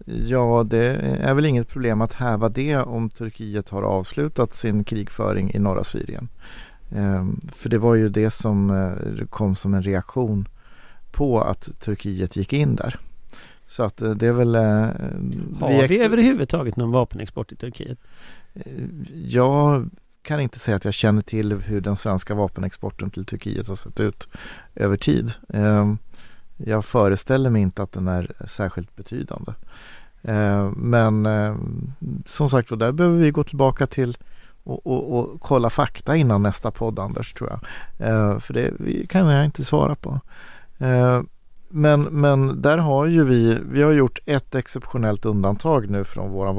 Ja, 0.05 0.67
det 0.71 0.87
är 1.21 1.35
väl 1.35 1.47
inget 1.47 1.69
problem 1.69 2.01
att 2.01 2.15
häva 2.15 2.49
det 2.49 2.77
om 2.77 3.11
Turkiet 3.11 3.69
har 3.69 3.83
avslutat 3.83 4.55
sin 4.55 4.85
krigföring 4.85 5.51
i 5.55 5.59
norra 5.59 5.85
Syrien. 5.85 6.29
Ehm, 6.91 7.41
för 7.53 7.69
det 7.69 7.79
var 7.79 7.95
ju 7.95 8.09
det 8.09 8.31
som 8.31 8.71
eh, 8.71 9.27
kom 9.27 9.57
som 9.57 9.75
en 9.75 9.83
reaktion 9.83 10.49
på 11.11 11.41
att 11.41 11.81
Turkiet 11.81 12.37
gick 12.37 12.53
in 12.53 12.77
där. 12.77 12.99
Så 13.67 13.83
att 13.83 14.03
eh, 14.03 14.11
det 14.11 14.27
är 14.27 14.33
väl... 14.33 14.55
Har 15.61 15.83
vi, 15.83 15.87
vi 15.87 16.05
överhuvudtaget 16.05 16.77
någon 16.77 16.93
vapenexport 16.93 17.49
till 17.49 17.57
Turkiet? 17.57 17.99
Jag 19.25 19.91
kan 20.23 20.41
inte 20.41 20.59
säga 20.59 20.77
att 20.77 20.85
jag 20.85 20.95
känner 20.95 21.23
till 21.23 21.53
hur 21.53 21.81
den 21.81 21.97
svenska 21.97 22.35
vapenexporten 22.35 23.11
till 23.11 23.25
Turkiet 23.25 23.69
har 23.69 23.77
sett 23.77 24.01
ut 24.01 24.29
över 24.75 24.97
tid. 24.97 25.33
Ehm, 25.49 25.99
jag 26.57 26.85
föreställer 26.85 27.51
mig 27.51 27.63
inte 27.63 27.83
att 27.83 27.93
den 27.93 28.09
är 28.09 28.33
särskilt 28.49 28.97
betydande. 28.97 29.53
Ehm, 30.23 30.71
men 30.71 31.27
ehm, 31.27 31.93
som 32.25 32.51
sagt 32.51 32.79
där 32.79 32.93
behöver 32.93 33.19
vi 33.19 33.31
gå 33.31 33.45
tillbaka 33.45 33.87
till 33.87 34.19
och, 34.65 34.87
och, 34.87 35.19
och, 35.19 35.41
kolla 35.41 35.71
fakta 35.71 36.17
innan 36.17 36.43
nästa 36.43 36.71
podd 36.71 36.99
Anders 36.99 37.33
tror 37.33 37.51
jag. 37.51 37.63
För 38.43 38.55
det 38.55 39.07
kan 39.09 39.27
jag 39.27 39.45
inte 39.45 39.65
svara 39.65 39.95
på. 39.95 40.21
Men, 41.73 42.01
men 42.03 42.63
där 42.63 42.79
har 42.79 43.07
ju 43.07 43.25
vi, 43.25 43.59
vi 43.71 43.83
har 43.83 43.93
gjort 43.93 44.19
ett 44.27 44.55
exceptionellt 44.55 45.25
undantag 45.25 45.91
nu 45.91 46.05
från 46.05 46.31
våra 46.31 46.53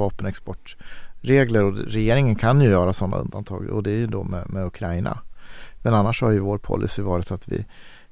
regler 1.22 1.64
och 1.64 1.78
regeringen 1.78 2.36
kan 2.36 2.62
ju 2.62 2.70
göra 2.70 2.94
sådana 2.94 3.18
undantag 3.18 3.70
och 3.70 3.84
det 3.84 3.92
är 3.92 3.98
ju 3.98 4.08
då 4.08 4.24
med, 4.24 4.50
med 4.50 4.66
Ukraina. 4.66 5.18
Men 5.82 5.94
annars 5.94 6.22
har 6.22 6.32
ju 6.32 6.40
vår 6.40 6.58
policy 6.58 7.02
varit 7.02 7.32
att 7.32 7.48
vi 7.48 7.66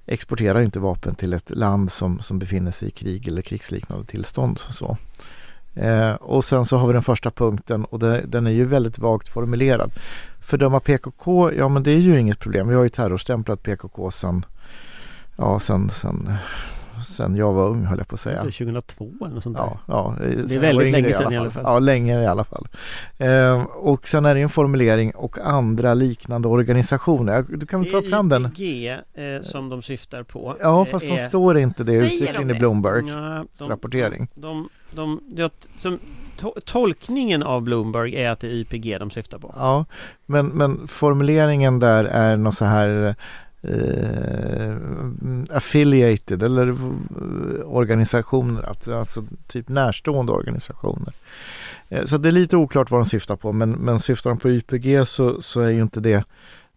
exporterar 0.06 0.62
inte 0.62 0.80
vapen 0.80 1.16
till 1.16 1.34
ett 1.34 1.50
land 1.50 1.92
som, 1.92 2.20
som 2.20 2.40
befinner 2.40 2.72
sig 2.72 2.88
i 2.88 2.92
krig 2.92 3.28
eller 3.28 3.42
krigsliknande 3.42 4.06
tillstånd. 4.06 4.60
Så. 4.60 4.98
Eh, 5.74 6.14
och 6.14 6.46
sen 6.46 6.66
så 6.66 6.78
har 6.78 6.88
vi 6.88 6.94
den 6.94 7.04
första 7.04 7.32
punkten 7.32 7.86
och 7.86 8.00
det, 8.00 8.22
den 8.22 8.48
är 8.48 8.52
ju 8.52 8.66
väldigt 8.66 9.00
vagt 9.00 9.30
formulerad. 9.30 9.92
Fördöma 10.42 10.80
PKK, 10.80 11.52
ja 11.54 11.70
men 11.70 11.84
det 11.84 11.92
är 11.92 11.98
ju 11.98 12.20
inget 12.20 12.40
problem. 12.40 12.68
Vi 12.68 12.76
har 12.76 12.84
ju 12.84 12.90
terrorstämplat 12.90 13.64
PKK 13.64 14.12
sen, 14.12 14.46
ja, 15.36 15.60
sen, 15.60 15.90
sen 15.90 16.34
sen 17.04 17.36
jag 17.36 17.54
var 17.54 17.68
ung 17.68 17.86
höll 17.86 17.98
jag 17.98 18.08
på 18.08 18.16
att 18.16 18.20
säga. 18.20 18.42
2002 18.42 19.12
eller 19.22 19.36
något 19.36 19.44
sånt 19.44 19.58
där? 19.58 19.64
Ja, 19.64 19.80
ja 19.86 20.16
det 20.48 20.56
är 20.56 20.60
väldigt 20.60 20.92
länge 20.92 21.14
sedan 21.14 21.34
i 21.34 21.38
alla, 21.38 21.52
fall. 21.52 21.64
Ja, 21.66 21.80
länge 21.80 22.22
i 22.22 22.26
alla 22.26 22.44
fall. 22.44 22.68
Eh, 23.18 23.64
och 23.64 24.08
sen 24.08 24.26
är 24.26 24.36
det 24.36 24.42
en 24.42 24.50
formulering 24.50 25.12
och 25.12 25.38
andra 25.40 25.94
liknande 25.94 26.48
organisationer. 26.48 27.46
Du 27.50 27.66
kan 27.66 27.82
väl 27.82 27.92
ta 27.92 28.02
fram 28.02 28.30
den? 28.30 28.52
Det 28.58 28.88
är 29.14 29.36
eh, 29.36 29.42
som 29.42 29.70
de 29.70 29.82
syftar 29.82 30.24
på. 30.24 30.56
Ja, 30.60 30.86
fast 30.86 31.06
är... 31.06 31.10
de 31.10 31.18
står 31.18 31.58
inte 31.58 31.84
det 31.84 31.94
uttryckligen 31.94 32.52
i 32.52 32.54
Bloombergs 32.54 33.08
ja, 33.10 33.46
de, 33.58 33.70
rapportering. 33.70 34.28
De, 34.36 34.70
de, 34.96 35.22
de, 35.28 35.50
som, 35.78 36.00
to, 36.38 36.54
tolkningen 36.66 37.44
av 37.44 37.62
Bloomberg 37.62 38.16
är 38.16 38.30
att 38.30 38.40
det 38.40 38.48
är 38.48 38.52
YPG 38.52 38.98
de 39.00 39.12
syftar 39.12 39.40
på. 39.40 39.54
Ja, 39.58 39.86
men, 40.26 40.48
men 40.48 40.88
formuleringen 40.88 41.80
där 41.80 42.06
är 42.06 42.38
något 42.38 42.56
så 42.56 42.66
här 42.66 43.16
eh, 43.62 44.76
affiliated 45.50 46.44
eller 46.44 46.68
eh, 46.68 46.76
organisationer, 47.66 48.76
alltså 48.98 49.26
typ 49.48 49.70
närstående 49.70 50.32
organisationer. 50.32 51.14
Eh, 51.90 52.06
så 52.06 52.18
det 52.18 52.30
är 52.30 52.32
lite 52.32 52.58
oklart 52.58 52.92
vad 52.92 53.00
de 53.02 53.06
syftar 53.06 53.36
på 53.36 53.52
men, 53.54 53.72
men 53.72 54.00
syftar 54.00 54.30
de 54.30 54.40
på 54.40 54.50
YPG 54.50 55.08
så, 55.08 55.42
så 55.42 55.62
är 55.62 55.70
ju 55.70 55.82
inte 55.82 56.00
det 56.00 56.26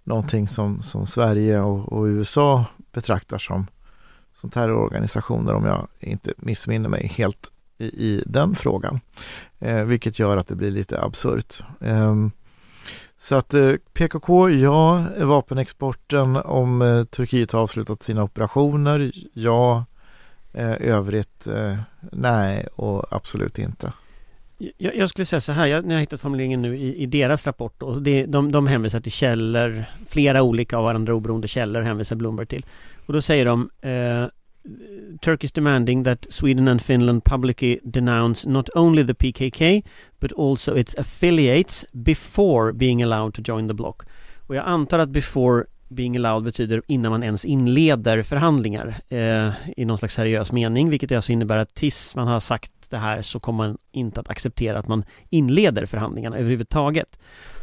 någonting 0.04 0.48
som, 0.48 0.82
som 0.82 1.06
Sverige 1.06 1.60
och, 1.60 1.92
och 1.92 2.04
USA 2.04 2.64
betraktar 2.92 3.38
som, 3.38 3.66
som 4.34 4.50
terrororganisationer 4.50 5.54
om 5.54 5.64
jag 5.64 5.88
inte 6.00 6.32
missminner 6.36 6.88
mig 6.88 7.06
helt 7.06 7.50
i, 7.78 7.84
i 7.84 8.22
den 8.26 8.54
frågan. 8.54 9.00
Eh, 9.58 9.84
vilket 9.84 10.18
gör 10.18 10.36
att 10.36 10.48
det 10.48 10.54
blir 10.54 10.70
lite 10.70 11.02
absurt. 11.02 11.62
Ehm, 11.80 12.30
så 13.22 13.34
att 13.34 13.54
eh, 13.54 13.72
PKK, 13.92 14.50
ja. 14.50 15.04
Vapenexporten, 15.18 16.36
om 16.36 16.82
eh, 16.82 17.04
Turkiet 17.04 17.52
har 17.52 17.60
avslutat 17.60 18.02
sina 18.02 18.22
operationer, 18.22 19.12
ja. 19.32 19.84
Eh, 20.52 20.76
övrigt, 20.80 21.46
eh, 21.46 21.76
nej 22.12 22.66
och 22.76 23.04
absolut 23.10 23.58
inte. 23.58 23.92
Jag, 24.58 24.96
jag 24.96 25.10
skulle 25.10 25.24
säga 25.24 25.40
så 25.40 25.52
här, 25.52 25.66
jag, 25.66 25.82
har 25.82 25.92
jag 25.92 26.00
hittat 26.00 26.20
formuleringen 26.20 26.62
nu 26.62 26.76
i, 26.76 26.96
i 26.96 27.06
deras 27.06 27.46
rapport 27.46 27.82
och 27.82 28.02
det, 28.02 28.26
de, 28.26 28.52
de 28.52 28.66
hänvisar 28.66 29.00
till 29.00 29.12
källor, 29.12 29.84
flera 30.08 30.42
olika 30.42 30.76
av 30.76 30.84
varandra 30.84 31.14
oberoende 31.14 31.48
källor 31.48 31.80
hänvisar 31.80 32.16
Bloomberg 32.16 32.46
till. 32.46 32.66
Och 33.06 33.12
då 33.12 33.22
säger 33.22 33.44
de 33.44 33.70
eh, 33.80 34.26
Turkey 35.20 35.44
is 35.44 35.52
demanding 35.52 36.04
that 36.04 36.26
Sweden 36.30 36.68
and 36.68 36.82
Finland 36.82 37.24
publicly 37.24 37.80
denounce 37.84 38.48
not 38.48 38.68
only 38.74 39.06
the 39.06 39.14
PKK 39.14 39.82
but 40.20 40.32
also 40.32 40.76
its 40.76 40.94
affiliates 40.94 41.86
before 41.92 42.72
being 42.72 43.02
allowed 43.02 43.34
to 43.34 43.42
join 43.42 43.68
the 43.68 43.74
bloc. 43.74 43.96
Och 44.46 44.56
jag 44.56 44.66
antar 44.66 44.98
att 44.98 45.08
before 45.08 45.64
being 45.88 46.16
allowed 46.16 46.44
betyder 46.44 46.82
innan 46.86 47.12
man 47.12 47.22
ens 47.22 47.44
inleder 47.44 48.22
förhandlingar 48.22 48.94
eh, 49.08 49.50
i 49.76 49.84
någon 49.84 49.98
slags 49.98 50.14
seriös 50.14 50.52
mening, 50.52 50.90
vilket 50.90 51.12
alltså 51.12 51.32
innebär 51.32 51.56
att 51.56 51.74
tills 51.74 52.16
man 52.16 52.28
har 52.28 52.40
sagt 52.40 52.72
det 52.90 52.98
här 52.98 53.22
så 53.22 53.40
kommer 53.40 53.68
man 53.68 53.78
inte 53.92 54.20
att 54.20 54.30
acceptera 54.30 54.78
att 54.78 54.88
man 54.88 55.04
inleder 55.30 55.86
förhandlingarna 55.86 56.36
överhuvudtaget. 56.36 57.18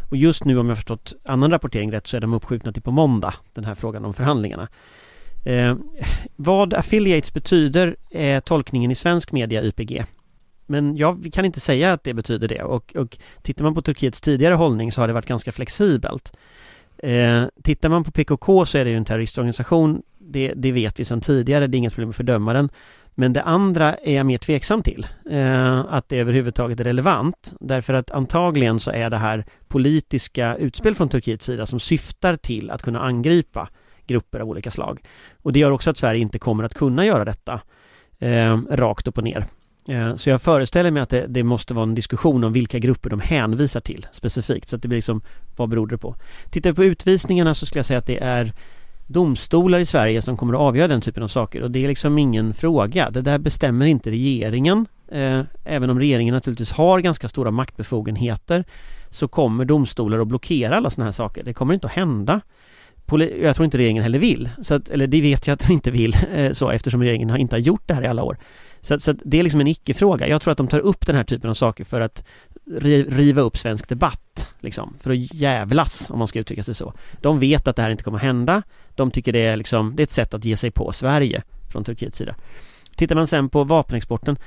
Och 0.10 0.18
just 0.18 0.46
nu 0.46 0.58
om 0.58 0.68
jag 0.70 0.78
förstått 0.78 1.14
annan 1.26 1.52
rapportering 1.52 1.92
rätt 1.92 2.08
så 2.08 2.18
är 2.18 2.22
de 2.22 2.34
uppskjutna 2.34 2.72
till 2.72 2.82
på 2.82 2.92
måndag, 2.92 3.34
den 3.54 3.66
här 3.66 3.76
frågan 3.76 4.06
om 4.06 4.14
förhandlingarna. 4.14 4.68
Eh, 5.44 5.76
vad 6.36 6.74
affiliates 6.74 7.34
betyder 7.34 7.96
är 8.10 8.40
tolkningen 8.40 8.92
i 8.92 8.96
svensk 8.96 9.32
media 9.32 9.64
YPG. 9.64 10.06
Men 10.66 10.98
jag 10.98 11.30
kan 11.34 11.46
inte 11.46 11.60
säga 11.60 11.94
att 11.94 12.04
det 12.04 12.14
betyder 12.14 12.48
det 12.48 12.64
och, 12.64 12.96
och 12.96 13.18
tittar 13.42 13.64
man 13.64 13.76
på 13.76 13.82
Turkiets 13.82 14.22
tidigare 14.22 14.54
hållning 14.54 14.92
så 14.92 15.02
har 15.02 15.08
det 15.08 15.14
varit 15.14 15.26
ganska 15.26 15.52
flexibelt. 15.52 16.34
Eh, 16.98 17.44
tittar 17.64 17.90
man 17.90 18.04
på 18.04 18.12
PKK 18.12 18.66
så 18.66 18.78
är 18.78 18.86
det 18.86 18.92
ju 18.92 18.98
en 18.98 19.06
terroristorganisation, 19.06 20.02
det, 20.18 20.54
det 20.56 20.72
vet 20.72 21.00
vi 21.00 21.06
sedan 21.06 21.22
tidigare, 21.22 21.68
det 21.68 21.76
är 21.76 21.80
inget 21.80 21.94
problem 21.94 22.10
att 22.10 22.16
fördöma 22.16 22.54
den. 22.54 22.70
Men 23.16 23.34
det 23.34 23.44
andra 23.44 23.96
är 23.96 24.16
jag 24.16 24.26
mer 24.26 24.38
tveksam 24.38 24.84
till, 24.84 25.08
eh, 25.30 25.80
att 25.80 26.10
det 26.10 26.18
överhuvudtaget 26.18 26.80
är 26.80 26.84
relevant. 26.84 27.54
Därför 27.60 27.94
att 27.94 28.12
antagligen 28.12 28.80
så 28.80 28.92
är 28.92 29.10
det 29.10 29.18
här 29.18 29.46
politiska 29.68 30.56
utspel 30.56 30.96
från 30.96 31.10
Turkiets 31.10 31.46
sida 31.46 31.66
som 31.66 31.80
syftar 31.80 32.36
till 32.36 32.72
att 32.72 32.82
kunna 32.82 33.00
angripa 33.00 33.70
grupper 34.10 34.40
av 34.40 34.50
olika 34.50 34.72
slag. 34.72 35.00
Och 35.42 35.54
det 35.54 35.60
gör 35.60 35.72
också 35.72 35.90
att 35.90 35.98
Sverige 35.98 36.22
inte 36.22 36.40
kommer 36.40 36.64
att 36.64 36.74
kunna 36.74 37.06
göra 37.06 37.26
detta 37.26 37.62
eh, 38.20 38.58
rakt 38.70 39.08
upp 39.08 39.18
och 39.18 39.24
ner. 39.24 39.46
Eh, 39.88 40.16
så 40.16 40.30
jag 40.30 40.42
föreställer 40.42 40.92
mig 40.92 41.04
att 41.04 41.10
det, 41.10 41.26
det, 41.28 41.44
måste 41.44 41.74
vara 41.74 41.84
en 41.84 41.96
diskussion 41.96 42.44
om 42.44 42.54
vilka 42.54 42.80
grupper 42.80 43.10
de 43.10 43.20
hänvisar 43.20 43.82
till 43.82 44.08
specifikt. 44.12 44.70
Så 44.70 44.76
att 44.76 44.82
det 44.82 44.88
blir 44.88 44.98
liksom, 44.98 45.22
vad 45.56 45.70
beror 45.70 45.88
det 45.88 45.98
på? 45.98 46.16
Tittar 46.52 46.70
vi 46.70 46.76
på 46.76 46.84
utvisningarna 46.84 47.54
så 47.54 47.66
skulle 47.66 47.80
jag 47.80 47.86
säga 47.86 48.00
att 48.00 48.08
det 48.08 48.24
är 48.24 48.54
domstolar 49.08 49.80
i 49.80 49.86
Sverige 49.86 50.22
som 50.22 50.38
kommer 50.38 50.54
att 50.54 50.60
avgöra 50.60 50.88
den 50.88 51.02
typen 51.02 51.24
av 51.24 51.28
saker 51.28 51.62
och 51.62 51.72
det 51.72 51.84
är 51.84 51.88
liksom 51.88 52.18
ingen 52.18 52.54
fråga. 52.54 53.10
Det 53.10 53.22
där 53.22 53.38
bestämmer 53.38 53.86
inte 53.86 54.12
regeringen. 54.12 54.86
Eh, 55.12 55.42
även 55.64 55.90
om 55.90 56.00
regeringen 56.00 56.36
naturligtvis 56.36 56.72
har 56.72 57.00
ganska 57.00 57.30
stora 57.30 57.52
maktbefogenheter 57.52 58.66
så 59.10 59.28
kommer 59.28 59.66
domstolar 59.66 60.20
att 60.20 60.28
blockera 60.28 60.78
alla 60.78 60.90
sådana 60.90 61.06
här 61.06 61.12
saker. 61.12 61.44
Det 61.44 61.54
kommer 61.54 61.74
inte 61.74 61.88
att 61.88 61.94
hända. 61.94 62.42
Jag 63.18 63.56
tror 63.56 63.66
inte 63.66 63.78
regeringen 63.78 64.04
heller 64.04 64.20
vill, 64.20 64.50
så 64.62 64.74
att, 64.74 64.90
eller 64.90 65.08
det 65.08 65.22
vet 65.22 65.48
jag 65.48 65.54
att 65.54 65.68
de 65.68 65.74
inte 65.74 65.92
vill 65.92 66.16
eh, 66.36 66.52
så 66.52 66.70
eftersom 66.70 67.04
regeringen 67.04 67.38
inte 67.38 67.56
har 67.56 67.60
gjort 67.62 67.84
det 67.86 67.94
här 67.94 68.04
i 68.04 68.08
alla 68.08 68.24
år. 68.24 68.38
Så, 68.82 69.00
så 69.00 69.12
att 69.12 69.18
det 69.26 69.40
är 69.40 69.44
liksom 69.44 69.62
en 69.62 69.68
icke-fråga. 69.68 70.28
Jag 70.28 70.42
tror 70.42 70.52
att 70.52 70.58
de 70.58 70.68
tar 70.68 70.80
upp 70.80 71.08
den 71.08 71.16
här 71.16 71.24
typen 71.24 71.50
av 71.50 71.54
saker 71.54 71.84
för 71.84 72.02
att 72.02 72.24
riva 73.10 73.42
upp 73.42 73.58
svensk 73.58 73.90
debatt, 73.90 74.50
liksom, 74.60 74.94
för 75.00 75.12
att 75.12 75.34
jävlas 75.34 76.10
om 76.10 76.20
man 76.20 76.28
ska 76.28 76.40
uttrycka 76.40 76.64
sig 76.64 76.76
så. 76.76 76.94
De 77.22 77.40
vet 77.40 77.68
att 77.68 77.76
det 77.76 77.82
här 77.82 77.90
inte 77.90 78.04
kommer 78.04 78.18
att 78.18 78.24
hända. 78.24 78.64
De 78.96 79.12
tycker 79.12 79.34
det 79.34 79.46
är 79.46 79.58
liksom, 79.58 79.96
det 79.96 80.02
är 80.02 80.04
ett 80.04 80.12
sätt 80.12 80.34
att 80.34 80.46
ge 80.46 80.58
sig 80.58 80.72
på 80.72 80.92
Sverige 80.92 81.42
från 81.72 81.84
Turkiets 81.84 82.18
sida. 82.18 82.36
Tittar 82.96 83.16
man 83.16 83.28
sen 83.28 83.50
på 83.50 83.64
vapenexporten 83.64 84.38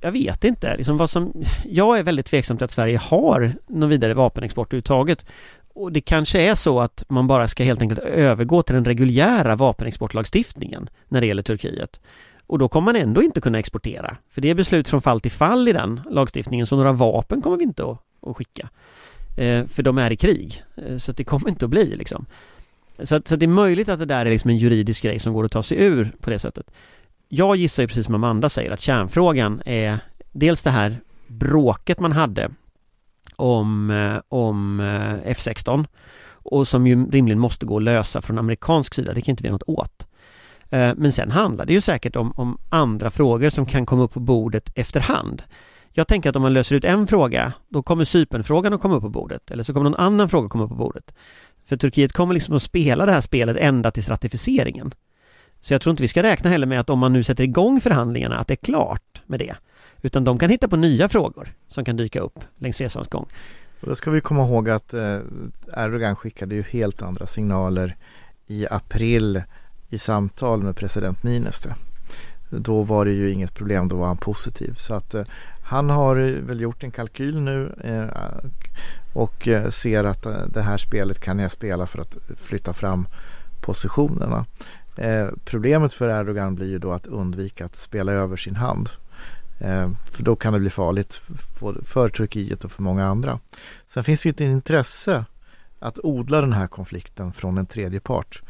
jag 0.00 0.12
vet 0.12 0.44
inte, 0.44 0.76
liksom 0.76 0.96
vad 0.96 1.10
som, 1.10 1.32
jag 1.64 1.98
är 1.98 2.02
väldigt 2.02 2.26
tveksam 2.26 2.56
till 2.56 2.64
att 2.64 2.70
Sverige 2.70 2.98
har 2.98 3.52
någon 3.66 3.88
vidare 3.88 4.14
vapenexport 4.14 4.68
överhuvudtaget. 4.68 5.26
Och 5.78 5.92
det 5.92 6.00
kanske 6.00 6.40
är 6.40 6.54
så 6.54 6.80
att 6.80 7.04
man 7.08 7.26
bara 7.26 7.48
ska 7.48 7.64
helt 7.64 7.82
enkelt 7.82 8.00
övergå 8.00 8.62
till 8.62 8.74
den 8.74 8.84
reguljära 8.84 9.56
vapenexportlagstiftningen 9.56 10.90
när 11.08 11.20
det 11.20 11.26
gäller 11.26 11.42
Turkiet. 11.42 12.00
Och 12.46 12.58
då 12.58 12.68
kommer 12.68 12.84
man 12.84 12.96
ändå 13.02 13.22
inte 13.22 13.40
kunna 13.40 13.58
exportera. 13.58 14.16
För 14.28 14.40
det 14.40 14.50
är 14.50 14.54
beslut 14.54 14.88
från 14.88 15.02
fall 15.02 15.20
till 15.20 15.30
fall 15.30 15.68
i 15.68 15.72
den 15.72 16.00
lagstiftningen, 16.10 16.66
så 16.66 16.76
några 16.76 16.92
vapen 16.92 17.42
kommer 17.42 17.56
vi 17.56 17.64
inte 17.64 17.84
att, 17.84 17.98
att 18.26 18.36
skicka. 18.36 18.68
Eh, 19.36 19.66
för 19.66 19.82
de 19.82 19.98
är 19.98 20.10
i 20.10 20.16
krig. 20.16 20.62
Eh, 20.76 20.96
så 20.96 21.12
det 21.12 21.24
kommer 21.24 21.48
inte 21.48 21.64
att 21.64 21.70
bli 21.70 21.94
liksom. 21.94 22.26
Så, 23.02 23.14
att, 23.14 23.28
så 23.28 23.34
att 23.34 23.40
det 23.40 23.46
är 23.46 23.48
möjligt 23.48 23.88
att 23.88 23.98
det 23.98 24.04
där 24.04 24.26
är 24.26 24.30
liksom 24.30 24.50
en 24.50 24.58
juridisk 24.58 25.02
grej 25.02 25.18
som 25.18 25.32
går 25.32 25.44
att 25.44 25.52
ta 25.52 25.62
sig 25.62 25.84
ur 25.84 26.12
på 26.20 26.30
det 26.30 26.38
sättet. 26.38 26.70
Jag 27.28 27.56
gissar 27.56 27.82
ju 27.82 27.86
precis 27.86 28.06
som 28.06 28.14
Amanda 28.14 28.48
säger 28.48 28.70
att 28.70 28.80
kärnfrågan 28.80 29.62
är 29.64 29.98
dels 30.32 30.62
det 30.62 30.70
här 30.70 31.00
bråket 31.26 32.00
man 32.00 32.12
hade 32.12 32.50
om, 33.38 33.90
eh, 33.90 34.20
om 34.28 34.80
eh, 34.80 35.32
F16 35.32 35.86
och 36.30 36.68
som 36.68 36.86
ju 36.86 37.10
rimligen 37.10 37.38
måste 37.38 37.66
gå 37.66 37.76
att 37.76 37.82
lösa 37.82 38.22
från 38.22 38.38
amerikansk 38.38 38.94
sida, 38.94 39.12
det 39.12 39.20
kan 39.20 39.32
inte 39.32 39.42
vi 39.42 39.50
något 39.50 39.68
åt. 39.68 40.06
Eh, 40.70 40.92
men 40.96 41.12
sen 41.12 41.30
handlar 41.30 41.66
det 41.66 41.72
ju 41.72 41.80
säkert 41.80 42.16
om, 42.16 42.32
om 42.36 42.58
andra 42.68 43.10
frågor 43.10 43.50
som 43.50 43.66
kan 43.66 43.86
komma 43.86 44.02
upp 44.02 44.12
på 44.12 44.20
bordet 44.20 44.72
efterhand. 44.74 45.42
Jag 45.92 46.08
tänker 46.08 46.30
att 46.30 46.36
om 46.36 46.42
man 46.42 46.52
löser 46.52 46.76
ut 46.76 46.84
en 46.84 47.06
fråga, 47.06 47.52
då 47.68 47.82
kommer 47.82 48.04
Cypernfrågan 48.04 48.72
att 48.72 48.80
komma 48.80 48.96
upp 48.96 49.02
på 49.02 49.08
bordet, 49.08 49.50
eller 49.50 49.62
så 49.62 49.72
kommer 49.72 49.90
någon 49.90 50.00
annan 50.00 50.28
fråga 50.28 50.48
komma 50.48 50.64
upp 50.64 50.70
på 50.70 50.76
bordet. 50.76 51.14
För 51.66 51.76
Turkiet 51.76 52.12
kommer 52.12 52.34
liksom 52.34 52.56
att 52.56 52.62
spela 52.62 53.06
det 53.06 53.12
här 53.12 53.20
spelet 53.20 53.56
ända 53.56 53.90
tills 53.90 54.08
ratificeringen. 54.08 54.94
Så 55.60 55.74
jag 55.74 55.80
tror 55.80 55.90
inte 55.90 56.02
vi 56.02 56.08
ska 56.08 56.22
räkna 56.22 56.50
heller 56.50 56.66
med 56.66 56.80
att 56.80 56.90
om 56.90 56.98
man 56.98 57.12
nu 57.12 57.24
sätter 57.24 57.44
igång 57.44 57.80
förhandlingarna, 57.80 58.38
att 58.38 58.48
det 58.48 58.54
är 58.54 58.56
klart 58.72 59.22
med 59.26 59.38
det. 59.38 59.56
Utan 60.02 60.24
de 60.24 60.38
kan 60.38 60.50
hitta 60.50 60.68
på 60.68 60.76
nya 60.76 61.08
frågor 61.08 61.54
som 61.68 61.84
kan 61.84 61.96
dyka 61.96 62.20
upp 62.20 62.38
längs 62.56 62.80
resans 62.80 63.08
gång. 63.08 63.26
Och 63.80 63.88
då 63.88 63.94
ska 63.94 64.10
vi 64.10 64.20
komma 64.20 64.42
ihåg 64.42 64.70
att 64.70 64.94
eh, 64.94 65.18
Erdogan 65.76 66.16
skickade 66.16 66.54
ju 66.54 66.62
helt 66.62 67.02
andra 67.02 67.26
signaler 67.26 67.96
i 68.46 68.66
april 68.70 69.42
i 69.88 69.98
samtal 69.98 70.62
med 70.62 70.76
president 70.76 71.22
Niinistö. 71.22 71.70
Då 72.50 72.82
var 72.82 73.04
det 73.04 73.12
ju 73.12 73.30
inget 73.30 73.54
problem, 73.54 73.88
då 73.88 73.96
var 73.96 74.06
han 74.06 74.16
positiv. 74.16 74.74
Så 74.74 74.94
att 74.94 75.14
eh, 75.14 75.24
han 75.62 75.90
har 75.90 76.16
väl 76.40 76.60
gjort 76.60 76.84
en 76.84 76.90
kalkyl 76.90 77.40
nu 77.40 77.72
eh, 77.84 78.04
och 79.12 79.48
ser 79.70 80.04
att 80.04 80.26
det 80.52 80.62
här 80.62 80.76
spelet 80.76 81.20
kan 81.20 81.38
jag 81.38 81.52
spela 81.52 81.86
för 81.86 81.98
att 81.98 82.16
flytta 82.36 82.72
fram 82.72 83.08
positionerna. 83.60 84.46
Problemet 85.44 85.92
för 85.92 86.20
Erdogan 86.20 86.54
blir 86.54 86.66
ju 86.66 86.78
då 86.78 86.92
att 86.92 87.06
undvika 87.06 87.64
att 87.64 87.76
spela 87.76 88.12
över 88.12 88.36
sin 88.36 88.56
hand. 88.56 88.90
Eh, 89.58 89.90
för 90.12 90.22
då 90.22 90.36
kan 90.36 90.52
det 90.52 90.58
bli 90.58 90.70
farligt 90.70 91.20
både 91.60 91.84
för 91.84 92.08
Turkiet 92.08 92.64
och 92.64 92.72
för 92.72 92.82
många 92.82 93.06
andra. 93.06 93.38
Sen 93.86 94.04
finns 94.04 94.22
det 94.22 94.28
ju 94.28 94.30
ett 94.30 94.40
intresse 94.40 95.24
att 95.78 95.98
odla 96.02 96.40
den 96.40 96.52
här 96.52 96.66
konflikten 96.66 97.32
från 97.32 97.58
en 97.58 97.66
tredje 97.66 98.00
part. 98.00 98.42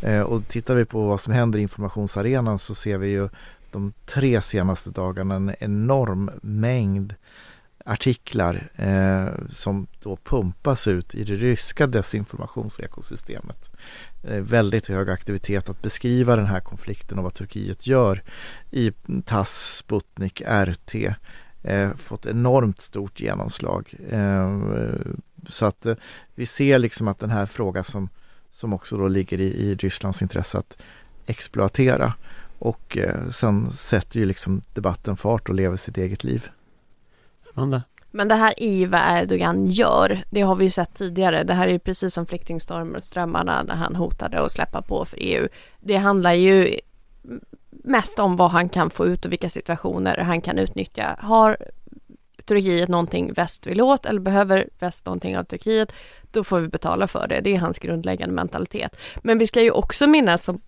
Eh, 0.00 0.20
och 0.20 0.48
tittar 0.48 0.74
vi 0.74 0.84
på 0.84 1.06
vad 1.06 1.20
som 1.20 1.32
händer 1.32 1.58
i 1.58 1.62
informationsarenan 1.62 2.58
så 2.58 2.74
ser 2.74 2.98
vi 2.98 3.08
ju 3.08 3.28
de 3.70 3.92
tre 4.06 4.40
senaste 4.40 4.90
dagarna 4.90 5.34
en 5.34 5.54
enorm 5.60 6.30
mängd 6.42 7.14
artiklar 7.84 8.70
eh, 8.76 9.46
som 9.50 9.86
då 10.02 10.16
pumpas 10.16 10.88
ut 10.88 11.14
i 11.14 11.24
det 11.24 11.36
ryska 11.36 11.86
desinformationsekosystemet. 11.86 13.70
Eh, 14.22 14.40
väldigt 14.40 14.88
hög 14.88 15.10
aktivitet 15.10 15.68
att 15.68 15.82
beskriva 15.82 16.36
den 16.36 16.46
här 16.46 16.60
konflikten 16.60 17.18
och 17.18 17.24
vad 17.24 17.34
Turkiet 17.34 17.86
gör 17.86 18.22
i 18.70 18.92
TASS, 19.24 19.76
Sputnik, 19.76 20.42
RT. 20.46 20.94
Eh, 21.62 21.96
fått 21.96 22.26
enormt 22.26 22.80
stort 22.80 23.20
genomslag. 23.20 23.94
Eh, 24.10 24.60
så 25.48 25.66
att 25.66 25.86
eh, 25.86 25.96
vi 26.34 26.46
ser 26.46 26.78
liksom 26.78 27.08
att 27.08 27.18
den 27.18 27.30
här 27.30 27.46
frågan 27.46 27.84
som, 27.84 28.08
som 28.50 28.72
också 28.72 28.96
då 28.96 29.08
ligger 29.08 29.40
i, 29.40 29.44
i 29.44 29.74
Rysslands 29.74 30.22
intresse 30.22 30.58
att 30.58 30.78
exploatera 31.26 32.14
och 32.58 32.98
eh, 32.98 33.28
sen 33.28 33.70
sätter 33.70 34.20
ju 34.20 34.26
liksom 34.26 34.62
debatten 34.74 35.16
fart 35.16 35.48
och 35.48 35.54
lever 35.54 35.76
sitt 35.76 35.98
eget 35.98 36.24
liv. 36.24 36.48
Amanda? 37.54 37.82
Men 38.10 38.28
det 38.28 38.34
här 38.34 38.54
är 38.56 38.74
ju 38.74 38.86
vad 38.86 39.00
Erdogan 39.00 39.66
gör. 39.66 40.24
Det 40.30 40.40
har 40.40 40.54
vi 40.54 40.64
ju 40.64 40.70
sett 40.70 40.94
tidigare. 40.94 41.44
Det 41.44 41.54
här 41.54 41.66
är 41.66 41.72
ju 41.72 41.78
precis 41.78 42.14
som 42.14 42.26
flyktingströmmarna 42.26 43.62
när 43.62 43.74
han 43.74 43.96
hotade 43.96 44.40
att 44.40 44.52
släppa 44.52 44.82
på 44.82 45.04
för 45.04 45.16
EU. 45.20 45.48
Det 45.80 45.96
handlar 45.96 46.32
ju 46.32 46.78
mest 47.70 48.18
om 48.18 48.36
vad 48.36 48.50
han 48.50 48.68
kan 48.68 48.90
få 48.90 49.06
ut 49.06 49.24
och 49.24 49.32
vilka 49.32 49.48
situationer 49.48 50.16
han 50.16 50.40
kan 50.40 50.58
utnyttja. 50.58 51.16
Har 51.18 51.56
Turkiet 52.44 52.88
någonting 52.88 53.32
väst 53.32 53.66
vill 53.66 53.80
åt 53.80 54.06
eller 54.06 54.20
behöver 54.20 54.68
väst 54.78 55.06
någonting 55.06 55.38
av 55.38 55.44
Turkiet, 55.44 55.92
då 56.30 56.44
får 56.44 56.60
vi 56.60 56.68
betala 56.68 57.06
för 57.06 57.28
det. 57.28 57.40
Det 57.40 57.54
är 57.54 57.58
hans 57.58 57.78
grundläggande 57.78 58.34
mentalitet. 58.34 58.96
Men 59.22 59.38
vi 59.38 59.46
ska 59.46 59.62
ju 59.62 59.70
också 59.70 60.06
minnas, 60.06 60.44
som 60.44 60.60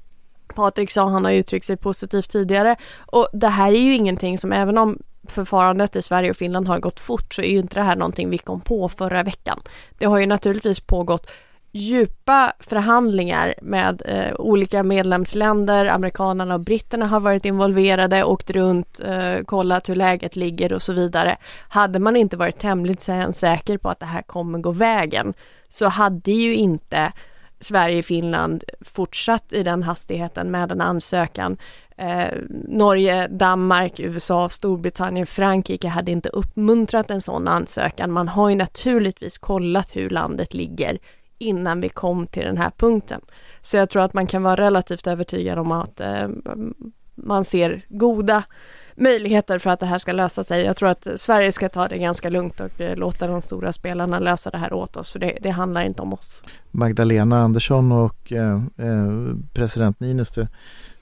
Patrik 0.54 0.90
sa, 0.90 1.08
han 1.08 1.24
har 1.24 1.32
uttryckt 1.32 1.66
sig 1.66 1.76
positivt 1.76 2.30
tidigare 2.30 2.76
och 2.98 3.28
det 3.32 3.48
här 3.48 3.72
är 3.72 3.80
ju 3.80 3.94
ingenting 3.94 4.38
som 4.38 4.52
även 4.52 4.78
om 4.78 4.98
förfarandet 5.32 5.96
i 5.96 6.02
Sverige 6.02 6.30
och 6.30 6.36
Finland 6.36 6.68
har 6.68 6.78
gått 6.78 7.00
fort 7.00 7.34
så 7.34 7.42
är 7.42 7.50
ju 7.50 7.58
inte 7.58 7.74
det 7.74 7.82
här 7.82 7.96
någonting 7.96 8.30
vi 8.30 8.38
kom 8.38 8.60
på 8.60 8.88
förra 8.88 9.22
veckan. 9.22 9.60
Det 9.98 10.06
har 10.06 10.18
ju 10.18 10.26
naturligtvis 10.26 10.80
pågått 10.80 11.30
djupa 11.72 12.52
förhandlingar 12.60 13.54
med 13.62 14.02
eh, 14.04 14.34
olika 14.38 14.82
medlemsländer, 14.82 15.86
amerikanerna 15.86 16.54
och 16.54 16.60
britterna 16.60 17.06
har 17.06 17.20
varit 17.20 17.44
involverade, 17.44 18.24
åkt 18.24 18.50
runt, 18.50 19.00
eh, 19.00 19.44
kollat 19.44 19.88
hur 19.88 19.94
läget 19.94 20.36
ligger 20.36 20.72
och 20.72 20.82
så 20.82 20.92
vidare. 20.92 21.36
Hade 21.68 21.98
man 21.98 22.16
inte 22.16 22.36
varit 22.36 22.58
tämligen 22.58 23.32
säker 23.32 23.78
på 23.78 23.90
att 23.90 24.00
det 24.00 24.06
här 24.06 24.22
kommer 24.22 24.58
gå 24.58 24.70
vägen 24.70 25.34
så 25.68 25.88
hade 25.88 26.32
ju 26.32 26.54
inte 26.54 27.12
Sverige, 27.60 28.02
Finland 28.02 28.64
fortsatt 28.80 29.52
i 29.52 29.62
den 29.62 29.82
hastigheten 29.82 30.50
med 30.50 30.72
en 30.72 30.80
ansökan. 30.80 31.56
Eh, 31.96 32.38
Norge, 32.68 33.28
Danmark, 33.28 34.00
USA, 34.00 34.48
Storbritannien, 34.48 35.26
Frankrike 35.26 35.88
hade 35.88 36.10
inte 36.12 36.28
uppmuntrat 36.28 37.10
en 37.10 37.22
sån 37.22 37.48
ansökan. 37.48 38.12
Man 38.12 38.28
har 38.28 38.50
ju 38.50 38.56
naturligtvis 38.56 39.38
kollat 39.38 39.96
hur 39.96 40.10
landet 40.10 40.54
ligger 40.54 40.98
innan 41.38 41.80
vi 41.80 41.88
kom 41.88 42.26
till 42.26 42.44
den 42.44 42.56
här 42.56 42.70
punkten. 42.76 43.20
Så 43.62 43.76
jag 43.76 43.90
tror 43.90 44.02
att 44.02 44.14
man 44.14 44.26
kan 44.26 44.42
vara 44.42 44.56
relativt 44.56 45.06
övertygad 45.06 45.58
om 45.58 45.72
att 45.72 46.00
eh, 46.00 46.28
man 47.14 47.44
ser 47.44 47.82
goda 47.88 48.42
möjligheter 48.96 49.58
för 49.58 49.70
att 49.70 49.80
det 49.80 49.86
här 49.86 49.98
ska 49.98 50.12
lösa 50.12 50.44
sig. 50.44 50.64
Jag 50.64 50.76
tror 50.76 50.88
att 50.88 51.06
Sverige 51.16 51.52
ska 51.52 51.68
ta 51.68 51.88
det 51.88 51.98
ganska 51.98 52.28
lugnt 52.30 52.60
och 52.60 52.80
eh, 52.80 52.96
låta 52.96 53.26
de 53.26 53.42
stora 53.42 53.72
spelarna 53.72 54.18
lösa 54.18 54.50
det 54.50 54.58
här 54.58 54.72
åt 54.72 54.96
oss, 54.96 55.10
för 55.10 55.18
det, 55.18 55.38
det 55.42 55.50
handlar 55.50 55.82
inte 55.82 56.02
om 56.02 56.12
oss. 56.12 56.42
Magdalena 56.70 57.38
Andersson 57.38 57.92
och 57.92 58.32
eh, 58.32 58.62
eh, 58.76 59.34
president 59.52 60.00
Niinistö, 60.00 60.46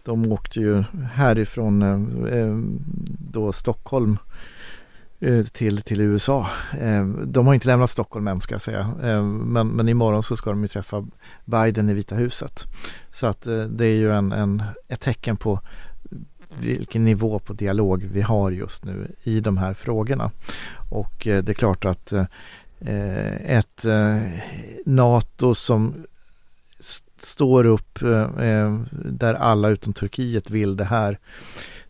de 0.04 0.32
åkte 0.32 0.60
ju 0.60 0.84
härifrån 1.12 1.82
eh, 1.82 2.38
eh 2.38 2.58
då 3.32 3.52
Stockholm 3.52 4.18
eh, 5.20 5.44
till, 5.44 5.82
till 5.82 6.00
USA. 6.00 6.46
Eh, 6.80 7.06
de 7.06 7.46
har 7.46 7.54
inte 7.54 7.66
lämnat 7.66 7.90
Stockholm 7.90 8.28
än 8.28 8.40
ska 8.40 8.54
jag 8.54 8.62
säga. 8.62 8.94
Men, 9.32 9.68
men 9.68 9.88
imorgon 9.88 10.22
så 10.22 10.36
ska 10.36 10.50
de 10.50 10.62
ju 10.62 10.68
träffa 10.68 11.06
Biden 11.44 11.90
i 11.90 11.94
Vita 11.94 12.14
huset. 12.14 12.64
Så 13.10 13.26
att 13.26 13.42
det 13.68 13.86
är 13.86 13.96
ju 13.96 14.12
en, 14.12 14.32
en, 14.32 14.62
ett 14.88 15.00
tecken 15.00 15.36
på 15.36 15.60
vilken 16.60 17.04
nivå 17.04 17.38
på 17.38 17.52
dialog 17.52 18.08
vi 18.12 18.22
har 18.22 18.50
just 18.50 18.84
nu 18.84 19.08
i 19.22 19.40
de 19.40 19.58
här 19.58 19.74
frågorna. 19.74 20.30
Och 20.90 21.14
det 21.24 21.48
är 21.48 21.54
klart 21.54 21.84
att 21.84 22.12
ett 23.46 23.84
NATO 24.84 25.54
som 25.54 25.94
står 27.24 27.66
upp 27.66 28.02
eh, 28.02 28.48
eh, 28.48 28.80
där 28.90 29.34
alla 29.34 29.68
utom 29.68 29.92
Turkiet 29.92 30.50
vill 30.50 30.76
det 30.76 30.84
här. 30.84 31.18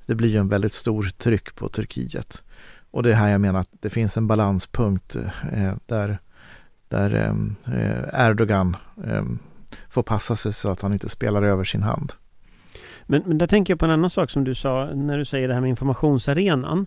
Det 0.06 0.14
blir 0.14 0.28
ju 0.28 0.38
en 0.38 0.48
väldigt 0.48 0.72
stor 0.72 1.02
tryck 1.18 1.54
på 1.54 1.68
Turkiet. 1.68 2.42
Och 2.90 3.02
det 3.02 3.10
är 3.10 3.14
här 3.14 3.28
jag 3.28 3.40
menar 3.40 3.60
att 3.60 3.68
det 3.80 3.90
finns 3.90 4.16
en 4.16 4.26
balanspunkt 4.26 5.16
eh, 5.16 5.64
eh 5.64 5.74
där, 5.86 6.18
där 6.88 7.14
eh, 7.14 8.26
Erdogan 8.26 8.76
eh, 9.06 9.24
får 9.90 10.02
passa 10.02 10.36
sig 10.36 10.52
så 10.52 10.68
att 10.68 10.80
han 10.80 10.92
inte 10.92 11.08
spelar 11.08 11.42
över 11.42 11.64
sin 11.64 11.82
hand. 11.82 12.12
Men, 13.06 13.22
men 13.26 13.38
där 13.38 13.46
tänker 13.46 13.72
jag 13.72 13.78
på 13.78 13.84
en 13.84 13.90
annan 13.90 14.10
sak 14.10 14.30
som 14.30 14.44
du 14.44 14.54
sa 14.54 14.90
när 14.94 15.18
du 15.18 15.24
säger 15.24 15.48
det 15.48 15.54
här 15.54 15.60
med 15.60 15.70
informationsarenan. 15.70 16.86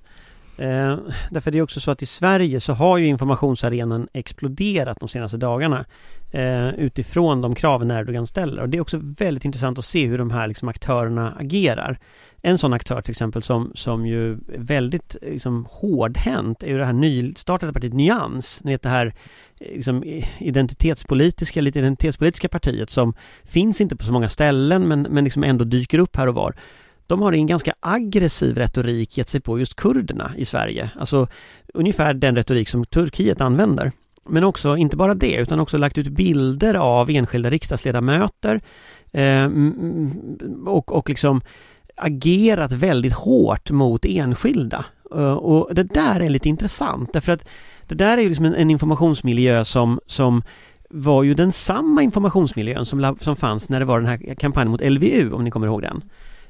Eh, 0.57 0.97
därför 1.29 1.51
det 1.51 1.57
är 1.57 1.61
också 1.61 1.79
så 1.79 1.91
att 1.91 2.01
i 2.01 2.05
Sverige 2.05 2.59
så 2.59 2.73
har 2.73 2.97
ju 2.97 3.07
informationsarenan 3.07 4.07
exploderat 4.13 4.99
de 4.99 5.09
senaste 5.09 5.37
dagarna 5.37 5.85
eh, 6.31 6.69
utifrån 6.69 7.41
de 7.41 7.55
kraven 7.55 7.91
Erdogan 7.91 8.27
ställer. 8.27 8.61
Och 8.61 8.69
det 8.69 8.77
är 8.77 8.81
också 8.81 8.99
väldigt 9.01 9.45
intressant 9.45 9.79
att 9.79 9.85
se 9.85 10.05
hur 10.05 10.17
de 10.17 10.31
här 10.31 10.47
liksom, 10.47 10.67
aktörerna 10.67 11.33
agerar. 11.39 11.99
En 12.41 12.57
sån 12.57 12.73
aktör 12.73 13.01
till 13.01 13.11
exempel 13.11 13.43
som, 13.43 13.71
som 13.75 14.05
ju 14.05 14.31
är 14.31 14.37
väldigt 14.57 15.15
eh, 15.21 15.31
liksom, 15.31 15.67
hårdhänt 15.69 16.63
är 16.63 16.67
ju 16.67 16.77
det 16.77 16.85
här 16.85 16.93
nystartade 16.93 17.73
partiet 17.73 17.93
Nyans. 17.93 18.63
Ni 18.63 18.71
vet 18.71 18.81
det 18.81 18.89
här 18.89 19.13
eh, 19.59 19.75
liksom, 19.75 20.03
identitetspolitiska, 20.37 21.61
lite 21.61 21.79
identitetspolitiska 21.79 22.49
partiet 22.49 22.89
som 22.89 23.13
finns 23.43 23.81
inte 23.81 23.95
på 23.95 24.05
så 24.05 24.11
många 24.13 24.29
ställen 24.29 24.87
men, 24.87 25.01
men 25.01 25.23
liksom 25.23 25.43
ändå 25.43 25.63
dyker 25.63 25.99
upp 25.99 26.15
här 26.15 26.27
och 26.27 26.35
var 26.35 26.55
de 27.07 27.21
har 27.21 27.33
i 27.33 27.37
en 27.37 27.47
ganska 27.47 27.73
aggressiv 27.79 28.57
retorik 28.57 29.17
gett 29.17 29.29
sig 29.29 29.41
på 29.41 29.59
just 29.59 29.75
kurderna 29.75 30.31
i 30.37 30.45
Sverige. 30.45 30.89
Alltså 30.99 31.27
ungefär 31.73 32.13
den 32.13 32.35
retorik 32.35 32.69
som 32.69 32.85
Turkiet 32.85 33.41
använder. 33.41 33.91
Men 34.29 34.43
också, 34.43 34.77
inte 34.77 34.97
bara 34.97 35.13
det, 35.13 35.35
utan 35.35 35.59
också 35.59 35.77
lagt 35.77 35.97
ut 35.97 36.07
bilder 36.07 36.73
av 36.73 37.09
enskilda 37.09 37.49
riksdagsledamöter 37.49 38.61
eh, 39.11 39.49
och, 40.65 40.91
och 40.91 41.09
liksom 41.09 41.41
agerat 41.95 42.71
väldigt 42.71 43.13
hårt 43.13 43.71
mot 43.71 44.05
enskilda. 44.05 44.85
Eh, 45.15 45.33
och 45.33 45.75
det 45.75 45.83
där 45.83 46.19
är 46.19 46.29
lite 46.29 46.49
intressant 46.49 47.13
därför 47.13 47.31
att 47.31 47.47
det 47.87 47.95
där 47.95 48.17
är 48.17 48.21
ju 48.21 48.29
liksom 48.29 48.45
en, 48.45 48.55
en 48.55 48.71
informationsmiljö 48.71 49.65
som, 49.65 49.99
som 50.05 50.43
var 50.89 51.23
ju 51.23 51.33
den 51.33 51.51
samma 51.51 52.03
informationsmiljön 52.03 52.85
som, 52.85 53.17
som 53.19 53.35
fanns 53.35 53.69
när 53.69 53.79
det 53.79 53.85
var 53.85 53.99
den 53.99 54.09
här 54.09 54.35
kampanjen 54.35 54.71
mot 54.71 54.81
LVU, 54.81 55.31
om 55.31 55.43
ni 55.43 55.51
kommer 55.51 55.67
ihåg 55.67 55.81
den. 55.81 56.03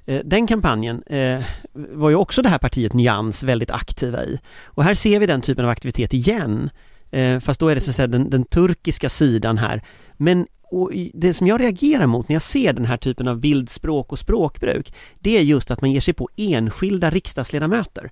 Eh, 0.08 0.22
den 0.26 0.48
kampanjen 0.48 1.04
eh, 1.04 1.44
var 1.74 2.10
ju 2.10 2.16
också 2.16 2.42
det 2.42 2.50
här 2.50 2.58
partiet 2.58 2.94
Nyans 2.94 3.44
väldigt 3.44 3.72
aktiva 3.72 4.26
i. 4.26 4.40
Och 4.66 4.84
här 4.84 4.94
ser 4.94 5.20
vi 5.20 5.26
den 5.26 5.42
typen 5.42 5.66
av 5.66 5.72
aktivitet 5.72 6.14
igen. 6.14 6.70
Eh, 7.12 7.40
fast 7.40 7.60
då 7.60 7.70
är 7.70 7.76
det 7.76 7.82
så 7.82 7.90
att 7.90 7.96
säga 7.96 8.08
den, 8.08 8.30
den 8.30 8.44
turkiska 8.44 9.10
sidan 9.10 9.58
här. 9.58 9.82
Men 10.18 10.48
och 10.70 10.92
det 11.14 11.34
som 11.34 11.48
jag 11.48 11.62
reagerar 11.62 12.08
mot 12.08 12.30
när 12.30 12.36
jag 12.36 12.42
ser 12.42 12.74
den 12.74 12.86
här 12.86 12.98
typen 12.98 13.28
av 13.28 13.40
bildspråk 13.40 14.12
och 14.12 14.20
språkbruk 14.20 14.94
det 15.20 15.38
är 15.38 15.42
just 15.42 15.72
att 15.72 15.82
man 15.82 15.92
ger 15.92 16.02
sig 16.02 16.14
på 16.14 16.30
enskilda 16.36 17.10
riksdagsledamöter. 17.10 18.12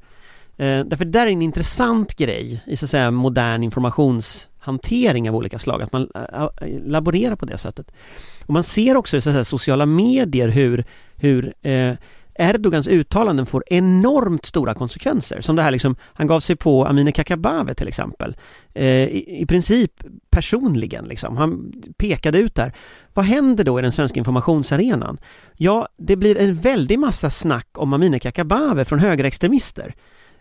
Eh, 0.58 0.86
därför 0.86 1.06
det 1.06 1.12
där 1.12 1.28
är 1.28 1.32
en 1.32 1.42
intressant 1.42 2.16
grej 2.16 2.64
i 2.66 2.78
så 2.78 2.86
att 2.86 2.90
säga 2.90 3.12
modern 3.12 3.64
informationshantering 3.64 5.30
av 5.30 5.36
olika 5.36 5.60
slag, 5.60 5.82
att 5.82 5.92
man 5.92 6.10
eh, 6.16 6.44
eh, 6.44 6.50
laborerar 6.86 7.36
på 7.36 7.46
det 7.46 7.58
sättet. 7.58 7.92
Och 8.46 8.54
man 8.54 8.64
ser 8.64 8.98
också 8.98 9.18
i 9.18 9.22
så 9.22 9.30
att 9.30 9.34
säga, 9.34 9.46
sociala 9.46 9.86
medier 9.86 10.48
hur, 10.48 10.86
hur 11.16 11.54
eh, 11.62 11.94
Erdogans 12.40 12.88
uttalanden 12.88 13.46
får 13.46 13.64
enormt 13.68 14.46
stora 14.46 14.74
konsekvenser. 14.74 15.42
Som 15.42 15.56
det 15.56 15.62
här 15.62 15.72
liksom, 15.72 15.96
han 16.04 16.28
gav 16.28 16.40
sig 16.40 16.56
på 16.56 16.86
Amineh 16.86 17.14
Kakabaveh 17.14 17.74
till 17.74 17.88
exempel. 17.88 18.36
Eh, 18.74 18.86
i, 18.86 19.42
i, 19.42 19.46
princip 19.46 19.92
personligen 20.30 21.06
liksom. 21.06 21.38
Han 21.38 21.74
pekade 21.98 22.38
ut 22.38 22.56
där. 22.56 22.74
Vad 23.14 23.26
händer 23.26 23.64
då 23.64 23.80
i 23.80 23.82
den 23.82 23.92
svenska 23.92 24.20
informationsarenan? 24.20 25.18
Ja, 25.58 25.88
det 25.98 26.16
blir 26.16 26.38
en 26.38 26.56
väldig 26.56 27.00
massa 27.00 27.30
snack 27.30 27.68
om 27.74 27.94
Amineh 27.94 28.20
Kakabaveh 28.20 28.84
från 28.84 29.00
högerextremister. 29.00 29.96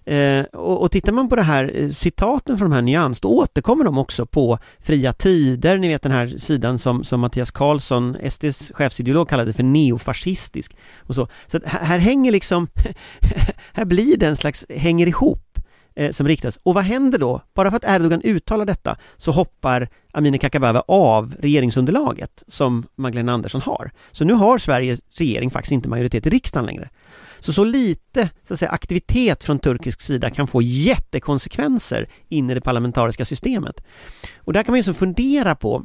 Eh, 0.07 0.45
och, 0.45 0.83
och 0.83 0.91
tittar 0.91 1.13
man 1.13 1.29
på 1.29 1.37
det 1.37 1.43
här 1.43 1.73
eh, 1.75 1.89
citaten 1.89 2.59
från 2.59 2.71
de 2.71 2.75
här 2.75 2.83
Nyans, 2.83 3.21
då 3.21 3.29
återkommer 3.29 3.85
de 3.85 3.99
också 3.99 4.27
på 4.27 4.59
Fria 4.79 5.13
Tider, 5.13 5.79
ni 5.79 5.89
vet 5.89 6.03
den 6.03 6.13
här 6.13 6.29
sidan 6.39 6.79
som, 6.79 7.05
som 7.05 7.21
Mattias 7.21 7.51
Karlsson, 7.51 8.17
SDs 8.31 8.73
chefsideolog, 8.75 9.29
kallade 9.29 9.53
för 9.53 9.63
neofascistisk 9.63 10.77
och 10.99 11.15
så. 11.15 11.29
Så 11.47 11.61
här, 11.65 11.81
här 11.81 11.99
hänger 11.99 12.33
liksom, 12.33 12.69
här 13.73 13.85
blir 13.85 14.17
det 14.17 14.27
en 14.27 14.37
slags, 14.37 14.67
hänger 14.69 15.07
ihop 15.07 15.59
eh, 15.97 16.11
som 16.11 16.29
riktas. 16.29 16.59
Och 16.63 16.75
vad 16.75 16.85
händer 16.85 17.19
då? 17.19 17.41
Bara 17.55 17.71
för 17.71 17.77
att 17.77 17.85
Erdogan 17.85 18.21
uttalar 18.25 18.65
detta 18.65 18.97
så 19.17 19.33
hoppar 19.33 19.89
Amineh 20.13 20.39
Kakabaveh 20.39 20.83
av 20.89 21.35
regeringsunderlaget 21.39 22.43
som 22.47 22.87
Magdalena 22.97 23.33
Andersson 23.33 23.61
har. 23.61 23.91
Så 24.13 24.25
nu 24.25 24.33
har 24.33 24.59
Sveriges 24.59 25.01
regering 25.15 25.51
faktiskt 25.51 25.73
inte 25.73 25.89
majoritet 25.89 26.27
i 26.27 26.31
riksdagen 26.31 26.67
längre. 26.67 26.89
Så 27.45 27.53
så 27.53 27.65
lite 27.65 28.31
så 28.49 28.55
att 28.55 28.59
säga, 28.59 28.71
aktivitet 28.71 29.45
från 29.45 29.59
turkisk 29.59 30.01
sida 30.01 30.31
kan 30.31 30.47
få 30.47 30.63
jättekonsekvenser 30.63 32.09
in 32.29 32.51
i 32.51 32.55
det 32.55 32.61
parlamentariska 32.61 33.25
systemet. 33.25 33.85
Och 34.37 34.53
där 34.53 34.63
kan 34.63 34.73
man 34.73 34.77
ju 34.77 34.81
liksom 34.81 34.95
fundera 34.95 35.55
på 35.55 35.85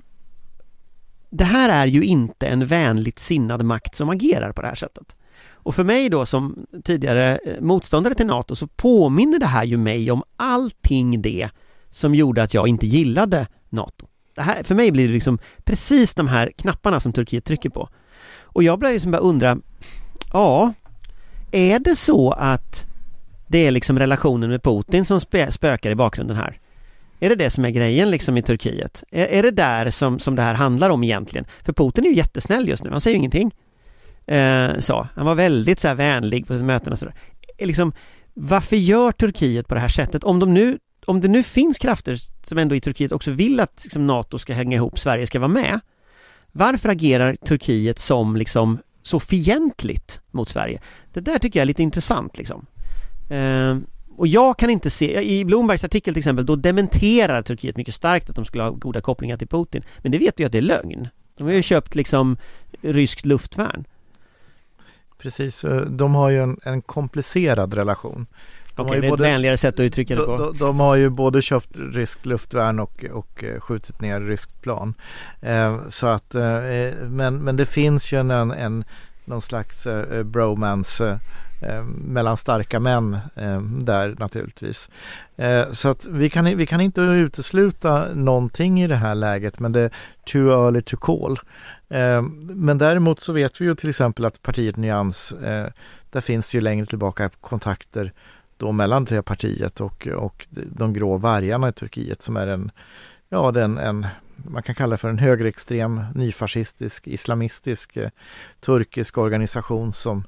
det 1.30 1.44
här 1.44 1.70
är 1.70 1.88
ju 1.88 2.04
inte 2.04 2.48
en 2.48 2.66
vänligt 2.66 3.20
sinnad 3.20 3.64
makt 3.66 3.96
som 3.96 4.10
agerar 4.10 4.52
på 4.52 4.62
det 4.62 4.68
här 4.68 4.76
sättet. 4.76 5.16
Och 5.54 5.76
för 5.76 5.84
mig 5.84 6.10
då 6.10 6.26
som 6.26 6.66
tidigare 6.84 7.38
eh, 7.46 7.62
motståndare 7.62 8.16
till 8.16 8.28
NATO 8.28 8.56
så 8.56 8.68
påminner 8.68 9.40
det 9.40 9.46
här 9.46 9.64
ju 9.64 9.78
mig 9.78 10.12
om 10.12 10.24
allting 10.38 11.22
det 11.22 11.50
som 11.90 12.16
gjorde 12.16 12.44
att 12.44 12.54
jag 12.54 12.68
inte 12.68 12.88
gillade 12.88 13.48
NATO. 13.70 14.08
Det 14.36 14.42
här, 14.42 14.64
för 14.64 14.76
mig 14.76 14.92
blir 14.92 15.08
det 15.08 15.14
liksom 15.14 15.40
precis 15.64 16.14
de 16.14 16.28
här 16.28 16.52
knapparna 16.58 17.00
som 17.00 17.14
Turkiet 17.14 17.46
trycker 17.46 17.70
på. 17.70 17.90
Och 18.42 18.64
jag 18.64 18.80
börjar 18.80 18.94
liksom 18.94 19.12
bara 19.12 19.22
undra, 19.22 19.58
ja, 20.34 20.74
är 21.52 21.80
det 21.80 21.96
så 21.96 22.32
att 22.32 22.88
det 23.48 23.68
är 23.68 23.72
liksom 23.72 24.00
relationen 24.00 24.50
med 24.50 24.64
Putin 24.64 25.06
som 25.06 25.20
spökar 25.52 25.90
i 25.90 25.96
bakgrunden 25.96 26.38
här? 26.38 26.60
Är 27.20 27.30
det 27.30 27.36
det 27.36 27.50
som 27.50 27.66
är 27.66 27.70
grejen 27.70 28.12
liksom 28.12 28.38
i 28.38 28.42
Turkiet? 28.42 29.04
Är, 29.12 29.26
är 29.26 29.44
det 29.44 29.52
där 29.52 29.92
som, 29.92 30.20
som 30.20 30.36
det 30.36 30.42
här 30.42 30.54
handlar 30.54 30.90
om 30.90 31.04
egentligen? 31.04 31.46
För 31.64 31.74
Putin 31.74 32.06
är 32.06 32.10
ju 32.10 32.16
jättesnäll 32.16 32.68
just 32.68 32.84
nu, 32.84 32.90
han 32.90 33.02
säger 33.02 33.16
ju 33.16 33.18
ingenting. 33.18 33.52
Eh, 34.26 34.80
så, 34.80 35.08
han 35.16 35.26
var 35.26 35.36
väldigt 35.36 35.80
så 35.80 35.88
här 35.88 35.96
vänlig 35.96 36.48
på 36.48 36.54
mötena 36.54 36.94
och 36.94 37.00
sådär. 37.00 37.16
Eh, 37.58 37.68
liksom, 37.68 37.94
varför 38.34 38.76
gör 38.76 39.12
Turkiet 39.12 39.68
på 39.68 39.74
det 39.74 39.82
här 39.82 39.90
sättet? 39.90 40.24
Om 40.24 40.40
de 40.40 40.54
nu 40.54 40.80
om 41.06 41.22
det 41.22 41.28
nu 41.28 41.44
finns 41.44 41.78
krafter 41.78 42.18
som 42.44 42.58
ändå 42.58 42.76
i 42.76 42.82
Turkiet 42.82 43.12
också 43.12 43.32
vill 43.32 43.60
att 43.60 43.82
liksom, 43.84 44.08
NATO 44.08 44.40
ska 44.40 44.54
hänga 44.54 44.78
ihop, 44.78 45.00
Sverige 45.00 45.28
ska 45.28 45.40
vara 45.40 45.48
med. 45.48 45.80
Varför 46.52 46.90
agerar 46.90 47.36
Turkiet 47.36 48.00
som 48.00 48.36
liksom 48.36 48.80
så 49.10 49.20
fientligt 49.20 50.22
mot 50.32 50.50
Sverige. 50.50 50.82
Det 51.14 51.20
där 51.20 51.40
tycker 51.40 51.60
jag 51.60 51.62
är 51.62 51.68
lite 51.68 51.84
intressant 51.84 52.38
liksom. 52.38 52.66
Eh, 53.30 53.78
och 54.18 54.28
jag 54.28 54.58
kan 54.58 54.70
inte 54.70 54.90
se, 54.90 55.22
i 55.22 55.46
Blombergs 55.46 55.84
artikel 55.84 56.14
till 56.14 56.22
exempel, 56.22 56.46
då 56.46 56.56
dementerar 56.56 57.42
Turkiet 57.42 57.78
mycket 57.78 57.96
starkt 57.96 58.30
att 58.30 58.36
de 58.36 58.46
skulle 58.46 58.64
ha 58.64 58.72
goda 58.72 59.02
kopplingar 59.02 59.38
till 59.38 59.48
Putin. 59.48 59.84
Men 59.98 60.12
det 60.12 60.18
vet 60.18 60.40
vi 60.40 60.46
att 60.46 60.52
det 60.52 60.58
är 60.58 60.62
lögn. 60.62 61.08
De 61.38 61.44
har 61.44 61.52
ju 61.52 61.62
köpt 61.62 61.96
liksom 61.96 62.38
ryskt 62.82 63.26
luftvärn. 63.26 63.86
Precis, 65.18 65.64
eh, 65.64 65.82
de 65.82 66.16
har 66.16 66.30
ju 66.30 66.44
en, 66.44 66.60
en 66.64 66.82
komplicerad 66.82 67.74
relation. 67.74 68.28
De 68.80 68.86
Okej, 68.86 69.02
det 69.02 69.08
är 69.08 69.10
både, 69.10 69.24
ett 69.24 69.34
vänligare 69.34 69.58
sätt 69.58 69.76
att 69.76 69.80
uttrycka 69.80 70.16
det 70.16 70.22
på. 70.22 70.38
De, 70.38 70.58
de, 70.58 70.80
har 70.80 70.96
ju 70.96 71.10
både 71.10 71.42
köpt 71.42 71.70
ryskt 71.74 72.26
luftvärn 72.26 72.80
och, 72.80 73.06
och 73.12 73.44
eh, 73.44 73.60
skjutit 73.60 74.02
ner 74.02 74.22
ryskt 74.22 74.62
plan. 74.62 74.94
Eh, 75.42 75.78
så 75.90 76.08
att, 76.08 76.36
eh, 76.36 76.42
men, 77.02 77.38
men 77.38 77.58
det 77.58 77.66
finns 77.66 78.14
ju 78.14 78.20
en, 78.20 78.32
en 78.32 78.84
någon 79.26 79.42
slags 79.42 79.88
eh, 79.88 80.24
bromance 80.24 81.20
eh, 81.62 81.84
mellan 81.84 82.38
starka 82.38 82.80
män 82.80 83.18
eh, 83.36 83.62
där 83.62 84.16
naturligtvis. 84.20 84.90
Eh, 85.38 85.72
så 85.72 85.90
att 85.90 86.08
vi 86.08 86.30
kan, 86.30 86.58
vi 86.58 86.66
kan 86.66 86.82
inte 86.82 87.02
utesluta 87.02 88.08
någonting 88.14 88.82
i 88.82 88.88
det 88.88 88.96
här 88.96 89.16
läget 89.16 89.60
men 89.60 89.72
det 89.72 89.82
är 89.82 89.92
too 90.26 90.66
early 90.66 90.82
to 90.82 90.98
call. 90.98 91.40
Eh, 91.90 92.22
men 92.42 92.78
däremot 92.78 93.22
så 93.22 93.34
vet 93.34 93.62
vi 93.62 93.66
ju 93.66 93.76
till 93.76 93.90
exempel 93.90 94.26
att 94.26 94.42
partiet 94.42 94.78
Nyans, 94.78 95.32
eh, 95.32 95.68
där 96.10 96.22
finns 96.22 96.52
det 96.52 96.58
ju 96.58 96.62
längre 96.62 96.86
tillbaka 96.86 97.30
kontakter 97.42 98.14
då 98.60 98.72
mellan 98.72 99.06
det 99.06 99.22
partiet 99.22 99.82
och, 99.82 100.08
och 100.08 100.48
de 100.52 100.94
grå 100.94 101.18
vargarna 101.18 101.70
i 101.70 101.74
Turkiet 101.74 102.22
som 102.22 102.38
är 102.38 102.48
en, 102.48 102.72
ja 103.30 103.52
den, 103.52 103.78
en, 103.78 104.08
man 104.36 104.64
kan 104.64 104.76
kalla 104.76 104.92
det 104.92 104.98
för 104.98 105.10
en 105.10 105.18
högerextrem, 105.18 106.02
nyfascistisk, 106.16 107.08
islamistisk 107.08 107.98
eh, 107.98 108.10
turkisk 108.60 109.18
organisation 109.18 109.94
som, 109.94 110.24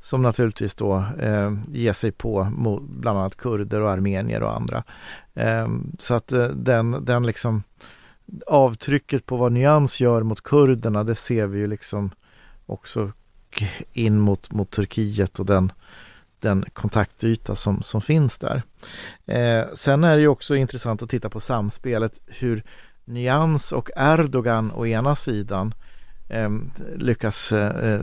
som 0.00 0.22
naturligtvis 0.22 0.74
då 0.74 1.04
eh, 1.20 1.52
ger 1.68 1.92
sig 1.92 2.12
på 2.12 2.44
mot 2.44 2.82
bland 2.82 3.18
annat 3.18 3.36
kurder 3.36 3.80
och 3.80 3.90
armenier 3.90 4.42
och 4.42 4.56
andra. 4.56 4.84
Eh, 5.34 5.68
så 5.98 6.14
att 6.14 6.32
eh, 6.32 6.46
den, 6.46 7.04
den 7.04 7.26
liksom 7.26 7.62
avtrycket 8.46 9.26
på 9.26 9.36
vad 9.36 9.52
Nyans 9.52 10.00
gör 10.00 10.22
mot 10.22 10.40
kurderna, 10.42 11.04
det 11.04 11.14
ser 11.14 11.46
vi 11.46 11.58
ju 11.58 11.66
liksom 11.66 12.10
också 12.66 13.12
in 13.92 14.20
mot, 14.20 14.52
mot 14.52 14.70
Turkiet 14.70 15.38
och 15.38 15.46
den, 15.46 15.72
den 16.40 16.64
kontaktyta 16.72 17.56
som, 17.56 17.82
som 17.82 18.00
finns 18.00 18.38
där. 18.38 18.62
Eh, 19.26 19.64
sen 19.74 20.04
är 20.04 20.16
det 20.16 20.22
ju 20.22 20.28
också 20.28 20.56
intressant 20.56 21.02
att 21.02 21.10
titta 21.10 21.30
på 21.30 21.40
samspelet 21.40 22.20
hur 22.26 22.62
Nyans 23.04 23.72
och 23.72 23.90
Erdogan 23.96 24.72
å 24.72 24.86
ena 24.86 25.16
sidan 25.16 25.74
ehm, 26.28 26.70
eh, 26.78 26.98
lyckas, 26.98 27.52
eh, 27.52 28.00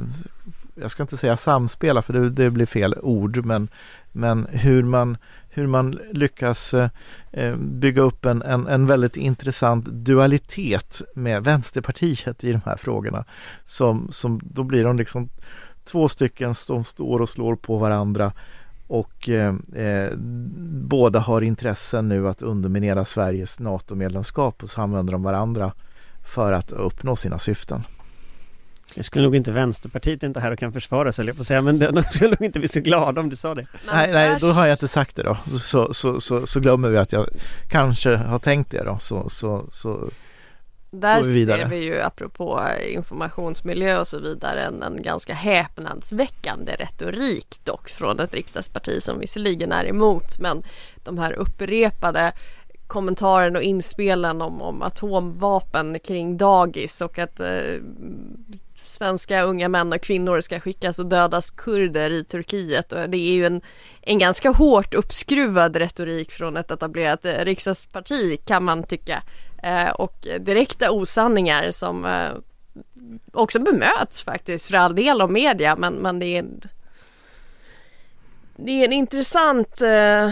jag 0.76 0.92
ska 0.92 1.04
inte 1.04 1.18
säga 1.18 1.38
samspela 1.38 2.02
för 2.02 2.14
det, 2.14 2.30
det, 2.30 2.52
blir 2.52 2.66
fel 2.66 2.96
ord, 3.02 3.46
men, 3.46 3.68
men 4.12 4.48
hur 4.52 4.84
man, 4.84 5.18
hur 5.50 5.68
man 5.68 6.00
lyckas 6.12 6.74
eh, 6.74 6.90
eh, 7.32 7.56
bygga 7.56 8.02
upp 8.02 8.26
en, 8.26 8.42
en, 8.42 8.68
en, 8.68 8.86
väldigt 8.86 9.18
intressant 9.18 9.86
dualitet 9.86 11.02
med 11.16 11.44
Vänsterpartiet 11.44 12.44
i 12.44 12.52
de 12.52 12.62
här 12.66 12.78
frågorna. 12.78 13.26
Som, 13.66 14.08
som, 14.12 14.42
då 14.44 14.64
blir 14.64 14.84
de 14.84 14.98
liksom 14.98 15.30
två 15.86 16.10
stycken 16.10 16.56
som 16.56 16.84
står 16.84 17.20
och 17.20 17.30
slår 17.30 17.56
på 17.56 17.78
varandra 17.78 18.32
och 18.88 19.30
eh, 19.30 19.56
eh, 19.76 20.12
båda 20.88 21.20
har 21.20 21.42
intressen 21.42 22.10
nu 22.10 22.30
att 22.30 22.42
underminera 22.42 23.06
Sveriges 23.06 23.60
NATO-medlemskap 23.60 24.64
och 24.64 24.70
så 24.70 24.82
använder 24.82 25.14
de 25.14 25.24
varandra 25.24 25.72
för 26.26 26.52
att 26.52 26.72
uppnå 26.72 27.16
sina 27.16 27.40
syften. 27.40 27.84
Jag 28.96 29.06
skulle 29.06 29.24
nog 29.24 29.36
inte 29.36 29.52
Vänsterpartiet 29.52 30.24
inte 30.24 30.40
här 30.40 30.52
och 30.52 30.60
kan 30.60 30.74
försvara 30.74 31.12
sig, 31.12 31.26
jag 31.26 31.38
på 31.38 31.44
säga, 31.44 31.62
men 31.62 31.80
de 31.80 32.04
skulle 32.12 32.30
nog 32.30 32.42
inte 32.42 32.60
bli 32.60 32.68
så 32.68 32.80
glada 32.80 33.22
om 33.22 33.30
du 33.30 33.36
sa 33.36 33.56
det. 33.56 33.68
Nej, 33.88 34.14
nej, 34.14 34.38
då 34.42 34.52
har 34.52 34.66
jag 34.66 34.74
inte 34.74 34.88
sagt 34.88 35.16
det 35.16 35.24
då. 35.24 35.38
Så, 35.58 35.94
så, 35.94 36.22
så, 36.22 36.48
så 36.48 36.60
glömmer 36.60 36.90
vi 36.90 36.98
att 36.98 37.12
jag 37.12 37.26
kanske 37.70 38.16
har 38.16 38.40
tänkt 38.40 38.72
det 38.72 38.84
då. 38.84 38.98
Så, 39.00 39.30
så, 39.30 39.66
så 39.72 40.10
där 40.96 41.24
ser 41.24 41.68
vi 41.68 41.84
ju 41.84 42.02
apropå 42.02 42.62
informationsmiljö 42.90 44.00
och 44.00 44.08
så 44.08 44.20
vidare 44.20 44.62
en, 44.62 44.84
en 44.84 45.02
ganska 45.02 45.34
häpnadsväckande 45.34 46.76
retorik 46.76 47.60
dock 47.64 47.90
från 47.90 48.20
ett 48.20 48.34
riksdagsparti 48.34 49.04
som 49.04 49.20
visserligen 49.20 49.72
är 49.72 49.86
emot 49.86 50.40
men 50.40 50.64
de 51.04 51.18
här 51.18 51.34
upprepade 51.34 52.34
kommentaren 52.88 53.56
och 53.56 53.62
inspelen 53.62 54.42
om, 54.42 54.62
om 54.62 54.82
atomvapen 54.82 56.00
kring 56.00 56.38
dagis 56.38 57.02
och 57.02 57.20
att 57.20 57.40
eh, 57.40 57.80
svenska 58.76 59.42
unga 59.42 59.70
män 59.70 59.94
och 59.94 60.02
kvinnor 60.02 60.42
ska 60.42 60.60
skickas 60.60 61.00
och 61.00 61.06
dödas 61.06 61.52
kurder 61.52 62.10
i 62.10 62.24
Turkiet. 62.24 62.92
Och 62.92 63.10
det 63.10 63.18
är 63.18 63.34
ju 63.34 63.46
en, 63.46 63.62
en 64.02 64.20
ganska 64.20 64.50
hårt 64.50 64.94
uppskruvad 64.94 65.76
retorik 65.76 66.32
från 66.32 66.58
ett 66.58 66.72
etablerat 66.72 67.26
eh, 67.26 67.46
riksdagsparti 67.46 68.38
kan 68.46 68.64
man 68.64 68.84
tycka. 68.84 69.24
Eh, 69.64 69.90
och 69.90 70.28
direkta 70.40 70.92
osanningar 70.92 71.72
som 71.72 72.06
eh, 72.06 72.32
också 73.32 73.60
bemöts 73.60 74.24
faktiskt 74.24 74.68
för 74.68 74.78
all 74.78 74.96
del 74.96 75.22
av 75.22 75.32
media 75.32 75.76
men, 75.76 75.94
men 75.94 76.20
det 76.20 76.26
är 76.26 76.40
en, 76.40 76.62
det 78.56 78.72
är 78.72 78.86
en 78.86 78.94
intressant 78.94 79.82
eh, 79.82 80.32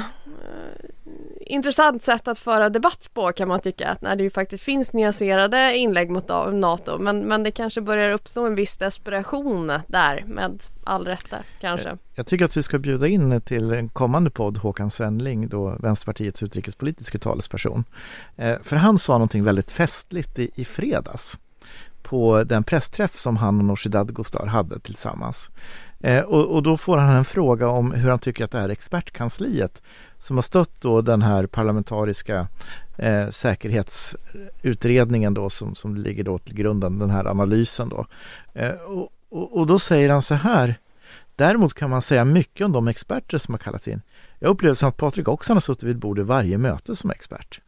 intressant 1.51 2.03
sätt 2.03 2.27
att 2.27 2.37
föra 2.37 2.69
debatt 2.69 3.09
på 3.13 3.31
kan 3.31 3.47
man 3.47 3.59
tycka. 3.59 3.89
Att 3.89 4.01
när 4.01 4.15
det 4.15 4.23
ju 4.23 4.29
faktiskt 4.29 4.63
finns 4.63 4.93
nyanserade 4.93 5.77
inlägg 5.77 6.09
mot 6.09 6.27
NATO 6.53 6.97
men, 6.97 7.19
men 7.19 7.43
det 7.43 7.51
kanske 7.51 7.81
börjar 7.81 8.11
uppstå 8.11 8.45
en 8.45 8.55
viss 8.55 8.77
desperation 8.77 9.67
där 9.87 10.23
med 10.27 10.63
all 10.83 11.05
rätta 11.05 11.37
kanske. 11.59 11.89
Eh, 11.89 11.95
jag 12.15 12.27
tycker 12.27 12.45
att 12.45 12.57
vi 12.57 12.63
ska 12.63 12.79
bjuda 12.79 13.07
in 13.07 13.41
till 13.41 13.71
en 13.71 13.89
kommande 13.89 14.29
podd 14.29 14.57
Håkan 14.57 14.91
Svenling, 14.91 15.47
då 15.47 15.75
Vänsterpartiets 15.79 16.43
utrikespolitiska 16.43 17.19
talesperson. 17.19 17.83
Eh, 18.35 18.55
för 18.63 18.75
han 18.75 18.99
sa 18.99 19.13
någonting 19.13 19.43
väldigt 19.43 19.71
festligt 19.71 20.39
i, 20.39 20.51
i 20.55 20.65
fredags 20.65 21.37
på 22.03 22.43
den 22.43 22.63
pressträff 22.63 23.17
som 23.17 23.37
han 23.37 23.59
och 23.59 23.65
Nooshi 23.65 23.89
Dadgostar 23.89 24.45
hade 24.45 24.79
tillsammans. 24.79 25.49
Eh, 26.03 26.21
och, 26.21 26.55
och, 26.55 26.63
då 26.63 26.77
får 26.77 26.97
han 26.97 27.15
en 27.15 27.25
fråga 27.25 27.67
om 27.67 27.91
hur 27.91 28.09
han 28.09 28.19
tycker 28.19 28.43
att 28.43 28.51
det 28.51 28.59
här 28.59 28.69
expertkansliet 28.69 29.81
som 30.17 30.37
har 30.37 30.41
stött 30.41 30.81
då 30.81 31.01
den 31.01 31.21
här 31.21 31.45
parlamentariska 31.45 32.47
eh, 32.97 33.29
säkerhetsutredningen 33.29 35.33
då 35.33 35.49
som, 35.49 35.75
som 35.75 35.95
ligger 35.95 36.23
då 36.23 36.37
till 36.37 36.55
grunden, 36.55 36.99
den 36.99 37.09
här 37.09 37.25
analysen 37.25 37.89
då. 37.89 38.05
Eh, 38.53 38.71
och, 38.71 39.09
och, 39.29 39.57
och, 39.57 39.67
då 39.67 39.79
säger 39.79 40.09
han 40.09 40.21
så 40.21 40.33
här. 40.33 40.75
Däremot 41.35 41.73
kan 41.73 41.89
man 41.89 42.01
säga 42.01 42.25
mycket 42.25 42.65
om 42.65 42.71
de 42.71 42.87
experter 42.87 43.37
som 43.37 43.53
har 43.53 43.59
kallats 43.59 43.87
in. 43.87 44.01
Jag 44.39 44.49
upplevde 44.49 44.75
som 44.75 44.89
att 44.89 44.97
Patrik 44.97 45.27
också 45.27 45.53
har 45.53 45.59
suttit 45.59 45.83
vid 45.83 45.97
bordet 45.97 46.25
varje 46.25 46.57
möte 46.57 46.95
som 46.95 47.11
expert. 47.11 47.61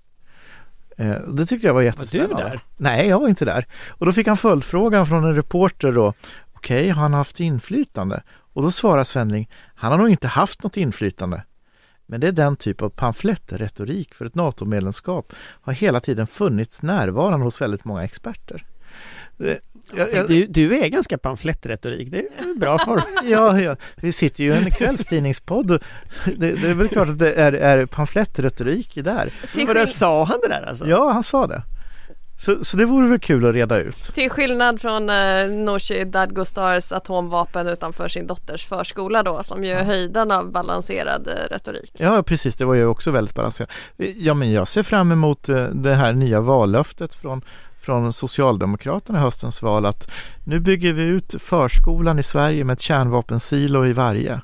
Eh, 0.98 1.16
det 1.28 1.46
tyckte 1.46 1.68
jag 1.68 1.74
var 1.74 1.82
jättespännande. 1.82 2.36
Var 2.36 2.44
du 2.44 2.50
där? 2.50 2.60
Nej, 2.78 3.08
jag 3.08 3.20
var 3.20 3.28
inte 3.28 3.46
där. 3.46 3.66
Och 3.90 4.06
då 4.06 4.12
fick 4.12 4.28
han 4.28 4.38
följdfrågan 4.38 5.08
från 5.08 5.24
en 5.24 5.36
reporter 5.36 5.92
då. 5.92 6.14
Okej, 6.64 6.82
okay, 6.82 6.92
har 6.92 7.02
han 7.02 7.14
haft 7.14 7.40
inflytande? 7.40 8.24
Och 8.54 8.64
då 8.64 8.72
svarar 8.72 9.04
Svenling, 9.04 9.50
han 9.76 9.92
har 9.92 10.00
nog 10.00 10.10
inte 10.10 10.28
haft 10.28 10.64
något 10.64 10.78
inflytande. 10.78 11.44
Men 12.06 12.22
det 12.22 12.28
är 12.28 12.32
den 12.32 12.56
typ 12.56 12.82
av 12.82 12.90
pamflettretorik 12.90 14.14
för 14.14 14.26
ett 14.26 14.36
NATO-medlemskap 14.36 15.34
har 15.62 15.74
hela 15.74 16.00
tiden 16.00 16.28
funnits 16.28 16.82
närvarande 16.82 17.46
hos 17.46 17.62
väldigt 17.62 17.86
många 17.86 18.04
experter. 18.04 18.66
Jag, 19.38 20.14
jag, 20.14 20.28
du, 20.28 20.48
du, 20.48 20.78
är 20.78 20.88
ganska 20.88 21.18
pamflettretorik, 21.18 22.12
det 22.12 22.18
är 22.18 22.60
bra 22.60 22.80
form. 22.80 23.02
ja, 23.24 23.60
ja, 23.60 23.76
vi 23.96 24.12
sitter 24.12 24.44
ju 24.44 24.54
i 24.54 24.58
en 24.58 24.72
kvällstidningspodd 24.72 25.72
och 25.72 25.82
det, 26.26 26.52
det, 26.52 26.70
är 26.70 26.74
väl 26.74 26.90
klart 26.90 27.10
att 27.10 27.20
det 27.20 27.34
är, 27.34 27.54
är 27.54 27.86
pamflettretorik 27.86 28.96
där. 28.96 29.30
Men 29.74 29.88
sa 29.88 30.24
han 30.24 30.40
det 30.42 30.48
där 30.48 30.64
alltså? 30.68 30.88
Ja, 30.88 31.12
han 31.12 31.24
sa 31.24 31.48
det. 31.48 31.64
Så, 32.38 32.64
så 32.64 32.78
det 32.78 32.86
vore 32.86 33.08
väl 33.08 33.20
kul 33.20 33.46
att 33.46 33.54
reda 33.54 33.80
ut. 33.80 34.02
Till 34.14 34.30
skillnad 34.30 34.82
från 34.82 35.10
eh, 35.10 35.48
Nooshi 35.50 36.04
Dadgostars 36.06 36.92
atomvapen 36.92 37.68
utanför 37.68 38.08
sin 38.08 38.28
dotters 38.28 38.66
förskola 38.66 39.24
då 39.24 39.44
som 39.44 39.64
ju 39.64 39.72
är 39.72 39.84
höjden 39.84 40.32
av 40.32 40.52
balanserad 40.52 41.28
eh, 41.28 41.54
retorik. 41.54 41.92
Ja 41.98 42.24
precis, 42.24 42.56
det 42.56 42.66
var 42.66 42.74
ju 42.74 42.86
också 42.86 43.12
väldigt 43.12 43.36
balanserat. 43.36 43.70
Ja 43.98 44.34
men 44.34 44.52
jag 44.52 44.68
ser 44.68 44.84
fram 44.84 45.12
emot 45.12 45.50
eh, 45.50 45.66
det 45.66 45.96
här 45.96 46.14
nya 46.14 46.42
vallöftet 46.42 47.14
från 47.14 47.42
från 47.82 48.14
Socialdemokraterna 48.14 49.20
i 49.20 49.22
höstens 49.22 49.62
val 49.62 49.86
att 49.86 50.12
nu 50.44 50.60
bygger 50.60 50.94
vi 50.94 51.04
ut 51.04 51.36
förskolan 51.40 52.20
i 52.20 52.24
Sverige 52.24 52.64
med 52.64 52.74
ett 52.74 52.82
kärnvapensilo 52.82 53.86
i 53.86 53.94
varje. 53.94 54.42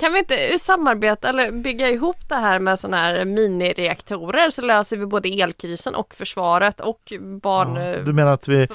Kan 0.00 0.12
vi 0.12 0.18
inte 0.18 0.58
samarbeta 0.58 1.28
eller 1.28 1.52
bygga 1.52 1.90
ihop 1.90 2.28
det 2.28 2.34
här 2.34 2.58
med 2.58 2.78
sådana 2.78 2.96
här 2.96 3.24
minireaktorer 3.24 4.50
så 4.50 4.62
löser 4.62 4.96
vi 4.96 5.06
både 5.06 5.28
elkrisen 5.28 5.94
och 5.94 6.14
försvaret 6.14 6.80
och 6.80 7.12
barn... 7.42 7.76
Ja, 7.76 7.96
du 7.96 8.12
menar 8.12 8.32
att 8.32 8.48
vi, 8.48 8.68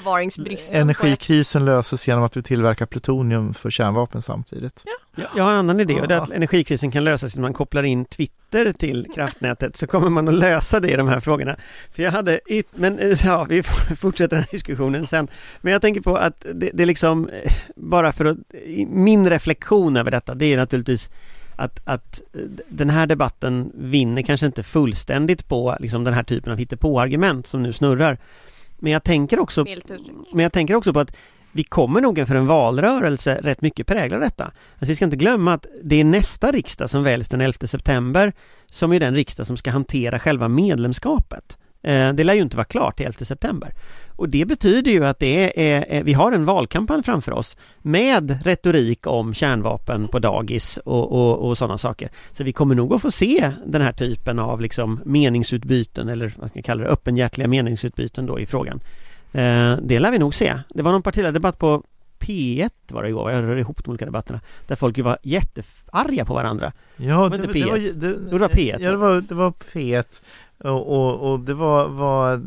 energikrisen 0.72 1.64
löses 1.64 2.08
genom 2.08 2.24
att 2.24 2.36
vi 2.36 2.42
tillverkar 2.42 2.86
plutonium 2.86 3.54
för 3.54 3.70
kärnvapen 3.70 4.22
samtidigt? 4.22 4.84
Ja. 5.14 5.24
Jag 5.36 5.44
har 5.44 5.50
en 5.50 5.56
annan 5.56 5.80
idé 5.80 6.00
och 6.00 6.08
det 6.08 6.14
är 6.14 6.20
att 6.20 6.30
energikrisen 6.30 6.90
kan 6.90 7.04
lösas 7.04 7.34
genom 7.34 7.44
att 7.44 7.48
man 7.48 7.54
kopplar 7.54 7.82
in 7.82 8.04
Twitter 8.04 8.45
till 8.50 9.06
kraftnätet 9.14 9.76
så 9.76 9.86
kommer 9.86 10.10
man 10.10 10.28
att 10.28 10.34
lösa 10.34 10.80
det 10.80 10.90
i 10.90 10.96
de 10.96 11.08
här 11.08 11.20
frågorna. 11.20 11.56
För 11.92 12.02
jag 12.02 12.10
hade, 12.10 12.40
yt, 12.46 12.66
men 12.74 12.98
eh, 12.98 13.26
ja, 13.26 13.46
vi 13.48 13.62
fortsätter 13.98 14.36
den 14.36 14.44
här 14.44 14.50
diskussionen 14.50 15.06
sen. 15.06 15.28
Men 15.60 15.72
jag 15.72 15.82
tänker 15.82 16.00
på 16.00 16.16
att 16.16 16.46
det, 16.54 16.70
det 16.74 16.86
liksom, 16.86 17.28
eh, 17.28 17.52
bara 17.76 18.12
för 18.12 18.24
att, 18.24 18.38
min 18.88 19.30
reflektion 19.30 19.96
över 19.96 20.10
detta, 20.10 20.34
det 20.34 20.52
är 20.52 20.56
naturligtvis 20.56 21.10
att, 21.56 21.80
att 21.84 22.22
den 22.68 22.90
här 22.90 23.06
debatten 23.06 23.72
vinner 23.74 24.22
kanske 24.22 24.46
inte 24.46 24.62
fullständigt 24.62 25.48
på 25.48 25.76
liksom 25.80 26.04
den 26.04 26.14
här 26.14 26.22
typen 26.22 26.52
av 26.52 26.58
hittepå-argument 26.58 27.46
som 27.46 27.62
nu 27.62 27.72
snurrar. 27.72 28.18
Men 28.78 28.92
jag 28.92 29.04
tänker 29.04 29.38
också, 29.38 29.64
men 30.32 30.42
jag 30.42 30.52
tänker 30.52 30.74
också 30.74 30.92
på 30.92 31.00
att 31.00 31.16
vi 31.56 31.64
kommer 31.64 32.00
nog 32.00 32.18
inför 32.18 32.34
en 32.34 32.46
valrörelse 32.46 33.38
rätt 33.42 33.62
mycket 33.62 33.86
prägla 33.86 34.18
detta. 34.18 34.44
Alltså 34.44 34.86
vi 34.86 34.96
ska 34.96 35.04
inte 35.04 35.16
glömma 35.16 35.52
att 35.52 35.66
det 35.82 36.00
är 36.00 36.04
nästa 36.04 36.52
riksdag 36.52 36.90
som 36.90 37.02
väljs 37.02 37.28
den 37.28 37.40
11 37.40 37.66
september 37.66 38.32
som 38.70 38.92
är 38.92 39.00
den 39.00 39.14
riksdag 39.14 39.46
som 39.46 39.56
ska 39.56 39.70
hantera 39.70 40.18
själva 40.18 40.48
medlemskapet. 40.48 41.58
Eh, 41.82 42.12
det 42.12 42.24
lär 42.24 42.34
ju 42.34 42.42
inte 42.42 42.56
vara 42.56 42.64
klart 42.64 42.96
till 42.96 43.06
11 43.06 43.24
september. 43.24 43.72
Och 44.16 44.28
det 44.28 44.44
betyder 44.44 44.90
ju 44.90 45.06
att 45.06 45.18
det 45.18 45.70
är, 45.72 46.02
vi 46.02 46.12
har 46.12 46.32
en 46.32 46.44
valkampanj 46.44 47.02
framför 47.02 47.32
oss 47.32 47.56
med 47.78 48.38
retorik 48.44 49.06
om 49.06 49.34
kärnvapen 49.34 50.08
på 50.08 50.18
dagis 50.18 50.76
och, 50.76 51.12
och, 51.12 51.48
och 51.48 51.58
sådana 51.58 51.78
saker. 51.78 52.10
Så 52.32 52.44
vi 52.44 52.52
kommer 52.52 52.74
nog 52.74 52.94
att 52.94 53.02
få 53.02 53.10
se 53.10 53.52
den 53.66 53.82
här 53.82 53.92
typen 53.92 54.38
av 54.38 54.60
liksom 54.60 55.00
meningsutbyten 55.04 56.08
eller 56.08 56.32
vad 56.36 56.50
man 56.54 56.62
kallar 56.62 56.84
det, 56.84 56.90
öppenhjärtliga 56.90 57.48
meningsutbyten 57.48 58.26
då 58.26 58.40
i 58.40 58.46
frågan. 58.46 58.80
Eh, 59.36 59.76
det 59.82 59.98
lär 59.98 60.10
vi 60.10 60.18
nog 60.18 60.34
se. 60.34 60.60
Det 60.68 60.82
var 60.82 60.92
någon 60.92 61.02
partiledardebatt 61.02 61.58
på 61.58 61.82
P1 62.18 62.70
var 62.88 63.02
det 63.02 63.08
igår, 63.08 63.30
jag 63.30 63.44
rör 63.44 63.56
ihop 63.56 63.84
de 63.84 63.90
olika 63.90 64.04
debatterna 64.04 64.40
Där 64.66 64.76
folk 64.76 64.98
ju 64.98 65.02
var 65.02 65.18
jättearga 65.22 66.24
på 66.24 66.34
varandra 66.34 66.72
Ja, 66.96 67.18
var 67.20 67.30
det, 67.30 67.36
inte 67.36 67.52
det, 67.52 67.64
var, 67.64 67.76
P1. 67.76 67.92
det, 67.92 68.30
det 68.30 68.38
var 68.38 68.48
P1, 68.48 68.76
Ja, 68.80 68.90
det 68.90 68.96
var, 68.96 69.20
det 69.20 69.34
var 69.34 69.52
P1 69.72 70.22
och, 70.58 70.92
och, 70.96 71.32
och 71.32 71.40
det 71.40 71.54
var, 71.54 71.88
var 71.88 72.40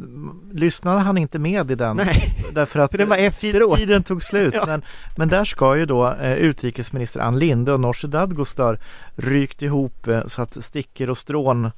Lyssnade 0.53 0.99
han 0.99 1.17
inte 1.17 1.39
med 1.39 1.71
i 1.71 1.75
den? 1.75 1.95
Nej, 1.95 2.35
Därför 2.53 2.79
att 2.79 2.91
för 2.91 2.97
den 2.97 3.09
var 3.09 3.17
efteråt. 3.17 3.77
tiden 3.77 4.03
tog 4.03 4.23
slut. 4.23 4.53
Ja. 4.57 4.63
men, 4.67 4.81
men 5.17 5.27
där 5.27 5.45
ska 5.45 5.77
ju 5.77 5.85
då 5.85 6.13
eh, 6.13 6.33
utrikesminister 6.33 7.19
Ann 7.19 7.39
Linde 7.39 7.73
och 7.73 7.79
Nooshi 7.79 8.07
Dadgostar 8.07 8.79
rykt 9.15 9.61
ihop 9.61 10.07
eh, 10.07 10.25
så 10.25 10.41
att 10.41 10.63
stickor 10.63 11.09
och 11.09 11.17
strån 11.17 11.71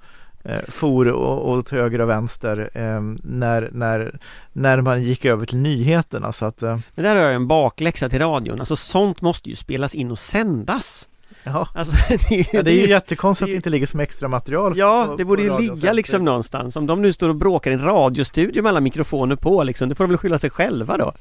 for 0.67 1.07
och- 1.07 1.49
åt 1.49 1.69
höger 1.69 2.01
och 2.01 2.09
vänster 2.09 2.69
eh, 2.73 3.01
när, 3.23 3.69
när, 3.71 4.19
när 4.53 4.81
man 4.81 5.01
gick 5.03 5.25
över 5.25 5.45
till 5.45 5.57
nyheterna. 5.57 6.31
Så 6.31 6.45
att, 6.45 6.63
eh, 6.63 6.79
Men 6.95 7.03
där 7.05 7.15
har 7.15 7.23
jag 7.23 7.33
en 7.33 7.47
bakläxa 7.47 8.09
till 8.09 8.19
radion, 8.19 8.59
alltså 8.59 8.75
sånt 8.75 9.21
måste 9.21 9.49
ju 9.49 9.55
spelas 9.55 9.95
in 9.95 10.11
och 10.11 10.19
sändas 10.19 11.07
ja. 11.43 11.67
Alltså 11.75 11.95
det 12.09 12.31
är 12.31 12.37
ju, 12.37 12.45
Ja, 12.53 12.63
det 12.63 12.71
är 12.71 12.81
ju 12.81 12.89
jättekonstigt 12.89 13.39
det 13.47 13.51
att 13.51 13.51
det 13.53 13.55
inte 13.55 13.69
ligger 13.69 13.85
som 13.85 13.99
extra 13.99 14.27
material. 14.27 14.77
Ja, 14.77 15.05
på- 15.09 15.15
det 15.15 15.25
borde 15.25 15.43
ju 15.43 15.57
ligga 15.59 15.93
liksom 15.93 16.25
någonstans. 16.25 16.75
Om 16.75 16.87
de 16.87 17.01
nu 17.01 17.13
står 17.13 17.29
och 17.29 17.35
bråkar 17.35 17.71
i 17.71 17.73
en 17.73 17.81
radiostudio 17.83 18.61
med 18.63 18.69
alla 18.69 18.79
mikrofoner 18.79 19.35
på 19.35 19.63
liksom, 19.63 19.89
det 19.89 19.95
får 19.95 20.03
de 20.03 20.09
väl 20.09 20.17
skylla 20.17 20.39
sig 20.39 20.49
själva 20.49 20.97
då. 20.97 21.11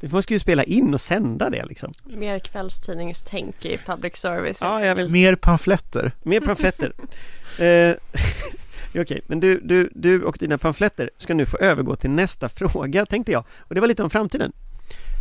Det 0.00 0.12
man 0.12 0.22
ska 0.22 0.34
ju 0.34 0.40
spela 0.40 0.64
in 0.64 0.94
och 0.94 1.00
sända 1.00 1.50
det 1.50 1.64
liksom. 1.64 1.92
Mer 2.04 2.38
kvällstidningstänk 2.38 3.64
i 3.64 3.78
public 3.86 4.16
service. 4.16 4.58
Ja, 4.60 4.84
jag 4.84 4.94
vill 4.94 5.08
Mer 5.10 5.34
pamfletter. 5.34 6.12
Mer 6.22 6.40
pamfletter. 6.40 6.92
eh, 7.58 7.96
Okej, 8.94 9.20
men 9.26 9.40
du, 9.40 9.60
du, 9.64 9.90
du 9.94 10.22
och 10.22 10.36
dina 10.40 10.58
pamfletter 10.58 11.10
ska 11.18 11.34
nu 11.34 11.46
få 11.46 11.56
övergå 11.56 11.96
till 11.96 12.10
nästa 12.10 12.48
fråga 12.54 13.06
tänkte 13.06 13.32
jag. 13.32 13.44
Och 13.58 13.74
det 13.74 13.80
var 13.80 13.88
lite 13.88 14.02
om 14.02 14.10
framtiden. 14.10 14.52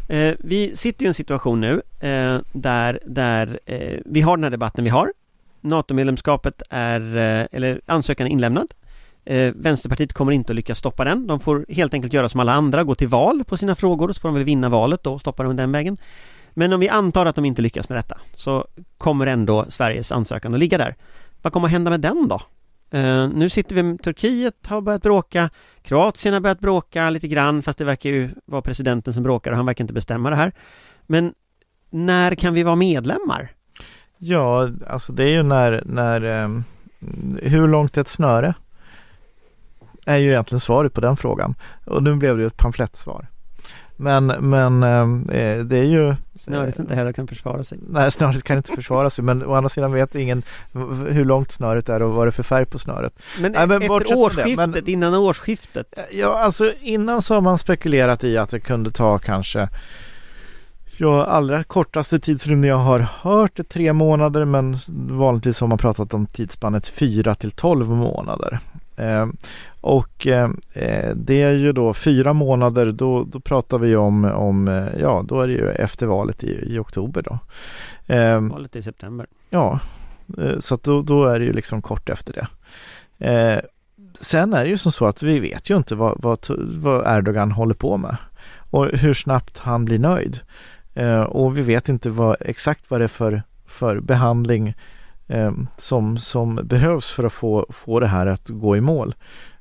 Eh, 0.09 0.35
vi 0.39 0.75
sitter 0.75 1.01
ju 1.01 1.05
i 1.05 1.07
en 1.07 1.13
situation 1.13 1.61
nu 1.61 1.81
eh, 1.99 2.39
där, 2.51 2.99
där 3.05 3.59
eh, 3.65 3.99
vi 4.05 4.21
har 4.21 4.37
den 4.37 4.43
här 4.43 4.51
debatten 4.51 4.83
vi 4.83 4.89
har. 4.89 5.13
NATO-medlemskapet 5.61 6.61
är, 6.69 7.17
eh, 7.17 7.47
eller 7.51 7.81
ansökan 7.85 8.27
är 8.27 8.31
inlämnad. 8.31 8.73
Eh, 9.25 9.53
Vänsterpartiet 9.55 10.13
kommer 10.13 10.31
inte 10.31 10.51
att 10.51 10.55
lyckas 10.55 10.77
stoppa 10.77 11.03
den. 11.03 11.27
De 11.27 11.39
får 11.39 11.65
helt 11.69 11.93
enkelt 11.93 12.13
göra 12.13 12.29
som 12.29 12.39
alla 12.39 12.53
andra, 12.53 12.83
gå 12.83 12.95
till 12.95 13.07
val 13.07 13.43
på 13.43 13.57
sina 13.57 13.75
frågor 13.75 14.09
och 14.09 14.15
så 14.15 14.21
får 14.21 14.29
de 14.29 14.35
väl 14.35 14.43
vinna 14.43 14.69
valet 14.69 15.03
då 15.03 15.13
och 15.13 15.21
stoppa 15.21 15.43
dem 15.43 15.55
den 15.55 15.71
vägen. 15.71 15.97
Men 16.53 16.73
om 16.73 16.79
vi 16.79 16.89
antar 16.89 17.25
att 17.25 17.35
de 17.35 17.45
inte 17.45 17.61
lyckas 17.61 17.89
med 17.89 17.97
detta 17.97 18.17
så 18.33 18.67
kommer 18.97 19.27
ändå 19.27 19.65
Sveriges 19.69 20.11
ansökan 20.11 20.53
att 20.53 20.59
ligga 20.59 20.77
där. 20.77 20.95
Vad 21.41 21.53
kommer 21.53 21.67
att 21.67 21.71
hända 21.71 21.91
med 21.91 21.99
den 21.99 22.27
då? 22.27 22.41
Uh, 22.93 23.29
nu 23.29 23.49
sitter 23.49 23.75
vi 23.75 23.83
med 23.83 24.03
Turkiet 24.03 24.67
har 24.67 24.81
börjat 24.81 25.01
bråka 25.01 25.49
Kroatien 25.81 26.33
har 26.33 26.41
börjat 26.41 26.59
bråka 26.59 27.09
lite 27.09 27.27
grann 27.27 27.61
fast 27.61 27.77
det 27.77 27.85
verkar 27.85 28.09
ju 28.09 28.29
vara 28.45 28.61
presidenten 28.61 29.13
som 29.13 29.23
bråkar 29.23 29.51
och 29.51 29.57
han 29.57 29.65
verkar 29.65 29.83
inte 29.83 29.93
bestämma 29.93 30.29
det 30.29 30.35
här. 30.35 30.51
Men 31.07 31.33
när 31.89 32.35
kan 32.35 32.53
vi 32.53 32.63
vara 32.63 32.75
medlemmar? 32.75 33.51
Ja, 34.17 34.69
alltså 34.87 35.13
det 35.13 35.23
är 35.23 35.29
ju 35.29 35.43
när, 35.43 35.83
när 35.85 36.43
um, 36.43 36.63
hur 37.41 37.67
långt 37.67 37.97
är 37.97 38.01
ett 38.01 38.07
snöre? 38.07 38.53
Är 40.05 40.17
ju 40.17 40.29
egentligen 40.29 40.59
svaret 40.59 40.93
på 40.93 41.01
den 41.01 41.17
frågan. 41.17 41.55
Och 41.85 42.03
nu 42.03 42.15
blev 42.15 42.35
det 42.35 42.41
ju 42.41 42.47
ett 42.47 42.57
pamflettsvar. 42.57 43.27
Men, 43.95 44.25
men 44.25 44.83
um, 44.83 45.27
det 45.67 45.77
är 45.77 45.83
ju 45.83 46.15
Snöret 46.39 46.79
inte 46.79 46.95
heller 46.95 47.13
kan 47.13 47.27
försvara 47.27 47.63
sig. 47.63 47.79
Nej, 47.89 48.11
snöret 48.11 48.43
kan 48.43 48.57
inte 48.57 48.71
försvara 48.75 49.09
sig 49.09 49.23
men 49.23 49.45
å 49.45 49.53
andra 49.53 49.69
sidan 49.69 49.91
vet 49.91 50.15
ingen 50.15 50.43
hur 51.09 51.25
långt 51.25 51.51
snöret 51.51 51.89
är 51.89 52.01
och 52.01 52.11
vad 52.13 52.27
det 52.27 52.29
är 52.29 52.31
för 52.31 52.43
färg 52.43 52.65
på 52.65 52.79
snöret. 52.79 53.13
Men, 53.39 53.51
Nej, 53.51 53.67
men 53.67 53.81
efter 53.81 53.87
från 53.87 53.99
det, 54.09 54.15
årsskiftet, 54.15 54.55
men- 54.69 54.87
innan 54.89 55.15
årsskiftet 55.15 55.93
Ja, 56.11 56.39
alltså 56.39 56.73
innan 56.81 57.21
så 57.21 57.33
har 57.33 57.41
man 57.41 57.57
spekulerat 57.57 58.23
i 58.23 58.37
att 58.37 58.49
det 58.49 58.59
kunde 58.59 58.91
ta 58.91 59.17
kanske 59.19 59.69
Ja, 60.97 61.25
allra 61.25 61.63
kortaste 61.63 62.19
tidsrymd 62.19 62.65
jag 62.65 62.75
har 62.77 62.99
hört 62.99 63.59
är 63.59 63.63
tre 63.63 63.93
månader 63.93 64.45
men 64.45 64.77
vanligtvis 65.17 65.59
har 65.61 65.67
man 65.67 65.77
pratat 65.77 66.13
om 66.13 66.25
tidsspannet 66.25 66.87
fyra 66.87 67.35
till 67.35 67.51
tolv 67.51 67.89
månader. 67.89 68.59
Eh, 68.99 69.27
och 69.81 70.27
eh, 70.27 70.49
eh, 70.73 71.15
det 71.15 71.41
är 71.41 71.51
ju 71.51 71.71
då 71.71 71.93
fyra 71.93 72.33
månader, 72.33 72.91
då, 72.91 73.23
då 73.23 73.39
pratar 73.39 73.77
vi 73.77 73.95
om, 73.95 74.25
om 74.25 74.87
ja 74.99 75.23
då 75.27 75.41
är 75.41 75.47
det 75.47 75.53
ju 75.53 75.69
efter 75.69 76.07
valet 76.07 76.43
i, 76.43 76.73
i 76.73 76.79
oktober 76.79 77.21
då. 77.21 77.39
Valet 78.49 78.75
i 78.75 78.81
september 78.81 79.27
Ja, 79.49 79.79
så 80.59 80.75
att 80.75 80.83
då, 80.83 81.01
då 81.01 81.25
är 81.25 81.39
det 81.39 81.45
ju 81.45 81.53
liksom 81.53 81.81
kort 81.81 82.09
efter 82.09 82.33
det. 82.33 82.47
Sen 84.19 84.53
är 84.53 84.63
det 84.63 84.69
ju 84.69 84.77
som 84.77 84.91
så 84.91 85.05
att 85.05 85.23
vi 85.23 85.39
vet 85.39 85.69
ju 85.69 85.77
inte 85.77 85.95
vad, 85.95 86.21
vad, 86.21 86.45
vad 86.77 87.17
Erdogan 87.17 87.51
håller 87.51 87.73
på 87.73 87.97
med 87.97 88.17
och 88.57 88.85
hur 88.85 89.13
snabbt 89.13 89.57
han 89.59 89.85
blir 89.85 89.99
nöjd. 89.99 90.39
Och 91.27 91.57
vi 91.57 91.61
vet 91.61 91.89
inte 91.89 92.09
vad, 92.09 92.35
exakt 92.39 92.91
vad 92.91 92.99
det 92.99 93.03
är 93.03 93.07
för, 93.07 93.43
för 93.67 93.99
behandling 93.99 94.67
eh, 94.67 94.73
Eh, 95.29 95.51
som, 95.75 96.17
som 96.17 96.55
behövs 96.63 97.11
för 97.11 97.23
att 97.23 97.33
få, 97.33 97.65
få 97.69 97.99
det 97.99 98.07
här 98.07 98.27
att 98.27 98.49
gå 98.49 98.77
i 98.77 98.81
mål. 98.81 99.15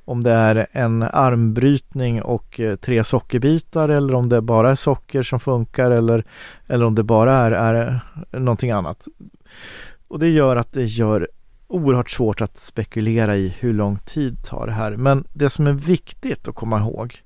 Om 0.05 0.25
det 0.25 0.31
är 0.31 0.67
en 0.73 1.03
armbrytning 1.03 2.23
och 2.23 2.61
eh, 2.61 2.77
tre 2.77 3.05
sockerbitar 3.05 3.89
eller 3.89 4.15
om 4.15 4.29
det 4.29 4.41
bara 4.41 4.71
är 4.71 4.75
socker 4.75 5.23
som 5.23 5.41
funkar 5.41 5.91
eller, 5.91 6.25
eller 6.67 6.87
om 6.87 6.95
det 6.95 7.03
bara 7.03 7.35
är, 7.35 7.51
är 7.51 8.03
eh, 8.33 8.41
någonting 8.41 8.71
annat. 8.71 9.09
Och 10.09 10.19
det 10.19 10.29
gör 10.29 10.57
att 10.57 10.73
det 10.73 10.85
gör 10.85 11.29
oerhört 11.67 12.11
svårt 12.11 12.41
att 12.41 12.59
spekulera 12.59 13.37
i 13.37 13.55
hur 13.59 13.73
lång 13.73 13.99
tid 13.99 14.45
tar 14.45 14.67
det 14.67 14.73
här. 14.73 14.97
Men 14.97 15.25
det 15.33 15.51
som 15.51 15.67
är 15.67 15.73
viktigt 15.73 16.49
att 16.49 16.55
komma 16.55 16.79
ihåg 16.79 17.23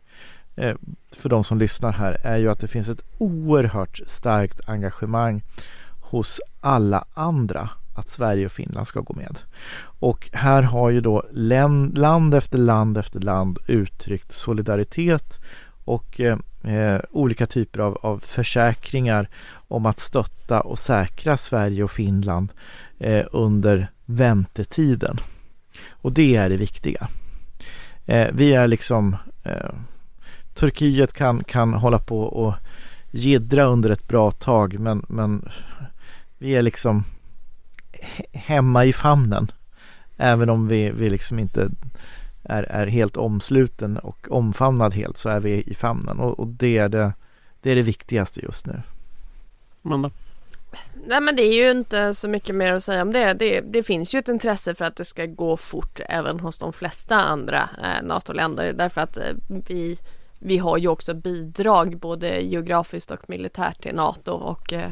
för 1.10 1.28
de 1.28 1.44
som 1.44 1.58
lyssnar 1.58 1.92
här 1.92 2.16
är 2.24 2.36
ju 2.36 2.50
att 2.50 2.58
det 2.58 2.68
finns 2.68 2.88
ett 2.88 3.04
oerhört 3.18 4.00
starkt 4.06 4.60
engagemang 4.68 5.42
hos 6.00 6.40
alla 6.60 7.04
andra 7.14 7.70
att 7.94 8.08
Sverige 8.08 8.46
och 8.46 8.52
Finland 8.52 8.86
ska 8.86 9.00
gå 9.00 9.14
med. 9.14 9.38
Och 9.82 10.28
här 10.32 10.62
har 10.62 10.90
ju 10.90 11.00
då 11.00 11.24
land 11.32 12.34
efter 12.34 12.58
land 12.58 12.98
efter 12.98 13.20
land 13.20 13.58
uttryckt 13.66 14.32
solidaritet 14.32 15.40
och 15.84 16.20
eh, 16.20 17.00
olika 17.10 17.46
typer 17.46 17.80
av, 17.80 17.98
av 18.02 18.18
försäkringar 18.18 19.28
om 19.52 19.86
att 19.86 20.00
stötta 20.00 20.60
och 20.60 20.78
säkra 20.78 21.36
Sverige 21.36 21.84
och 21.84 21.90
Finland 21.90 22.52
eh, 22.98 23.24
under 23.32 23.90
väntetiden. 24.04 25.16
Och 25.90 26.12
det 26.12 26.36
är 26.36 26.48
det 26.48 26.56
viktiga. 26.56 27.08
Eh, 28.06 28.28
vi 28.32 28.52
är 28.52 28.66
liksom 28.66 29.16
eh, 29.42 29.70
Turkiet 30.54 31.12
kan, 31.12 31.44
kan 31.44 31.74
hålla 31.74 31.98
på 31.98 32.20
och 32.20 32.54
gidra 33.10 33.64
under 33.64 33.90
ett 33.90 34.08
bra 34.08 34.30
tag 34.30 34.78
men, 34.78 35.06
men 35.08 35.48
vi 36.38 36.54
är 36.54 36.62
liksom 36.62 37.04
hemma 38.32 38.84
i 38.84 38.92
famnen. 38.92 39.52
Även 40.16 40.50
om 40.50 40.68
vi, 40.68 40.90
vi 40.90 41.10
liksom 41.10 41.38
inte 41.38 41.70
är, 42.42 42.62
är 42.62 42.86
helt 42.86 43.16
omsluten 43.16 43.96
och 43.96 44.26
omfamnad 44.30 44.94
helt 44.94 45.16
så 45.16 45.28
är 45.28 45.40
vi 45.40 45.62
i 45.66 45.74
famnen 45.74 46.20
och, 46.20 46.40
och 46.40 46.46
det, 46.46 46.78
är 46.78 46.88
det, 46.88 47.12
det 47.60 47.70
är 47.70 47.76
det 47.76 47.82
viktigaste 47.82 48.40
just 48.44 48.66
nu. 48.66 48.82
Amanda? 49.82 50.10
Nej 51.06 51.20
men 51.20 51.36
det 51.36 51.42
är 51.42 51.54
ju 51.54 51.70
inte 51.70 52.14
så 52.14 52.28
mycket 52.28 52.54
mer 52.54 52.72
att 52.72 52.82
säga 52.82 53.02
om 53.02 53.12
det. 53.12 53.34
det. 53.34 53.60
Det 53.60 53.82
finns 53.82 54.14
ju 54.14 54.18
ett 54.18 54.28
intresse 54.28 54.74
för 54.74 54.84
att 54.84 54.96
det 54.96 55.04
ska 55.04 55.26
gå 55.26 55.56
fort 55.56 56.00
även 56.08 56.40
hos 56.40 56.58
de 56.58 56.72
flesta 56.72 57.16
andra 57.16 57.68
eh, 57.82 58.06
NATO-länder 58.06 58.72
därför 58.72 59.00
att 59.00 59.16
eh, 59.16 59.32
vi, 59.46 59.98
vi 60.38 60.58
har 60.58 60.78
ju 60.78 60.88
också 60.88 61.14
bidrag 61.14 61.96
både 61.96 62.40
geografiskt 62.40 63.10
och 63.10 63.30
militärt 63.30 63.82
till 63.82 63.94
NATO 63.94 64.32
och 64.32 64.72
eh, 64.72 64.90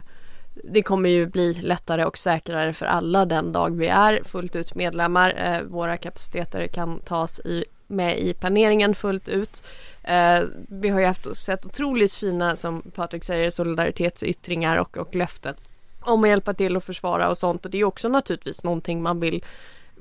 det 0.65 0.83
kommer 0.83 1.09
ju 1.09 1.27
bli 1.27 1.53
lättare 1.53 2.05
och 2.05 2.19
säkrare 2.19 2.73
för 2.73 2.87
alla 2.87 3.25
den 3.25 3.53
dag 3.53 3.77
vi 3.77 3.87
är 3.87 4.21
fullt 4.25 4.57
ut 4.57 4.75
medlemmar. 4.75 5.35
Eh, 5.37 5.63
våra 5.63 5.97
kapaciteter 5.97 6.67
kan 6.67 7.01
tas 7.01 7.41
i, 7.41 7.65
med 7.87 8.19
i 8.19 8.35
planeringen 8.35 8.95
fullt 8.95 9.29
ut. 9.29 9.63
Eh, 10.03 10.41
vi 10.69 10.89
har 10.89 11.01
ju 11.01 11.07
haft 11.07 11.37
sett 11.37 11.67
otroligt 11.67 12.15
fina, 12.15 12.57
som 12.57 12.83
Patrik 12.95 13.25
säger, 13.25 13.51
solidaritetsyttringar 13.51 14.77
och, 14.77 14.97
och 14.97 15.15
löften 15.15 15.55
om 16.01 16.25
att 16.25 16.29
hjälpa 16.29 16.55
till 16.55 16.77
och 16.77 16.85
försvara 16.85 17.29
och 17.29 17.39
sånt. 17.39 17.65
Och 17.65 17.71
det 17.71 17.79
är 17.79 17.85
också 17.85 18.09
naturligtvis 18.09 18.65
någonting 18.65 19.03
man 19.03 19.21
vill 19.21 19.45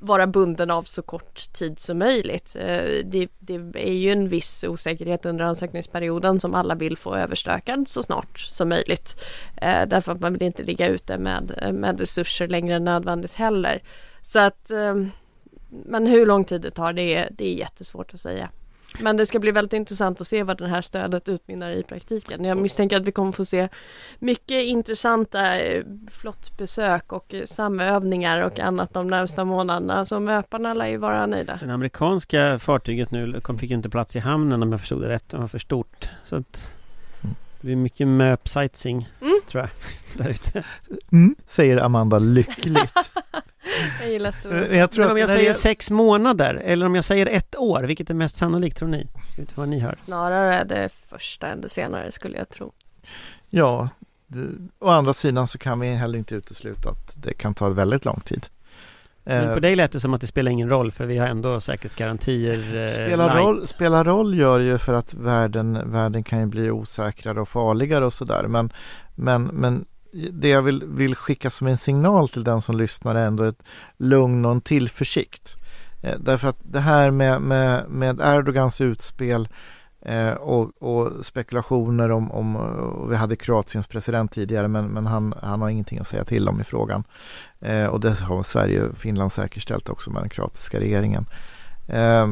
vara 0.00 0.26
bunden 0.26 0.70
av 0.70 0.82
så 0.82 1.02
kort 1.02 1.52
tid 1.52 1.78
som 1.78 1.98
möjligt. 1.98 2.56
Eh, 2.58 3.04
det, 3.04 3.28
det 3.38 3.54
är 3.74 3.92
ju 3.92 4.12
en 4.12 4.28
viss 4.28 4.64
osäkerhet 4.64 5.26
under 5.26 5.44
ansökningsperioden 5.44 6.40
som 6.40 6.54
alla 6.54 6.74
vill 6.74 6.96
få 6.96 7.14
överstökad 7.14 7.88
så 7.88 8.02
snart 8.02 8.38
som 8.38 8.68
möjligt. 8.68 9.16
Eh, 9.56 9.86
därför 9.86 10.12
att 10.12 10.20
man 10.20 10.32
vill 10.32 10.42
inte 10.42 10.62
ligga 10.62 10.88
ute 10.88 11.18
med, 11.18 11.70
med 11.74 12.00
resurser 12.00 12.48
längre 12.48 12.74
än 12.76 12.84
nödvändigt 12.84 13.34
heller. 13.34 13.82
Så 14.22 14.38
att, 14.38 14.70
eh, 14.70 14.94
men 15.68 16.06
hur 16.06 16.26
lång 16.26 16.44
tid 16.44 16.60
det 16.60 16.70
tar 16.70 16.92
det 16.92 17.14
är, 17.14 17.28
det 17.30 17.44
är 17.44 17.54
jättesvårt 17.54 18.14
att 18.14 18.20
säga. 18.20 18.50
Men 18.98 19.16
det 19.16 19.26
ska 19.26 19.38
bli 19.38 19.50
väldigt 19.50 19.72
intressant 19.72 20.20
att 20.20 20.26
se 20.26 20.42
vad 20.42 20.58
det 20.58 20.68
här 20.68 20.82
stödet 20.82 21.28
utmynnar 21.28 21.70
i 21.70 21.82
praktiken. 21.82 22.44
Jag 22.44 22.58
misstänker 22.58 22.96
att 22.96 23.02
vi 23.04 23.12
kommer 23.12 23.32
få 23.32 23.44
se 23.44 23.68
mycket 24.18 24.64
intressanta 24.64 25.58
eh, 25.60 25.84
flottbesök 26.10 27.12
och 27.12 27.34
eh, 27.34 27.44
samövningar 27.44 28.42
och 28.42 28.58
annat 28.58 28.94
de 28.94 29.06
närmsta 29.06 29.44
månaderna. 29.44 30.04
Så 30.04 30.20
möparna 30.20 30.74
lär 30.74 30.86
ju 30.86 30.96
vara 30.96 31.26
nöjda. 31.26 31.58
Det 31.64 31.72
amerikanska 31.74 32.58
fartyget 32.58 33.10
nu 33.10 33.40
kom, 33.40 33.58
fick 33.58 33.70
inte 33.70 33.90
plats 33.90 34.16
i 34.16 34.18
hamnen 34.18 34.62
om 34.62 34.70
jag 34.72 34.80
förstod 34.80 35.02
det 35.02 35.08
rätt. 35.08 35.28
Det 35.28 35.36
var 35.36 35.48
för 35.48 35.58
stort. 35.58 36.08
Så 36.24 36.36
att 36.36 36.68
det 37.60 37.66
blir 37.66 37.76
mycket 37.76 38.08
möp 38.08 38.48
sightseeing 38.48 39.08
Mm. 39.20 39.40
tror 39.50 39.62
jag. 39.62 39.70
Där 40.24 40.30
ute. 40.30 40.62
Mm, 41.12 41.34
säger 41.46 41.76
Amanda 41.76 42.18
lyckligt. 42.18 42.92
Jag 44.00 44.10
gillar 44.10 44.32
stora. 44.32 44.54
Men 44.54 44.78
jag 44.78 44.90
tror 44.90 45.04
Men 45.04 45.12
om 45.12 45.18
jag 45.18 45.28
säger 45.28 45.54
sex 45.54 45.90
månader 45.90 46.54
eller 46.64 46.86
om 46.86 46.94
jag 46.94 47.04
säger 47.04 47.26
ett 47.26 47.56
år, 47.56 47.82
vilket 47.82 48.10
är 48.10 48.14
mest 48.14 48.36
sannolikt 48.36 48.78
tror 48.78 48.88
ni? 48.88 49.06
Inte 49.38 49.52
vad 49.56 49.68
ni 49.68 49.78
hör. 49.78 49.98
Snarare 50.04 50.64
det 50.64 50.88
första 51.08 51.46
än 51.46 51.60
det 51.60 51.68
senare 51.68 52.12
skulle 52.12 52.38
jag 52.38 52.48
tro. 52.48 52.72
Ja, 53.50 53.88
det, 54.26 54.46
å 54.78 54.88
andra 54.88 55.12
sidan 55.12 55.48
så 55.48 55.58
kan 55.58 55.80
vi 55.80 55.94
heller 55.94 56.18
inte 56.18 56.34
utesluta 56.34 56.90
att 56.90 57.14
det 57.16 57.34
kan 57.34 57.54
ta 57.54 57.68
väldigt 57.68 58.04
lång 58.04 58.20
tid. 58.20 58.46
Men 59.24 59.48
Eh, 59.48 59.54
på 59.54 59.60
dig 59.60 59.76
lät 59.76 59.92
det 59.92 60.00
som 60.00 60.14
att 60.14 60.20
det 60.20 60.26
spelar 60.26 60.50
ingen 60.50 60.68
roll 60.68 60.92
för 60.92 61.06
vi 61.06 61.18
har 61.18 61.26
ändå 61.26 61.60
säkerhetsgarantier 61.60 62.84
eh, 62.84 62.92
Spelar 62.92 63.36
roll, 63.36 63.66
spelar 63.66 64.04
roll 64.04 64.38
gör 64.38 64.60
ju 64.60 64.78
för 64.78 64.94
att 64.94 65.14
världen, 65.14 65.90
världen 65.92 66.24
kan 66.24 66.40
ju 66.40 66.46
bli 66.46 66.70
osäkrare 66.70 67.40
och 67.40 67.48
farligare 67.48 68.06
och 68.06 68.14
sådär. 68.14 68.44
Men, 68.48 68.72
men, 69.14 69.42
men 69.42 69.84
det 70.12 70.48
jag 70.48 70.62
vill, 70.62 70.84
vill 70.86 71.14
skicka 71.14 71.50
som 71.50 71.66
en 71.66 71.76
signal 71.76 72.28
till 72.28 72.44
den 72.44 72.60
som 72.60 72.76
lyssnar 72.76 73.14
är 73.14 73.26
ändå 73.26 73.44
ett 73.44 73.62
lugn 73.96 74.44
och 74.44 74.52
en 74.52 74.60
tillförsikt. 74.60 75.56
Eh, 76.02 76.18
därför 76.18 76.48
att 76.48 76.58
det 76.62 76.80
här 76.80 77.10
med, 77.10 77.40
med, 77.40 77.88
med 77.88 78.20
Erdogans 78.20 78.80
utspel 78.80 79.48
eh, 80.02 80.32
och, 80.32 80.82
och 80.82 81.24
spekulationer 81.24 82.10
om, 82.10 82.30
om 82.30 82.56
och 82.56 83.12
vi 83.12 83.16
hade 83.16 83.36
Kroatiens 83.36 83.86
president 83.86 84.32
tidigare 84.32 84.68
men, 84.68 84.86
men 84.86 85.06
han, 85.06 85.34
han 85.42 85.60
har 85.60 85.68
ingenting 85.68 85.98
att 85.98 86.06
säga 86.06 86.24
till 86.24 86.48
om 86.48 86.60
i 86.60 86.64
frågan. 86.64 87.04
Eh, 87.60 87.86
och 87.86 88.00
det 88.00 88.20
har 88.20 88.42
Sverige 88.42 88.82
och 88.82 88.98
Finland 88.98 89.32
säkerställt 89.32 89.88
också 89.88 90.10
med 90.10 90.22
den 90.22 90.30
kroatiska 90.30 90.80
regeringen. 90.80 91.26
Eh, 91.88 92.26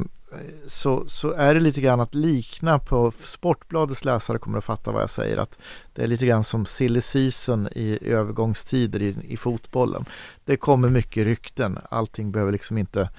så, 0.66 1.04
så 1.08 1.32
är 1.32 1.54
det 1.54 1.60
lite 1.60 1.80
grann 1.80 2.00
att 2.00 2.14
likna 2.14 2.78
på 2.78 3.12
Sportbladets 3.24 4.04
läsare 4.04 4.38
kommer 4.38 4.58
att 4.58 4.64
fatta 4.64 4.92
vad 4.92 5.02
jag 5.02 5.10
säger 5.10 5.36
att 5.36 5.58
det 5.94 6.02
är 6.02 6.06
lite 6.06 6.26
grann 6.26 6.44
som 6.44 6.66
silly 6.66 7.00
season 7.00 7.68
i 7.72 7.98
övergångstider 8.02 9.02
i, 9.02 9.16
i 9.22 9.36
fotbollen. 9.36 10.04
Det 10.44 10.56
kommer 10.56 10.88
mycket 10.88 11.24
rykten, 11.26 11.78
allting 11.90 12.32
behöver 12.32 12.52
liksom 12.52 12.78
inte 12.78 13.10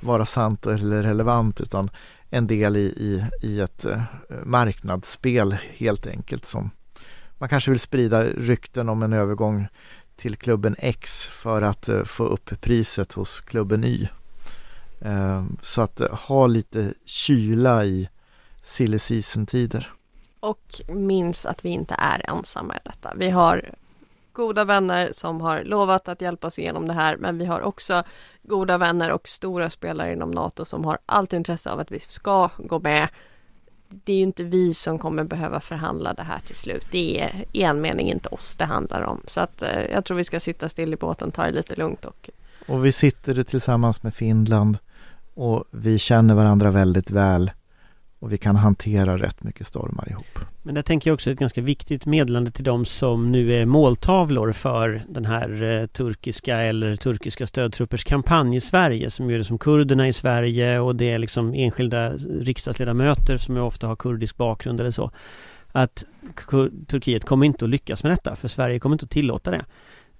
vara 0.00 0.26
sant 0.26 0.66
eller 0.66 1.02
relevant 1.02 1.60
utan 1.60 1.90
en 2.30 2.46
del 2.46 2.76
i, 2.76 2.80
i, 2.80 3.24
i 3.42 3.60
ett 3.60 3.84
eh, 3.84 4.02
marknadsspel 4.44 5.56
helt 5.76 6.06
enkelt 6.06 6.44
som 6.44 6.70
man 7.38 7.48
kanske 7.48 7.70
vill 7.70 7.80
sprida 7.80 8.24
rykten 8.24 8.88
om 8.88 9.02
en 9.02 9.12
övergång 9.12 9.66
till 10.16 10.36
klubben 10.36 10.76
X 10.78 11.28
för 11.28 11.62
att 11.62 11.88
eh, 11.88 12.04
få 12.04 12.24
upp 12.24 12.60
priset 12.60 13.12
hos 13.12 13.40
klubben 13.40 13.84
Y. 13.84 14.08
Eh, 15.00 15.44
så 15.62 15.82
att 15.82 16.00
eh, 16.00 16.14
ha 16.14 16.46
lite 16.46 16.94
kyla 17.04 17.84
i 17.84 18.08
silly 18.62 18.98
season-tider. 18.98 19.92
Och 20.40 20.80
minns 20.88 21.46
att 21.46 21.64
vi 21.64 21.68
inte 21.68 21.94
är 21.98 22.30
ensamma 22.30 22.76
i 22.76 22.80
detta. 22.84 23.12
Vi 23.16 23.30
har 23.30 23.74
goda 24.38 24.64
vänner 24.64 25.08
som 25.12 25.40
har 25.40 25.64
lovat 25.64 26.08
att 26.08 26.20
hjälpa 26.20 26.46
oss 26.46 26.58
igenom 26.58 26.88
det 26.88 26.94
här 26.94 27.16
men 27.16 27.38
vi 27.38 27.44
har 27.44 27.60
också 27.60 28.02
goda 28.42 28.78
vänner 28.78 29.10
och 29.10 29.28
stora 29.28 29.70
spelare 29.70 30.12
inom 30.12 30.30
NATO 30.30 30.64
som 30.64 30.84
har 30.84 30.98
allt 31.06 31.32
intresse 31.32 31.70
av 31.70 31.80
att 31.80 31.92
vi 31.92 32.00
ska 32.00 32.50
gå 32.58 32.78
med. 32.78 33.08
Det 33.88 34.12
är 34.12 34.16
ju 34.16 34.22
inte 34.22 34.44
vi 34.44 34.74
som 34.74 34.98
kommer 34.98 35.24
behöva 35.24 35.60
förhandla 35.60 36.14
det 36.14 36.22
här 36.22 36.40
till 36.46 36.56
slut. 36.56 36.86
Det 36.90 37.20
är 37.20 37.44
i 37.52 37.62
en 37.62 37.80
mening 37.80 38.10
inte 38.10 38.28
oss 38.28 38.54
det 38.58 38.64
handlar 38.64 39.02
om. 39.02 39.20
Så 39.26 39.40
att 39.40 39.62
eh, 39.62 39.82
jag 39.92 40.04
tror 40.04 40.16
vi 40.16 40.24
ska 40.24 40.40
sitta 40.40 40.68
still 40.68 40.92
i 40.92 40.96
båten, 40.96 41.30
ta 41.30 41.44
det 41.44 41.50
lite 41.50 41.76
lugnt 41.76 42.04
och 42.04 42.30
Och 42.66 42.84
vi 42.84 42.92
sitter 42.92 43.42
tillsammans 43.42 44.02
med 44.02 44.14
Finland 44.14 44.78
och 45.38 45.64
vi 45.70 45.98
känner 45.98 46.34
varandra 46.34 46.70
väldigt 46.70 47.10
väl 47.10 47.50
och 48.18 48.32
vi 48.32 48.38
kan 48.38 48.56
hantera 48.56 49.18
rätt 49.18 49.42
mycket 49.42 49.66
stormar 49.66 50.08
ihop. 50.10 50.38
Men 50.62 50.74
det 50.74 50.82
tänker 50.82 51.10
jag 51.10 51.14
också 51.14 51.30
är 51.30 51.34
ett 51.34 51.40
ganska 51.40 51.60
viktigt 51.60 52.06
meddelande 52.06 52.50
till 52.50 52.64
de 52.64 52.84
som 52.84 53.32
nu 53.32 53.52
är 53.52 53.66
måltavlor 53.66 54.52
för 54.52 55.02
den 55.08 55.24
här 55.24 55.62
eh, 55.62 55.86
turkiska 55.86 56.56
eller 56.56 56.96
turkiska 56.96 57.46
stödtruppers 57.46 58.04
kampanj 58.04 58.56
i 58.56 58.60
Sverige 58.60 59.10
som 59.10 59.30
ju 59.30 59.38
är 59.38 59.42
som 59.42 59.58
kurderna 59.58 60.08
i 60.08 60.12
Sverige 60.12 60.78
och 60.78 60.96
det 60.96 61.10
är 61.10 61.18
liksom 61.18 61.54
enskilda 61.54 62.12
riksdagsledamöter 62.40 63.36
som 63.36 63.56
ju 63.56 63.62
ofta 63.62 63.86
har 63.86 63.96
kurdisk 63.96 64.36
bakgrund 64.36 64.80
eller 64.80 64.90
så. 64.90 65.10
Att 65.72 66.04
Turkiet 66.86 67.24
kommer 67.24 67.46
inte 67.46 67.64
att 67.64 67.70
lyckas 67.70 68.02
med 68.02 68.12
detta 68.12 68.36
för 68.36 68.48
Sverige 68.48 68.78
kommer 68.78 68.94
inte 68.94 69.04
att 69.04 69.10
tillåta 69.10 69.50
det. 69.50 69.64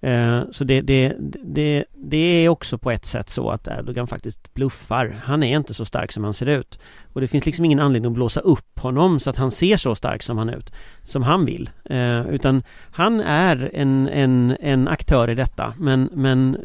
Eh, 0.01 0.40
Så 0.51 0.64
det, 0.64 0.80
det, 0.80 1.16
det, 1.44 1.84
det 1.94 2.44
är 2.44 2.49
också 2.49 2.78
på 2.78 2.90
ett 2.90 3.07
sätt 3.07 3.30
så 3.30 3.51
att 3.51 3.68
Erdogan 3.68 4.07
faktiskt 4.07 4.55
bluffar. 4.55 5.20
Han 5.24 5.42
är 5.42 5.57
inte 5.57 5.74
så 5.74 5.84
stark 5.84 6.12
som 6.12 6.24
han 6.24 6.34
ser 6.34 6.46
ut. 6.46 6.78
Och 7.12 7.20
det 7.20 7.28
finns 7.28 7.46
liksom 7.46 7.64
ingen 7.64 7.80
anledning 7.80 8.11
att 8.11 8.14
blåsa 8.14 8.40
upp 8.40 8.78
honom 8.78 9.20
så 9.20 9.30
att 9.30 9.36
han 9.36 9.51
ser 9.51 9.76
så 9.76 9.94
stark 9.94 10.22
som 10.22 10.38
han 10.38 10.49
ut. 10.49 10.72
Som 11.05 11.22
han 11.22 11.44
vill. 11.44 11.70
Eh, 11.84 12.28
utan 12.28 12.62
han 12.90 13.20
är 13.20 13.70
en, 13.74 14.09
en, 14.09 14.57
en 14.61 14.88
aktör 14.88 15.30
i 15.30 15.34
detta. 15.34 15.74
Men, 15.78 16.09
men 16.12 16.57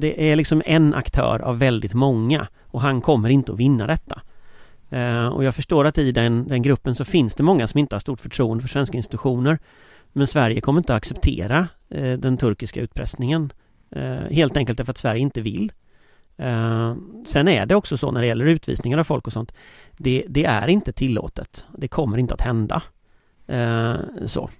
det 0.00 0.30
är 0.32 0.36
liksom 0.36 0.62
en 0.66 0.94
aktör 0.94 1.40
av 1.42 1.58
väldigt 1.58 1.94
många. 1.94 2.46
Och 2.64 2.80
han 2.80 3.00
kommer 3.00 3.28
inte 3.28 3.52
att 3.52 3.58
vinna 3.58 3.86
detta. 3.86 4.20
Eh, 4.90 5.26
och 5.26 5.44
jag 5.44 5.54
förstår 5.54 5.84
att 5.84 5.98
i 5.98 6.12
den, 6.12 6.48
den 6.48 6.62
gruppen 6.62 6.94
så 6.94 7.04
finns 7.04 7.34
det 7.34 7.42
många 7.42 7.68
som 7.68 7.78
inte 7.78 7.94
har 7.94 8.00
stort 8.00 8.20
förtroende 8.20 8.62
för 8.62 8.68
svenska 8.68 8.96
institutioner. 8.96 9.58
Men 10.16 10.26
Sverige 10.26 10.60
kommer 10.60 10.80
inte 10.80 10.92
att 10.94 10.96
acceptera 10.96 11.68
eh, 11.88 12.18
den 12.18 12.36
turkiska 12.36 12.80
utpressningen. 12.80 13.52
Eh, 13.90 14.20
helt 14.30 14.56
enkelt 14.56 14.78
därför 14.78 14.90
att 14.90 14.98
Sverige 14.98 15.20
inte 15.20 15.40
vill. 15.40 15.72
Eh, 16.36 16.94
sen 17.26 17.48
är 17.48 17.66
det 17.66 17.74
också 17.74 17.96
så 17.96 18.10
när 18.10 18.20
det 18.20 18.26
gäller 18.26 18.44
utvisningar 18.44 18.98
av 18.98 19.04
folk 19.04 19.26
och 19.26 19.32
sånt. 19.32 19.52
Det, 19.96 20.24
det 20.28 20.44
är 20.44 20.68
inte 20.68 20.92
tillåtet. 20.92 21.64
Det 21.78 21.88
kommer 21.88 22.18
inte 22.18 22.34
att 22.34 22.40
hända. 22.40 22.82
Eh, 23.46 23.94
så. 24.26 24.50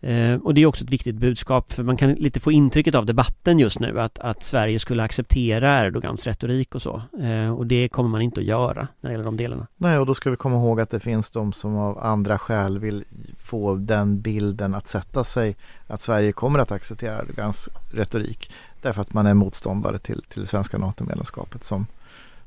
Eh, 0.00 0.34
och 0.34 0.54
det 0.54 0.60
är 0.60 0.66
också 0.66 0.84
ett 0.84 0.90
viktigt 0.90 1.16
budskap 1.16 1.72
för 1.72 1.82
man 1.82 1.96
kan 1.96 2.12
lite 2.12 2.40
få 2.40 2.52
intrycket 2.52 2.94
av 2.94 3.06
debatten 3.06 3.58
just 3.58 3.80
nu 3.80 4.00
att, 4.00 4.18
att 4.18 4.42
Sverige 4.42 4.78
skulle 4.78 5.02
acceptera 5.02 5.86
Erdogans 5.86 6.26
retorik 6.26 6.74
och 6.74 6.82
så. 6.82 7.02
Eh, 7.22 7.50
och 7.50 7.66
det 7.66 7.88
kommer 7.88 8.08
man 8.08 8.22
inte 8.22 8.40
att 8.40 8.46
göra 8.46 8.88
när 9.00 9.10
det 9.10 9.12
gäller 9.12 9.24
de 9.24 9.36
delarna. 9.36 9.66
Nej, 9.76 9.98
och 9.98 10.06
då 10.06 10.14
ska 10.14 10.30
vi 10.30 10.36
komma 10.36 10.56
ihåg 10.56 10.80
att 10.80 10.90
det 10.90 11.00
finns 11.00 11.30
de 11.30 11.52
som 11.52 11.76
av 11.76 11.98
andra 11.98 12.38
skäl 12.38 12.78
vill 12.78 13.04
få 13.38 13.74
den 13.74 14.20
bilden 14.20 14.74
att 14.74 14.86
sätta 14.86 15.24
sig 15.24 15.56
att 15.86 16.00
Sverige 16.00 16.32
kommer 16.32 16.58
att 16.58 16.72
acceptera 16.72 17.22
Erdogans 17.22 17.68
retorik 17.92 18.50
därför 18.82 19.00
att 19.00 19.14
man 19.14 19.26
är 19.26 19.34
motståndare 19.34 19.98
till, 19.98 20.22
till 20.28 20.40
det 20.40 20.46
svenska 20.46 20.78
NATO-medlemskapet. 20.78 21.64
Som, 21.64 21.86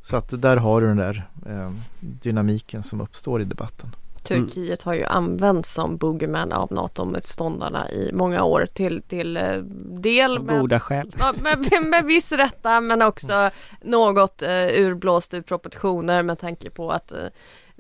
så 0.02 0.16
att 0.16 0.42
där 0.42 0.58
har 0.58 0.82
du 0.82 0.88
den 0.88 0.98
där 0.98 1.28
eh, 1.46 1.72
dynamiken 2.00 2.84
som 2.84 3.02
uppstår 3.02 3.42
i 3.42 3.46
debatten. 3.46 3.96
Turkiet 4.24 4.82
har 4.82 4.94
ju 4.94 5.04
använts 5.04 5.74
som 5.74 5.98
boogeyman 5.98 6.52
av 6.52 6.72
NATO-motståndarna 6.72 7.92
i 7.92 8.12
många 8.14 8.44
år 8.44 8.66
till, 8.74 9.02
till 9.02 9.38
eh, 9.38 9.58
del 10.02 10.40
med, 10.40 10.60
goda 10.60 10.80
skäl. 10.80 11.12
med, 11.42 11.60
med, 11.60 11.84
med 11.84 12.06
viss 12.06 12.32
rätta 12.32 12.82
men 12.82 13.02
också 13.02 13.50
något 13.82 14.42
eh, 14.42 14.82
urblåst 14.82 15.34
ur 15.34 15.42
proportioner 15.42 16.24
med 16.24 16.40
tanke 16.40 16.70
på 16.70 16.92
att 16.92 17.12
eh, 17.12 17.20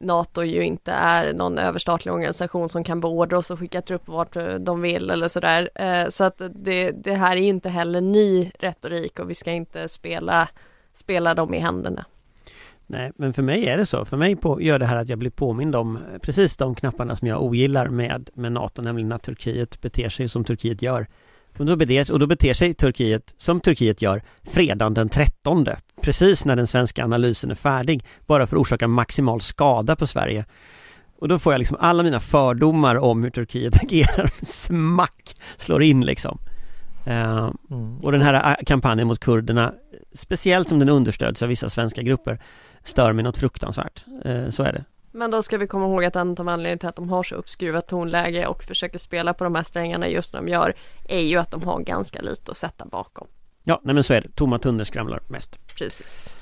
NATO 0.01 0.43
ju 0.43 0.63
inte 0.63 0.91
är 0.91 1.33
någon 1.33 1.57
överstatlig 1.57 2.13
organisation 2.13 2.69
som 2.69 2.83
kan 2.83 2.99
beordra 2.99 3.37
oss 3.37 3.51
och 3.51 3.59
skicka 3.59 3.81
trupper 3.81 4.13
vart 4.13 4.35
eh, 4.35 4.53
de 4.53 4.81
vill 4.81 5.09
eller 5.09 5.27
sådär. 5.27 5.69
Eh, 5.75 6.09
så 6.09 6.23
att 6.23 6.41
det, 6.55 6.91
det 6.91 7.13
här 7.13 7.37
är 7.37 7.41
ju 7.41 7.47
inte 7.47 7.69
heller 7.69 8.01
ny 8.01 8.51
retorik 8.59 9.19
och 9.19 9.29
vi 9.29 9.35
ska 9.35 9.51
inte 9.51 9.89
spela, 9.89 10.47
spela 10.93 11.33
dem 11.33 11.53
i 11.53 11.59
händerna. 11.59 12.05
Nej, 12.91 13.11
men 13.15 13.33
för 13.33 13.43
mig 13.43 13.67
är 13.67 13.77
det 13.77 13.85
så. 13.85 14.05
För 14.05 14.17
mig 14.17 14.35
på, 14.35 14.61
gör 14.61 14.79
det 14.79 14.85
här 14.85 14.95
att 14.95 15.09
jag 15.09 15.19
blir 15.19 15.29
påmind 15.29 15.75
om 15.75 15.95
eh, 15.95 16.01
precis 16.21 16.55
de 16.55 16.75
knapparna 16.75 17.15
som 17.15 17.27
jag 17.27 17.43
ogillar 17.43 17.87
med, 17.87 18.29
med 18.33 18.51
NATO, 18.51 18.81
nämligen 18.81 19.11
att 19.11 19.23
Turkiet 19.23 19.81
beter 19.81 20.09
sig 20.09 20.27
som 20.27 20.43
Turkiet 20.43 20.81
gör. 20.81 21.07
Och 21.57 21.65
då, 21.65 21.75
beter, 21.75 22.11
och 22.11 22.19
då 22.19 22.27
beter 22.27 22.53
sig 22.53 22.73
Turkiet 22.73 23.33
som 23.37 23.59
Turkiet 23.59 24.01
gör 24.01 24.21
fredagen 24.43 24.93
den 24.93 25.09
13, 25.09 25.65
precis 26.01 26.45
när 26.45 26.55
den 26.55 26.67
svenska 26.67 27.03
analysen 27.03 27.51
är 27.51 27.55
färdig, 27.55 28.05
bara 28.25 28.47
för 28.47 28.55
att 28.55 28.61
orsaka 28.61 28.87
maximal 28.87 29.41
skada 29.41 29.95
på 29.95 30.07
Sverige. 30.07 30.45
Och 31.19 31.27
då 31.27 31.39
får 31.39 31.53
jag 31.53 31.59
liksom 31.59 31.77
alla 31.79 32.03
mina 32.03 32.19
fördomar 32.19 32.95
om 32.95 33.23
hur 33.23 33.29
Turkiet 33.29 33.77
agerar, 33.83 34.31
smack, 34.45 35.35
slår 35.57 35.83
in 35.83 36.05
liksom. 36.05 36.39
Mm. 37.05 37.99
och 38.01 38.11
den 38.11 38.21
här 38.21 38.33
eh, 38.33 38.65
kampanjen 38.65 39.07
mot 39.07 39.19
kurderna, 39.19 39.73
speciellt 40.13 40.69
som 40.69 40.79
den 40.79 40.89
understöds 40.89 41.41
av 41.41 41.49
vissa 41.49 41.69
svenska 41.69 42.01
grupper, 42.01 42.39
stör 42.84 43.13
mig 43.13 43.23
något 43.23 43.38
fruktansvärt. 43.38 44.05
Eh, 44.25 44.49
så 44.49 44.63
är 44.63 44.73
det. 44.73 44.84
Men 45.11 45.32
då 45.32 45.43
ska 45.43 45.57
vi 45.57 45.67
komma 45.67 45.86
ihåg 45.86 46.05
att 46.05 46.15
en 46.15 46.32
av 46.39 46.49
anledningarna 46.49 46.79
till 46.79 46.89
att 46.89 46.95
de 46.95 47.09
har 47.09 47.23
så 47.23 47.36
uppskruvat 47.36 47.88
tonläge 47.88 48.47
och 48.47 48.63
försöker 48.63 48.97
spela 48.97 49.34
på 49.34 49.43
de 49.43 49.55
här 49.55 49.63
strängarna 49.63 50.07
just 50.07 50.34
när 50.34 50.41
de 50.41 50.47
gör 50.47 50.73
är 51.09 51.21
ju 51.21 51.38
att 51.38 51.51
de 51.51 51.63
har 51.63 51.79
ganska 51.79 52.21
lite 52.21 52.51
att 52.51 52.57
sätta 52.57 52.86
bakom. 52.86 53.27
Ja, 53.63 53.82
nej 53.84 53.95
men 53.95 54.03
så 54.03 54.13
är 54.13 54.21
det. 54.21 54.29
Tomma 54.36 54.57
tunnor 54.59 54.84
skramlar 54.84 55.21
mest. 55.27 55.57
Precis. 55.77 56.34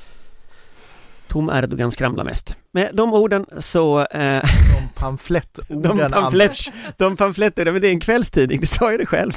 Tom 1.28 1.50
Erdogan 1.50 1.92
skramlar 1.92 2.24
mest. 2.24 2.56
Med 2.72 2.90
de 2.94 3.14
orden 3.14 3.46
så... 3.60 4.00
Eh, 4.06 4.44
De 4.76 4.90
pamflettorden, 4.96 5.98
de, 5.98 6.12
pamflett, 6.12 6.58
de 6.98 7.18
pamflettorden, 7.18 7.74
men 7.74 7.82
det 7.82 7.88
är 7.88 7.92
en 7.92 8.00
kvällstidning, 8.00 8.60
du 8.62 8.68
sa 8.68 8.92
ju 8.92 8.98
det 8.98 9.06
själv. 9.06 9.34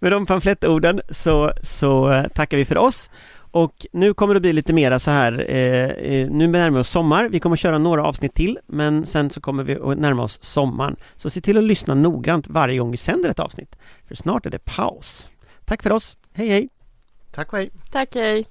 Med 0.00 0.12
de 0.12 0.26
pamflettorden 0.26 1.00
så, 1.10 1.52
så 1.62 2.12
eh, 2.12 2.28
tackar 2.28 2.56
vi 2.56 2.64
för 2.64 2.78
oss. 2.78 3.10
Och 3.56 3.86
nu 3.92 4.14
kommer 4.14 4.34
det 4.34 4.40
bli 4.40 4.52
lite 4.52 4.72
mera 4.72 4.98
så 4.98 5.10
här, 5.10 5.46
eh, 5.48 5.90
eh, 5.90 6.30
nu 6.30 6.46
närmar 6.46 6.78
vi 6.78 6.82
oss 6.82 6.88
sommar, 6.88 7.28
vi 7.28 7.40
kommer 7.40 7.56
köra 7.56 7.78
några 7.78 8.04
avsnitt 8.04 8.34
till, 8.34 8.58
men 8.66 9.06
sen 9.06 9.30
så 9.30 9.40
kommer 9.40 9.62
vi 9.64 9.76
att 9.76 9.98
närma 9.98 10.22
oss 10.22 10.38
sommaren. 10.42 10.96
Så 11.16 11.30
se 11.30 11.40
till 11.40 11.58
att 11.58 11.64
lyssna 11.64 11.94
noggrant 11.94 12.48
varje 12.48 12.78
gång 12.78 12.90
vi 12.90 12.96
sänder 12.96 13.30
ett 13.30 13.38
avsnitt, 13.38 13.76
för 14.08 14.14
snart 14.14 14.46
är 14.46 14.50
det 14.50 14.64
paus. 14.64 15.28
Tack 15.64 15.82
för 15.82 15.92
oss, 15.92 16.16
hej 16.32 16.48
hej! 16.48 16.68
Tack 17.34 17.52
och 17.52 17.58
hej! 17.58 17.70
Tack, 17.90 18.14
hej! 18.14 18.46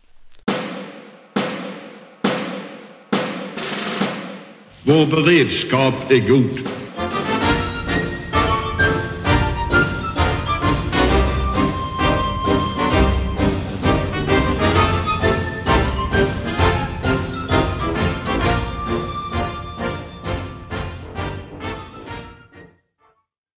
Vår 4.84 5.06
beredskap 5.06 6.12
är 6.12 6.30
god. 6.30 6.85